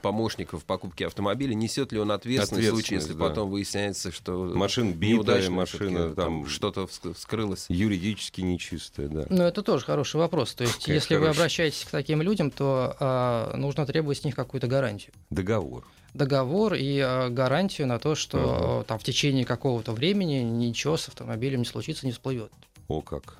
помощников 0.00 0.62
в 0.62 0.64
покупке 0.64 1.06
автомобиля, 1.06 1.52
несет 1.52 1.92
ли 1.92 1.98
он 2.00 2.10
ответственность 2.10 2.66
в 2.68 2.70
случае, 2.70 2.96
если 2.96 3.12
Ответственность, 3.12 3.18
да. 3.18 3.28
потом 3.28 3.50
выясняется, 3.50 4.10
что 4.10 4.32
Машина 4.54 4.92
битая, 4.92 5.50
машина 5.50 5.90
всё-таки 5.98 6.16
там 6.16 6.46
что-то 6.46 6.80
вс- 6.84 7.12
вскрылось? 7.14 7.66
юридически 7.68 8.40
нечистая, 8.40 9.08
да. 9.08 9.26
Ну, 9.28 9.42
это 9.44 9.62
тоже 9.62 9.84
хороший 9.84 10.16
вопрос. 10.16 10.54
То 10.54 10.64
есть, 10.64 10.78
Какая 10.80 10.94
если 10.94 11.14
вы 11.16 11.20
хорошая. 11.20 11.42
обращаетесь 11.42 11.84
к 11.84 11.90
таким 11.90 12.22
людям, 12.22 12.50
то 12.50 12.96
а, 12.98 13.54
нужно 13.56 13.84
требовать 13.84 14.18
с 14.18 14.24
них 14.24 14.34
какую-то 14.34 14.66
гарантию. 14.68 15.12
Договор. 15.28 15.86
Договор 16.14 16.74
и 16.74 16.98
а, 16.98 17.28
гарантию 17.28 17.86
на 17.86 17.98
то, 17.98 18.14
что 18.14 18.38
Ага. 18.38 18.80
а, 18.80 18.84
там 18.84 18.98
в 18.98 19.04
течение 19.04 19.44
какого-то 19.44 19.92
времени 19.92 20.36
ничего 20.36 20.96
с 20.96 21.08
автомобилем 21.08 21.58
не 21.60 21.66
случится, 21.66 22.06
не 22.06 22.12
всплывет. 22.12 22.50
О 22.88 23.02
как. 23.02 23.36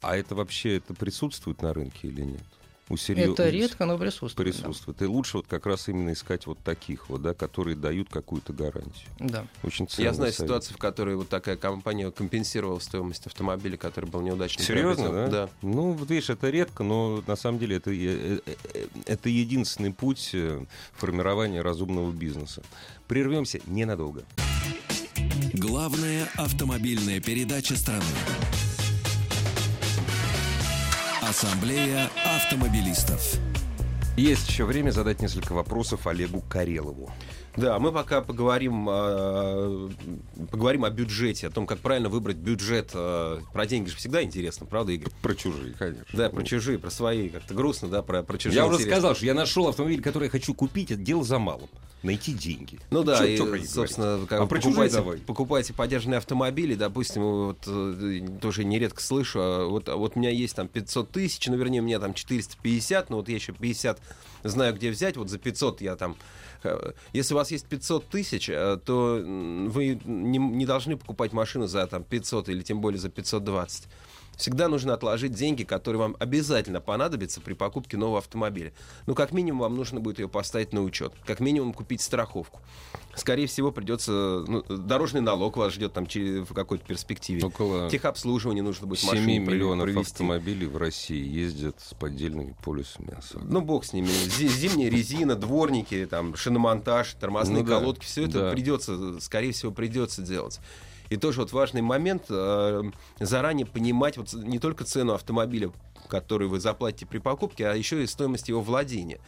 А 0.00 0.16
это 0.16 0.34
вообще 0.34 0.76
это 0.78 0.94
присутствует 0.94 1.62
на 1.62 1.72
рынке 1.72 2.08
или 2.08 2.22
нет? 2.22 2.42
У 2.88 2.96
серьё- 2.96 3.34
Это 3.34 3.48
редко, 3.48 3.84
но 3.86 3.96
присутствует. 3.96 4.48
да. 4.48 4.52
присутствует. 4.52 5.00
И 5.00 5.04
лучше 5.04 5.36
вот 5.36 5.46
как 5.46 5.64
раз 5.66 5.88
именно 5.88 6.12
искать 6.12 6.48
вот 6.48 6.58
таких 6.58 7.08
вот, 7.08 7.22
да, 7.22 7.34
которые 7.34 7.76
дают 7.76 8.08
какую-то 8.10 8.52
гарантию. 8.52 9.06
Да. 9.20 9.46
Очень 9.62 9.86
ценный 9.86 10.06
Я 10.08 10.12
знаю 10.12 10.32
совет. 10.32 10.48
ситуацию, 10.48 10.74
в 10.74 10.78
которой 10.78 11.14
вот 11.14 11.28
такая 11.28 11.56
компания 11.56 12.10
компенсировала 12.10 12.80
стоимость 12.80 13.28
автомобиля, 13.28 13.76
который 13.76 14.06
был 14.10 14.22
неудачно 14.22 14.64
Серьезно, 14.64 15.04
приобретен. 15.04 15.30
да? 15.30 15.46
Да. 15.46 15.52
Ну, 15.62 15.92
вот 15.92 16.10
видишь, 16.10 16.30
это 16.30 16.50
редко, 16.50 16.82
но 16.82 17.22
на 17.28 17.36
самом 17.36 17.60
деле 17.60 17.76
это, 17.76 17.92
э, 17.92 18.40
э, 18.44 18.54
э, 18.74 18.86
это 19.06 19.28
единственный 19.28 19.92
путь 19.92 20.30
э, 20.32 20.64
формирования 20.94 21.62
разумного 21.62 22.10
бизнеса. 22.10 22.60
Прервемся 23.06 23.60
ненадолго. 23.66 24.24
Главная 25.54 26.28
автомобильная 26.36 27.20
передача 27.20 27.76
страны. 27.76 28.02
Ассамблея 31.30 32.10
автомобилистов. 32.26 33.38
Есть 34.16 34.48
еще 34.48 34.64
время 34.64 34.90
задать 34.90 35.22
несколько 35.22 35.52
вопросов 35.52 36.08
Олегу 36.08 36.40
Карелову. 36.40 37.12
Да, 37.56 37.78
мы 37.80 37.90
пока 37.92 38.20
поговорим, 38.20 38.86
э, 38.88 39.88
поговорим 40.50 40.84
о 40.84 40.90
бюджете, 40.90 41.48
о 41.48 41.50
том, 41.50 41.66
как 41.66 41.78
правильно 41.80 42.08
выбрать 42.08 42.36
бюджет. 42.36 42.90
э, 42.94 43.40
Про 43.52 43.66
деньги 43.66 43.88
же 43.88 43.96
всегда 43.96 44.22
интересно, 44.22 44.66
правда, 44.66 44.92
Игорь? 44.92 45.10
Про 45.20 45.34
чужие, 45.34 45.74
конечно. 45.78 46.04
Да, 46.12 46.30
про 46.30 46.42
чужие, 46.44 46.78
про 46.78 46.90
свои. 46.90 47.28
Как-то 47.28 47.54
грустно, 47.54 47.88
да, 47.88 48.02
про, 48.02 48.22
про 48.22 48.38
чужие. 48.38 48.56
Я 48.56 48.66
уже 48.66 48.76
интересно. 48.76 48.94
сказал, 48.96 49.14
что 49.16 49.26
я 49.26 49.34
нашел 49.34 49.68
автомобиль, 49.68 50.00
который 50.00 50.24
я 50.24 50.30
хочу 50.30 50.54
купить, 50.54 50.90
это 50.92 51.00
дело 51.00 51.24
за 51.24 51.38
малым. 51.38 51.68
Найти 52.02 52.32
деньги. 52.32 52.78
Ну 52.90 53.02
да, 53.02 53.18
Чё- 53.18 53.24
и, 53.26 53.36
чё 53.36 53.64
собственно, 53.66 54.24
как 54.26 54.40
А 54.40 54.46
покупаете, 54.46 54.94
давай. 54.96 55.18
покупаете 55.18 55.74
подержанные 55.74 56.18
автомобили, 56.18 56.74
допустим, 56.74 57.22
вот 57.22 57.58
э, 57.66 58.26
тоже 58.40 58.64
нередко 58.64 59.02
слышу, 59.02 59.38
а 59.42 59.66
вот, 59.66 59.88
а 59.88 59.96
вот 59.96 60.12
у 60.16 60.18
меня 60.18 60.30
есть 60.30 60.56
там 60.56 60.66
500 60.66 61.10
тысяч, 61.10 61.46
ну, 61.48 61.56
вернее, 61.56 61.80
у 61.80 61.84
меня 61.84 61.98
там 61.98 62.14
450, 62.14 63.10
но 63.10 63.16
вот 63.16 63.28
я 63.28 63.34
еще 63.34 63.52
50 63.52 64.00
знаю, 64.44 64.74
где 64.74 64.90
взять, 64.90 65.16
вот 65.18 65.28
за 65.28 65.38
500 65.38 65.82
я 65.82 65.96
там... 65.96 66.16
э, 66.64 66.92
Если 67.12 67.34
у 67.34 67.36
вас 67.36 67.50
есть 67.50 67.66
500 67.66 68.08
тысяч, 68.08 68.48
э, 68.48 68.78
то 68.84 69.20
вы 69.24 70.00
не, 70.04 70.38
не 70.38 70.66
должны 70.66 70.96
покупать 70.96 71.32
машину 71.32 71.66
за 71.66 71.86
там 71.86 72.04
500 72.04 72.48
или 72.48 72.62
тем 72.62 72.80
более 72.80 72.98
за 72.98 73.08
520. 73.08 73.88
Всегда 74.40 74.68
нужно 74.68 74.94
отложить 74.94 75.32
деньги, 75.32 75.64
которые 75.64 76.00
вам 76.00 76.16
обязательно 76.18 76.80
понадобятся 76.80 77.42
при 77.42 77.52
покупке 77.52 77.98
нового 77.98 78.18
автомобиля. 78.18 78.72
Ну, 79.06 79.14
как 79.14 79.32
минимум, 79.32 79.60
вам 79.60 79.76
нужно 79.76 80.00
будет 80.00 80.18
ее 80.18 80.30
поставить 80.30 80.72
на 80.72 80.82
учет. 80.82 81.12
Как 81.26 81.40
минимум, 81.40 81.74
купить 81.74 82.00
страховку. 82.00 82.58
Скорее 83.14 83.46
всего, 83.46 83.70
придется... 83.70 84.10
ну, 84.48 84.62
дорожный 84.62 85.20
налог 85.20 85.58
вас 85.58 85.74
ждет 85.74 85.92
там 85.92 86.06
через, 86.06 86.48
в 86.48 86.54
какой-то 86.54 86.86
перспективе. 86.86 87.44
Около 87.44 87.90
Техобслуживание 87.90 88.62
нужно 88.62 88.86
будет 88.86 89.00
7 89.00 89.10
машине 89.10 89.40
при- 89.46 89.54
миллионов 89.56 89.84
провести. 89.84 90.12
автомобилей 90.12 90.66
в 90.66 90.78
России 90.78 91.22
ездят 91.22 91.76
с 91.78 91.92
поддельными 91.92 92.56
полюсами 92.64 93.12
ОСАГО. 93.18 93.44
Ну, 93.46 93.60
бог 93.60 93.84
с 93.84 93.92
ними. 93.92 94.06
Зи- 94.06 94.48
Зимняя 94.48 94.88
резина, 94.88 95.34
дворники, 95.36 96.06
там, 96.10 96.34
шиномонтаж, 96.34 97.12
тормозные 97.20 97.62
Ну 97.62 97.68
да, 97.68 97.78
колодки. 97.78 98.06
Все 98.06 98.24
это 98.24 98.40
да. 98.44 98.50
придется, 98.52 99.20
скорее 99.20 99.52
всего, 99.52 99.70
придется 99.70 100.22
делать. 100.22 100.60
И 101.10 101.16
тоже 101.16 101.40
вот 101.40 101.52
важный 101.52 101.82
момент 101.82 102.24
э, 102.30 102.82
заранее 103.18 103.66
понимать 103.66 104.16
вот 104.16 104.32
не 104.32 104.58
только 104.58 104.84
цену 104.84 105.12
автомобиля, 105.14 105.72
который 106.08 106.48
вы 106.48 106.60
заплатите 106.60 107.04
при 107.04 107.18
покупке, 107.18 107.66
а 107.68 107.74
еще 107.74 108.02
и 108.02 108.06
стоимость 108.06 108.48
его 108.48 108.60
владения. 108.62 109.20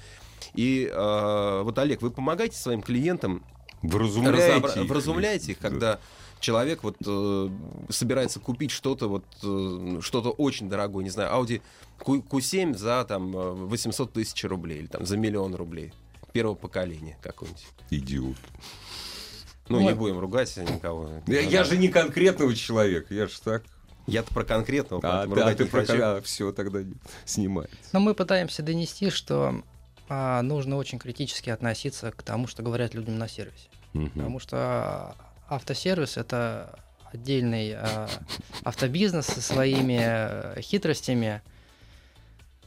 И 0.55 0.89
э, 0.91 1.63
вот, 1.63 1.77
Олег, 1.79 2.01
вы 2.01 2.11
помогаете 2.11 2.57
своим 2.57 2.83
клиентам 2.83 3.45
Вразумляете 3.83 4.59
разобра- 4.59 4.85
их. 4.85 4.89
вразумляете 4.91 5.53
их, 5.53 5.59
когда 5.59 5.99
человек 6.39 6.85
вот 6.85 6.97
э, 7.05 7.49
собирается 7.89 8.39
купить 8.39 8.71
что-то 8.71 9.09
вот 9.09 9.25
э, 9.43 9.99
что-то 10.03 10.31
очень 10.31 10.69
дорогое, 10.69 11.03
не 11.03 11.11
знаю, 11.11 11.33
Audi 11.35 11.63
Q- 11.99 12.23
Q7 12.31 12.77
за 12.77 13.05
там 13.09 13.37
э, 13.37 13.51
800 13.53 14.13
тысяч 14.13 14.45
рублей 14.45 14.79
или 14.81 14.87
там 14.87 15.05
за 15.05 15.17
миллион 15.17 15.57
рублей 15.57 15.93
первого 16.33 16.55
поколения 16.55 17.19
какой-нибудь. 17.23 17.67
Идиот. 17.91 18.37
Ну, 19.73 19.79
Ой. 19.79 19.93
не 19.93 19.95
будем 19.95 20.19
ругать 20.19 20.57
никого. 20.57 21.09
Я, 21.27 21.41
я 21.41 21.65
же 21.65 21.77
не 21.77 21.89
конкретного 21.89 22.55
человека, 22.55 23.13
я 23.15 23.27
же 23.27 23.41
так. 23.43 23.63
Я-то 24.07 24.35
про 24.35 24.45
конкретного, 24.45 25.01
А, 25.05 25.11
поэтому 25.27 25.35
ты, 25.37 25.41
а 25.41 25.45
ругать 25.45 25.59
ты 25.59 25.65
не 25.65 25.71
про 25.71 25.85
хочу. 25.85 26.23
все 26.25 26.53
тогда 26.53 26.81
снимается. 27.25 27.77
Но 27.93 28.01
мы 28.01 28.15
пытаемся 28.15 28.63
донести, 28.63 29.11
что 29.11 29.63
а, 30.09 30.43
нужно 30.43 30.77
очень 30.77 30.99
критически 30.99 31.51
относиться 31.51 32.11
к 32.11 32.23
тому, 32.23 32.47
что 32.49 32.63
говорят 32.63 32.95
людям 32.95 33.19
на 33.19 33.29
сервисе. 33.29 33.69
Потому 33.93 34.41
что 34.41 35.15
автосервис 35.49 36.17
это 36.17 36.79
отдельный 37.13 37.75
а, 37.77 38.09
автобизнес 38.65 39.27
со 39.27 39.41
своими 39.43 40.01
э, 40.03 40.61
хитростями. 40.63 41.43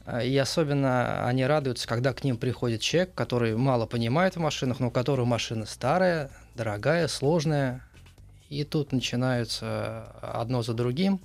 А, 0.04 0.22
И 0.22 0.36
особенно 0.38 1.26
они 1.26 1.44
радуются, 1.44 1.86
когда 1.88 2.12
к 2.14 2.22
ним 2.24 2.36
приходит 2.38 2.80
человек, 2.80 3.12
который 3.14 3.56
мало 3.56 3.86
понимает 3.86 4.36
в 4.36 4.38
машинах, 4.38 4.78
но 4.80 4.86
у 4.88 4.90
которого 4.90 5.24
машина 5.26 5.66
старая, 5.66 6.30
дорогая, 6.56 7.06
сложная. 7.08 7.82
И 8.48 8.64
тут 8.64 8.92
начинаются 8.92 10.12
одно 10.20 10.62
за 10.62 10.74
другим. 10.74 11.20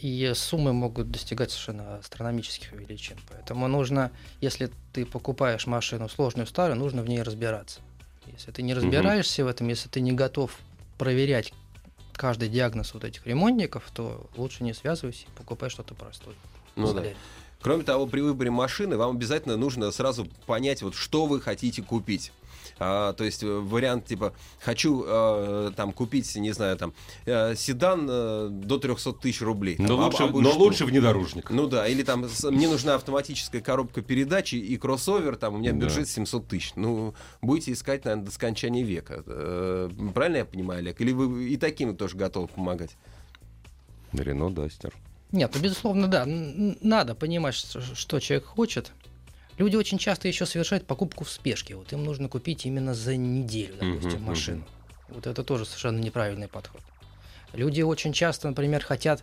И 0.00 0.32
суммы 0.34 0.72
могут 0.72 1.10
достигать 1.10 1.50
совершенно 1.50 1.96
астрономических 1.96 2.72
величин. 2.72 3.16
Поэтому 3.30 3.66
нужно, 3.66 4.12
если 4.40 4.70
ты 4.92 5.06
покупаешь 5.06 5.66
машину 5.66 6.08
сложную, 6.08 6.46
старую, 6.46 6.78
нужно 6.78 7.02
в 7.02 7.08
ней 7.08 7.22
разбираться. 7.22 7.80
Если 8.26 8.50
ты 8.52 8.62
не 8.62 8.74
разбираешься 8.74 9.44
в 9.44 9.48
этом, 9.48 9.68
если 9.68 9.88
ты 9.88 10.00
не 10.00 10.12
готов 10.12 10.58
проверять 10.98 11.52
каждый 12.12 12.48
диагноз 12.50 12.92
вот 12.92 13.04
этих 13.04 13.26
ремонтников, 13.26 13.90
то 13.94 14.28
лучше 14.36 14.62
не 14.62 14.74
связывайся 14.74 15.24
и 15.24 15.38
покупай 15.38 15.70
что-то 15.70 15.94
простое. 15.94 16.34
Ну 16.76 16.92
да. 16.92 17.02
Кроме 17.62 17.82
того, 17.82 18.06
при 18.06 18.20
выборе 18.20 18.50
машины 18.50 18.96
вам 18.96 19.16
обязательно 19.16 19.56
нужно 19.56 19.90
сразу 19.90 20.26
понять, 20.46 20.82
вот 20.82 20.94
что 20.94 21.26
вы 21.26 21.40
хотите 21.40 21.82
купить. 21.82 22.32
А, 22.82 23.12
то 23.12 23.24
есть 23.24 23.42
э, 23.42 23.46
вариант 23.46 24.06
типа 24.06 24.32
хочу 24.58 25.04
э, 25.06 25.70
там 25.76 25.92
купить, 25.92 26.34
не 26.36 26.52
знаю, 26.52 26.78
там 26.78 26.94
э, 27.26 27.54
седан 27.54 28.06
э, 28.10 28.48
до 28.50 28.78
300 28.78 29.12
тысяч 29.12 29.42
рублей. 29.42 29.76
Но, 29.78 29.88
Там, 29.88 30.00
лучше, 30.06 30.22
об- 30.22 30.30
но 30.32 30.38
обычный. 30.38 30.58
лучше 30.58 30.84
внедорожник. 30.86 31.50
Ну 31.50 31.66
да, 31.66 31.86
или 31.86 32.02
там 32.02 32.26
с- 32.26 32.50
мне 32.50 32.68
нужна 32.68 32.94
автоматическая 32.94 33.60
коробка 33.60 34.00
передач 34.00 34.54
и 34.54 34.76
кроссовер, 34.78 35.36
там 35.36 35.56
у 35.56 35.58
меня 35.58 35.72
Да. 35.72 35.78
бюджет 35.86 36.08
700 36.08 36.48
тысяч. 36.48 36.72
Ну, 36.74 37.14
будете 37.42 37.72
искать, 37.72 38.06
наверное, 38.06 38.24
до 38.24 38.30
скончания 38.32 38.82
века. 38.82 39.22
Э, 39.26 39.90
Правильно 40.14 40.38
я 40.38 40.44
понимаю, 40.46 40.78
Олег? 40.80 40.98
Или 41.02 41.12
вы 41.12 41.50
и 41.50 41.58
таким 41.58 41.94
тоже 41.94 42.16
готовы 42.16 42.48
помогать? 42.48 42.96
Рено 44.14 44.50
Дастер. 44.50 44.94
Нет, 45.32 45.52
ну, 45.54 45.60
безусловно, 45.60 46.08
да. 46.08 46.24
Надо 46.26 47.14
понимать, 47.14 47.54
что, 47.54 47.80
что 47.80 48.18
человек 48.20 48.46
хочет. 48.46 48.90
Люди 49.60 49.76
очень 49.76 49.98
часто 49.98 50.26
еще 50.26 50.46
совершают 50.46 50.86
покупку 50.86 51.24
в 51.24 51.30
спешке. 51.30 51.76
Вот 51.76 51.92
им 51.92 52.02
нужно 52.02 52.30
купить 52.30 52.64
именно 52.64 52.94
за 52.94 53.16
неделю, 53.16 53.74
допустим, 53.78 54.22
машину. 54.22 54.64
Вот 55.10 55.26
это 55.26 55.44
тоже 55.44 55.66
совершенно 55.66 55.98
неправильный 55.98 56.48
подход. 56.48 56.80
Люди 57.52 57.82
очень 57.82 58.14
часто, 58.14 58.48
например, 58.48 58.82
хотят 58.82 59.22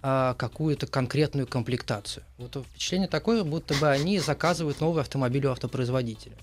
а, 0.00 0.32
какую-то 0.38 0.86
конкретную 0.86 1.46
комплектацию. 1.46 2.24
Вот 2.38 2.56
впечатление 2.64 3.08
такое, 3.08 3.44
будто 3.44 3.74
бы 3.74 3.90
они 3.90 4.18
заказывают 4.20 4.80
новый 4.80 5.02
автомобиль 5.02 5.44
у 5.44 5.50
автопроизводителя. 5.50 6.36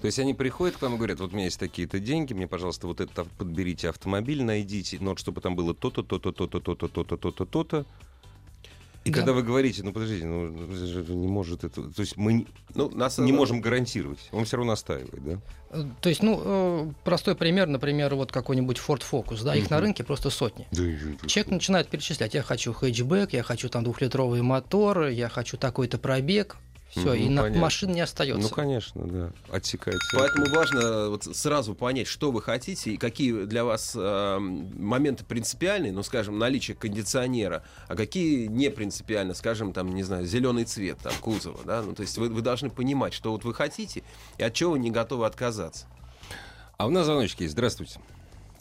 То 0.00 0.06
есть 0.06 0.18
они 0.18 0.32
приходят 0.32 0.78
к 0.78 0.80
вам 0.82 0.94
и 0.94 0.96
говорят, 0.96 1.20
вот 1.20 1.34
у 1.34 1.36
меня 1.36 1.44
есть 1.44 1.60
такие-то 1.60 2.00
деньги, 2.00 2.32
мне, 2.32 2.46
пожалуйста, 2.46 2.86
вот 2.86 3.02
это 3.02 3.26
подберите 3.36 3.90
автомобиль, 3.90 4.42
найдите, 4.42 4.96
но 4.98 5.10
вот 5.10 5.18
чтобы 5.18 5.42
там 5.42 5.54
было 5.54 5.74
то-то, 5.74 6.02
то-то, 6.02 6.32
то-то, 6.32 6.58
то-то, 6.58 6.88
то-то, 6.88 7.16
то-то, 7.18 7.44
то-то. 7.44 7.86
И 9.08 9.10
Да. 9.10 9.16
когда 9.20 9.32
вы 9.32 9.42
говорите, 9.42 9.82
ну 9.82 9.92
подождите, 9.92 10.26
ну 10.26 10.70
же 10.74 11.14
не 11.14 11.26
может 11.28 11.64
это... 11.64 11.82
То 11.82 12.02
есть 12.02 12.16
мы 12.18 12.46
Ну, 12.74 12.90
нас, 12.90 13.16
не 13.18 13.32
можем 13.32 13.60
гарантировать. 13.62 14.18
Он 14.32 14.44
все 14.44 14.58
равно 14.58 14.72
настаивает, 14.72 15.24
да? 15.24 15.38
Э, 15.70 15.84
То 16.02 16.08
есть, 16.10 16.22
ну, 16.22 16.40
э, 16.44 16.92
простой 17.04 17.34
пример, 17.34 17.68
например, 17.68 18.14
вот 18.14 18.30
какой-нибудь 18.32 18.76
Ford 18.78 19.02
Focus, 19.10 19.42
да, 19.44 19.56
их 19.56 19.70
на 19.70 19.76
Мгм. 19.78 19.84
рынке 19.86 20.04
просто 20.04 20.28
сотни. 20.28 20.66
Да, 20.72 20.82
Человек 21.26 21.50
начинает 21.50 21.88
перечислять, 21.88 22.34
я 22.34 22.42
хочу 22.42 22.72
хэтчбэк, 22.74 23.32
я 23.32 23.42
хочу 23.42 23.68
там 23.70 23.82
двухлитровый 23.84 24.42
мотор, 24.42 25.06
я 25.06 25.28
хочу 25.30 25.56
такой-то 25.56 25.96
пробег, 25.98 26.56
все, 26.88 27.10
Мгм, 27.10 27.12
и 27.12 27.28
на 27.28 27.48
машин 27.50 27.92
не 27.92 28.00
остается. 28.00 28.40
Ну, 28.40 28.48
конечно, 28.48 29.06
да. 29.06 29.30
Отсекается. 29.50 30.16
Поэтому 30.16 30.46
важно 30.54 31.10
вот 31.10 31.24
сразу 31.24 31.74
понять, 31.74 32.06
что 32.06 32.30
вы 32.30 32.40
хотите 32.40 32.92
и 32.92 32.96
какие 32.96 33.44
для 33.44 33.64
вас 33.64 33.92
э, 33.94 34.38
моменты 34.38 35.24
принципиальные, 35.24 35.92
ну, 35.92 36.02
скажем, 36.02 36.38
наличие 36.38 36.76
кондиционера, 36.76 37.62
а 37.88 37.94
какие 37.94 38.46
не 38.46 38.70
принципиально, 38.70 39.34
скажем, 39.34 39.74
там, 39.74 39.94
не 39.94 40.02
знаю, 40.02 40.24
зеленый 40.24 40.64
цвет 40.64 40.98
там, 41.02 41.12
кузова, 41.20 41.60
да, 41.64 41.82
ну, 41.82 41.94
то 41.94 42.02
есть 42.02 42.16
вы, 42.16 42.30
вы 42.30 42.40
должны 42.40 42.70
понимать, 42.70 43.12
что 43.12 43.32
вот 43.32 43.44
вы 43.44 43.52
хотите 43.52 44.02
и 44.38 44.42
от 44.42 44.54
чего 44.54 44.72
вы 44.72 44.78
не 44.78 44.90
готовы 44.90 45.26
отказаться. 45.26 45.86
А 46.78 46.86
у 46.86 46.90
нас 46.90 47.04
звоночки 47.06 47.42
есть. 47.42 47.52
Здравствуйте. 47.52 48.00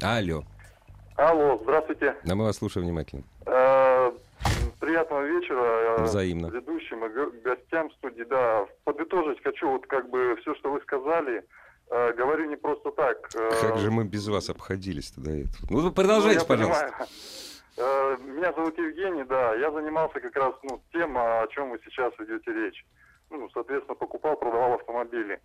Алло. 0.01 0.43
Алло, 1.15 1.59
здравствуйте. 1.63 2.15
Да 2.25 2.35
мы 2.35 2.43
вас 2.45 2.57
слушаем 2.57 2.85
внимательно. 2.85 3.23
Э, 3.45 3.66
Приятного 4.87 5.23
вечера. 5.25 5.59
э, 5.99 6.03
Взаимно. 6.03 6.47
Ведущим 6.47 7.03
и 7.03 7.09
го- 7.09 7.33
гостям 7.43 7.91
студии. 7.91 8.23
Да, 8.23 8.65
подытожить 8.85 9.43
хочу 9.43 9.69
вот 9.69 9.85
как 9.85 10.09
бы 10.09 10.37
все, 10.39 10.55
что 10.55 10.71
вы 10.71 10.79
сказали. 10.79 11.43
Э, 11.89 12.13
Говорю 12.13 12.45
не 12.45 12.55
просто 12.55 12.91
так. 12.91 13.17
э, 13.35 13.51
Как 13.61 13.79
же 13.79 13.91
мы 13.91 14.05
без 14.05 14.29
вас 14.29 14.49
обходились-то 14.49 15.19
до 15.19 15.31
этого? 15.31 15.67
Ну, 15.69 15.77
вы 15.79 15.83
Ну, 15.83 15.91
продолжайте, 15.91 16.39
я 16.39 16.45
пожалуйста. 16.45 16.85
понимаю. 16.85 17.07
Э, 17.79 18.17
Меня 18.23 18.53
зовут 18.53 18.77
Евгений, 18.77 19.23
да. 19.25 19.53
Я 19.55 19.71
занимался 19.71 20.21
как 20.21 20.35
раз 20.37 20.55
ну, 20.63 20.81
тем, 20.93 21.17
о 21.17 21.45
чем 21.51 21.69
вы 21.71 21.79
сейчас 21.83 22.13
ведете 22.17 22.51
речь. 22.53 22.85
Ну, 23.29 23.49
соответственно, 23.53 23.93
покупал, 23.95 24.37
продавал 24.37 24.73
автомобили. 24.75 25.39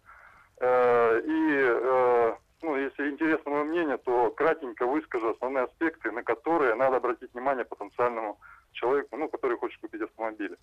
И, 0.62 2.36
ну, 2.62 2.76
если 2.76 3.11
интересно 3.11 3.51
мое 3.51 3.64
мнение, 3.64 3.99
то 3.99 4.30
кратенько 4.30 4.86
выскажу 4.86 5.30
основные 5.30 5.64
аспекты, 5.64 6.11
на 6.12 6.22
которые 6.22 6.74
надо 6.76 6.97
обратить 6.99 7.34
внимание 7.34 7.64
потенциальному 7.66 8.38
человеку, 8.73 9.16
ну, 9.16 9.29
который 9.29 9.57
хочет 9.57 9.81
купить 9.81 10.03
автомобиль. 10.03 10.57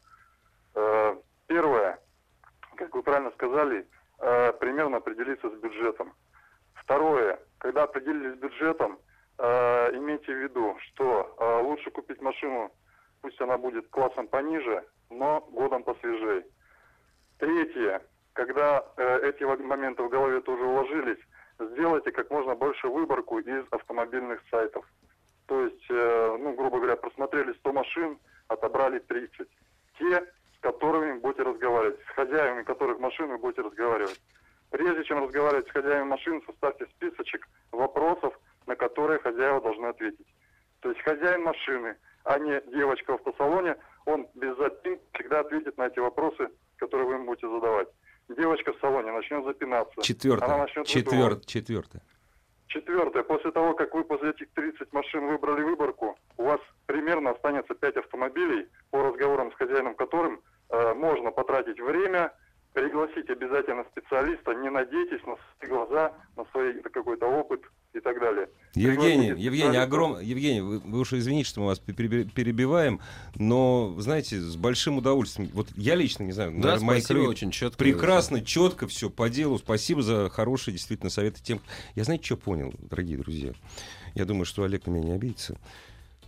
Э, 0.75 1.15
Первое, 1.47 1.99
как 2.75 2.93
вы 2.93 3.01
правильно 3.01 3.31
сказали, 3.31 3.87
э, 4.19 4.53
примерно 4.53 4.97
определиться 4.97 5.49
с 5.49 5.53
бюджетом. 5.53 6.13
Второе, 6.75 7.39
когда 7.57 7.83
определились 7.83 8.35
с 8.35 8.39
бюджетом, 8.39 8.99
э, 9.37 9.95
имейте 9.95 10.31
в 10.31 10.37
виду, 10.37 10.77
что 10.79 11.35
лучше 11.63 11.89
купить 11.91 12.21
машину, 12.21 12.71
пусть 13.21 13.41
она 13.41 13.57
будет 13.57 13.89
классом 13.89 14.27
пониже, 14.27 14.83
но 15.09 15.41
годом 15.51 15.83
посвежей. 15.83 16.45
Третье, 17.39 18.01
когда 18.33 18.85
эти 18.97 19.43
моменты 19.43 20.03
в 20.03 20.09
голове 20.09 20.41
тоже 20.41 20.63
уложились, 20.63 21.19
сделайте 21.59 22.11
как 22.11 22.29
можно 22.29 22.55
больше 22.55 22.87
выборку 22.87 23.39
из 23.39 23.65
автомобильных 23.71 24.41
сайтов. 24.51 24.85
То 25.49 25.65
есть, 25.65 25.83
э, 25.89 26.37
ну, 26.39 26.53
грубо 26.53 26.77
говоря, 26.77 26.95
просмотрели 26.95 27.53
100 27.53 27.73
машин, 27.73 28.19
отобрали 28.49 28.99
30. 28.99 29.47
Те, 29.97 30.21
с 30.21 30.59
которыми 30.61 31.17
будете 31.17 31.41
разговаривать, 31.41 31.99
с 32.05 32.15
хозяевами 32.15 32.61
которых 32.61 32.99
машин 32.99 33.29
вы 33.29 33.39
будете 33.39 33.63
разговаривать. 33.63 34.21
Прежде 34.69 35.03
чем 35.05 35.23
разговаривать 35.23 35.67
с 35.67 35.71
хозяевами 35.71 36.09
машин, 36.09 36.43
составьте 36.45 36.85
списочек 36.85 37.47
вопросов, 37.71 38.39
на 38.67 38.75
которые 38.75 39.17
хозяева 39.19 39.59
должны 39.59 39.87
ответить. 39.87 40.27
То 40.81 40.89
есть 40.89 41.01
хозяин 41.01 41.41
машины, 41.41 41.97
а 42.25 42.37
не 42.37 42.61
девочка 42.71 43.13
в 43.13 43.15
автосалоне, 43.15 43.75
он 44.05 44.27
без 44.35 44.55
запинки 44.55 45.01
всегда 45.13 45.39
ответит 45.39 45.79
на 45.79 45.87
эти 45.87 45.97
вопросы, 45.97 46.49
которые 46.77 47.07
вы 47.07 47.13
ему 47.15 47.25
будете 47.25 47.49
задавать. 47.49 47.87
Девочка 48.37 48.71
в 48.71 48.79
салоне 48.79 49.11
начнет 49.11 49.43
запинаться. 49.43 49.93
Она 49.95 50.03
Четвертое. 50.03 50.57
начнет 50.57 50.85
Четвер... 50.85 51.39
Четвертое. 51.39 52.03
Четвертое. 52.69 53.23
После 53.23 53.51
того, 53.51 53.73
как 53.73 53.95
вы 53.95 54.03
после 54.03 54.29
этих 54.29 54.47
30 54.53 54.93
машин 54.93 55.25
выбрали 55.25 55.63
выборку, 55.63 56.17
у 56.37 56.43
вас 56.43 56.59
примерно 56.85 57.31
останется 57.31 57.73
5 57.73 57.97
автомобилей, 57.97 58.67
по 58.91 59.01
разговорам 59.01 59.51
с 59.51 59.55
хозяином 59.55 59.95
которым 59.95 60.39
э, 60.69 60.93
можно 60.93 61.31
потратить 61.31 61.79
время, 61.79 62.31
пригласить 62.73 63.27
обязательно 63.31 63.85
специалиста, 63.85 64.53
не 64.53 64.69
надейтесь 64.69 65.25
на 65.25 65.35
свои 65.57 65.69
глаза, 65.71 66.13
на 66.37 66.45
свой 66.51 66.79
какой-то 66.83 67.25
опыт 67.25 67.61
и 67.93 67.99
так 67.99 68.19
далее. 68.19 68.47
Евгений, 68.75 69.33
Евгений, 69.41 69.77
огром... 69.77 70.19
Евгений, 70.19 70.61
вы, 70.61 70.79
вы 70.79 70.99
уж 70.99 71.13
извините, 71.13 71.49
что 71.49 71.61
мы 71.61 71.67
вас 71.67 71.81
переби- 71.81 72.29
перебиваем, 72.29 72.99
но, 73.35 73.95
знаете, 73.97 74.39
с 74.39 74.55
большим 74.55 74.97
удовольствием. 74.97 75.49
Вот 75.53 75.67
я 75.75 75.95
лично, 75.95 76.23
не 76.23 76.31
знаю, 76.31 76.51
Да, 76.51 76.77
наверное, 76.77 77.01
спасибо, 77.01 77.29
очень 77.29 77.51
четко. 77.51 77.77
Прекрасно, 77.77 78.41
четко 78.41 78.87
все 78.87 79.09
по 79.09 79.29
делу. 79.29 79.57
Спасибо 79.57 80.03
за 80.03 80.29
хорошие 80.29 80.73
действительно 80.73 81.09
советы 81.09 81.41
тем. 81.41 81.61
Я 81.95 82.03
знаете, 82.03 82.25
что 82.25 82.37
понял, 82.37 82.73
дорогие 82.77 83.17
друзья? 83.17 83.53
Я 84.13 84.25
думаю, 84.25 84.45
что 84.45 84.63
Олег 84.63 84.85
на 84.85 84.91
меня 84.91 85.05
не 85.05 85.13
обидится. 85.13 85.57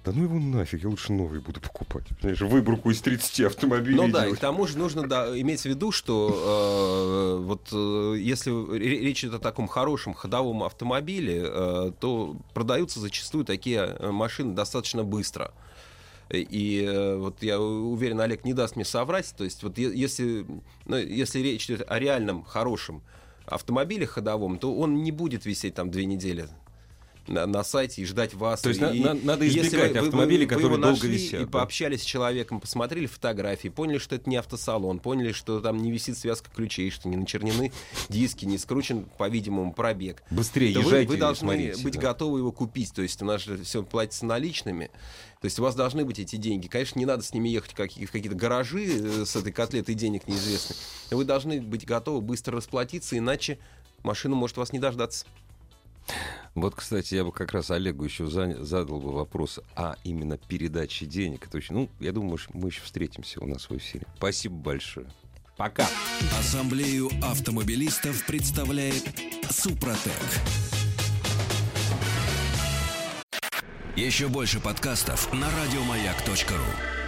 Да 0.03 0.11
ну 0.15 0.23
его 0.23 0.39
нафиг, 0.39 0.81
я 0.81 0.89
лучше 0.89 1.13
новый 1.13 1.41
буду 1.41 1.61
покупать. 1.61 2.05
Знаешь, 2.21 2.41
выборку 2.41 2.89
из 2.89 3.01
30 3.01 3.41
автомобилей. 3.41 3.97
Ну 3.97 4.07
да, 4.07 4.21
и 4.21 4.23
делать. 4.23 4.39
к 4.39 4.41
тому 4.41 4.65
же 4.65 4.79
нужно 4.79 5.07
да, 5.07 5.39
иметь 5.39 5.61
в 5.61 5.65
виду, 5.65 5.91
что 5.91 6.31
э, 6.33 7.10
вот 7.51 7.67
э, 7.73 8.15
если 8.17 8.49
ре- 8.49 8.99
речь 8.99 9.25
идет 9.25 9.33
о 9.33 9.39
таком 9.39 9.67
хорошем 9.67 10.13
ходовом 10.13 10.63
автомобиле, 10.63 11.43
э, 11.43 11.91
то 11.99 12.37
продаются 12.53 13.01
зачастую 13.01 13.43
такие 13.43 13.79
э, 13.79 14.11
машины 14.11 14.53
достаточно 14.53 15.03
быстро. 15.03 15.51
И 16.33 16.89
вот 17.17 17.43
я 17.43 17.59
уверен, 17.59 18.21
Олег 18.21 18.45
не 18.45 18.53
даст 18.53 18.77
мне 18.77 18.85
соврать. 18.85 19.33
То 19.37 19.43
есть 19.43 19.63
вот 19.63 19.77
если, 19.77 20.45
ну, 20.85 20.95
если 20.95 21.39
речь 21.39 21.65
идет 21.65 21.83
о 21.91 21.99
реальном 21.99 22.43
хорошем 22.43 23.01
автомобиле 23.45 24.05
ходовом, 24.05 24.57
то 24.57 24.73
он 24.73 25.03
не 25.03 25.11
будет 25.11 25.45
висеть 25.45 25.75
там 25.75 25.91
две 25.91 26.05
недели 26.05 26.47
на, 27.27 27.45
на 27.45 27.63
сайте 27.63 28.01
и 28.01 28.05
ждать 28.05 28.33
вас. 28.33 28.61
То 28.61 28.69
есть 28.69 28.81
И- 28.81 28.83
на- 28.83 29.13
на- 29.13 29.13
надо 29.13 29.45
если 29.45 29.61
избегать 29.61 29.95
автомобилей, 29.95 30.45
которые 30.45 30.73
его 30.73 30.83
долго 30.83 31.07
висят, 31.07 31.41
И 31.41 31.45
да. 31.45 31.49
пообщались 31.51 32.01
с 32.01 32.05
человеком, 32.05 32.59
посмотрели 32.59 33.05
фотографии, 33.05 33.69
поняли, 33.69 33.97
что 33.97 34.15
это 34.15 34.29
не 34.29 34.37
автосалон, 34.37 34.99
поняли, 34.99 35.31
что 35.31 35.59
там 35.59 35.77
не 35.77 35.91
висит 35.91 36.17
связка 36.17 36.49
ключей, 36.55 36.89
что 36.89 37.09
не 37.09 37.17
начернены 37.17 37.71
диски, 38.09 38.45
не 38.45 38.57
скручен, 38.57 39.05
по-видимому, 39.17 39.73
пробег. 39.73 40.23
Быстрее 40.31 40.73
то 40.73 40.79
вы, 40.81 40.85
езжайте 40.85 41.09
вы 41.09 41.15
и 41.15 41.19
должны 41.19 41.47
смотрите, 41.47 41.83
быть 41.83 41.93
да. 41.95 42.01
готовы 42.01 42.39
его 42.39 42.51
купить. 42.51 42.93
То 42.93 43.01
есть 43.01 43.21
у 43.21 43.25
нас 43.25 43.41
же 43.41 43.63
все 43.63 43.83
платится 43.83 44.25
наличными. 44.25 44.89
То 45.41 45.45
есть 45.45 45.57
у 45.59 45.63
вас 45.63 45.73
должны 45.75 46.05
быть 46.05 46.19
эти 46.19 46.35
деньги. 46.35 46.67
Конечно, 46.67 46.99
не 46.99 47.05
надо 47.05 47.23
с 47.23 47.33
ними 47.33 47.49
ехать 47.49 47.71
в 47.71 47.75
какие-то 47.75 48.35
гаражи 48.35 48.85
э, 48.85 49.25
с 49.25 49.35
этой 49.35 49.51
котлетой 49.51 49.95
денег 49.95 50.27
неизвестных. 50.27 50.77
Но 51.09 51.17
Вы 51.17 51.25
должны 51.25 51.59
быть 51.61 51.85
готовы 51.85 52.21
быстро 52.21 52.57
расплатиться, 52.57 53.17
иначе 53.17 53.57
машина 54.03 54.35
может 54.35 54.57
вас 54.57 54.71
не 54.71 54.79
дождаться. 54.79 55.25
Вот, 56.53 56.75
кстати, 56.75 57.15
я 57.15 57.23
бы 57.23 57.31
как 57.31 57.53
раз 57.53 57.71
Олегу 57.71 58.03
еще 58.03 58.27
задал 58.27 58.99
бы 58.99 59.11
вопрос 59.11 59.59
о 59.75 59.95
именно 60.03 60.37
передаче 60.37 61.05
денег. 61.05 61.47
Это 61.47 61.57
очень, 61.57 61.75
ну, 61.75 61.89
я 61.99 62.11
думаю, 62.11 62.37
мы 62.53 62.69
еще 62.69 62.81
встретимся 62.81 63.39
у 63.41 63.47
нас 63.47 63.69
в 63.69 63.77
эфире. 63.77 64.05
Спасибо 64.17 64.55
большое. 64.55 65.07
Пока. 65.57 65.87
Ассамблею 66.39 67.09
автомобилистов 67.21 68.25
представляет 68.25 69.03
Супротек. 69.49 70.11
Еще 73.95 74.27
больше 74.27 74.59
подкастов 74.59 75.31
на 75.33 75.47
радиомаяк.ру. 75.51 77.00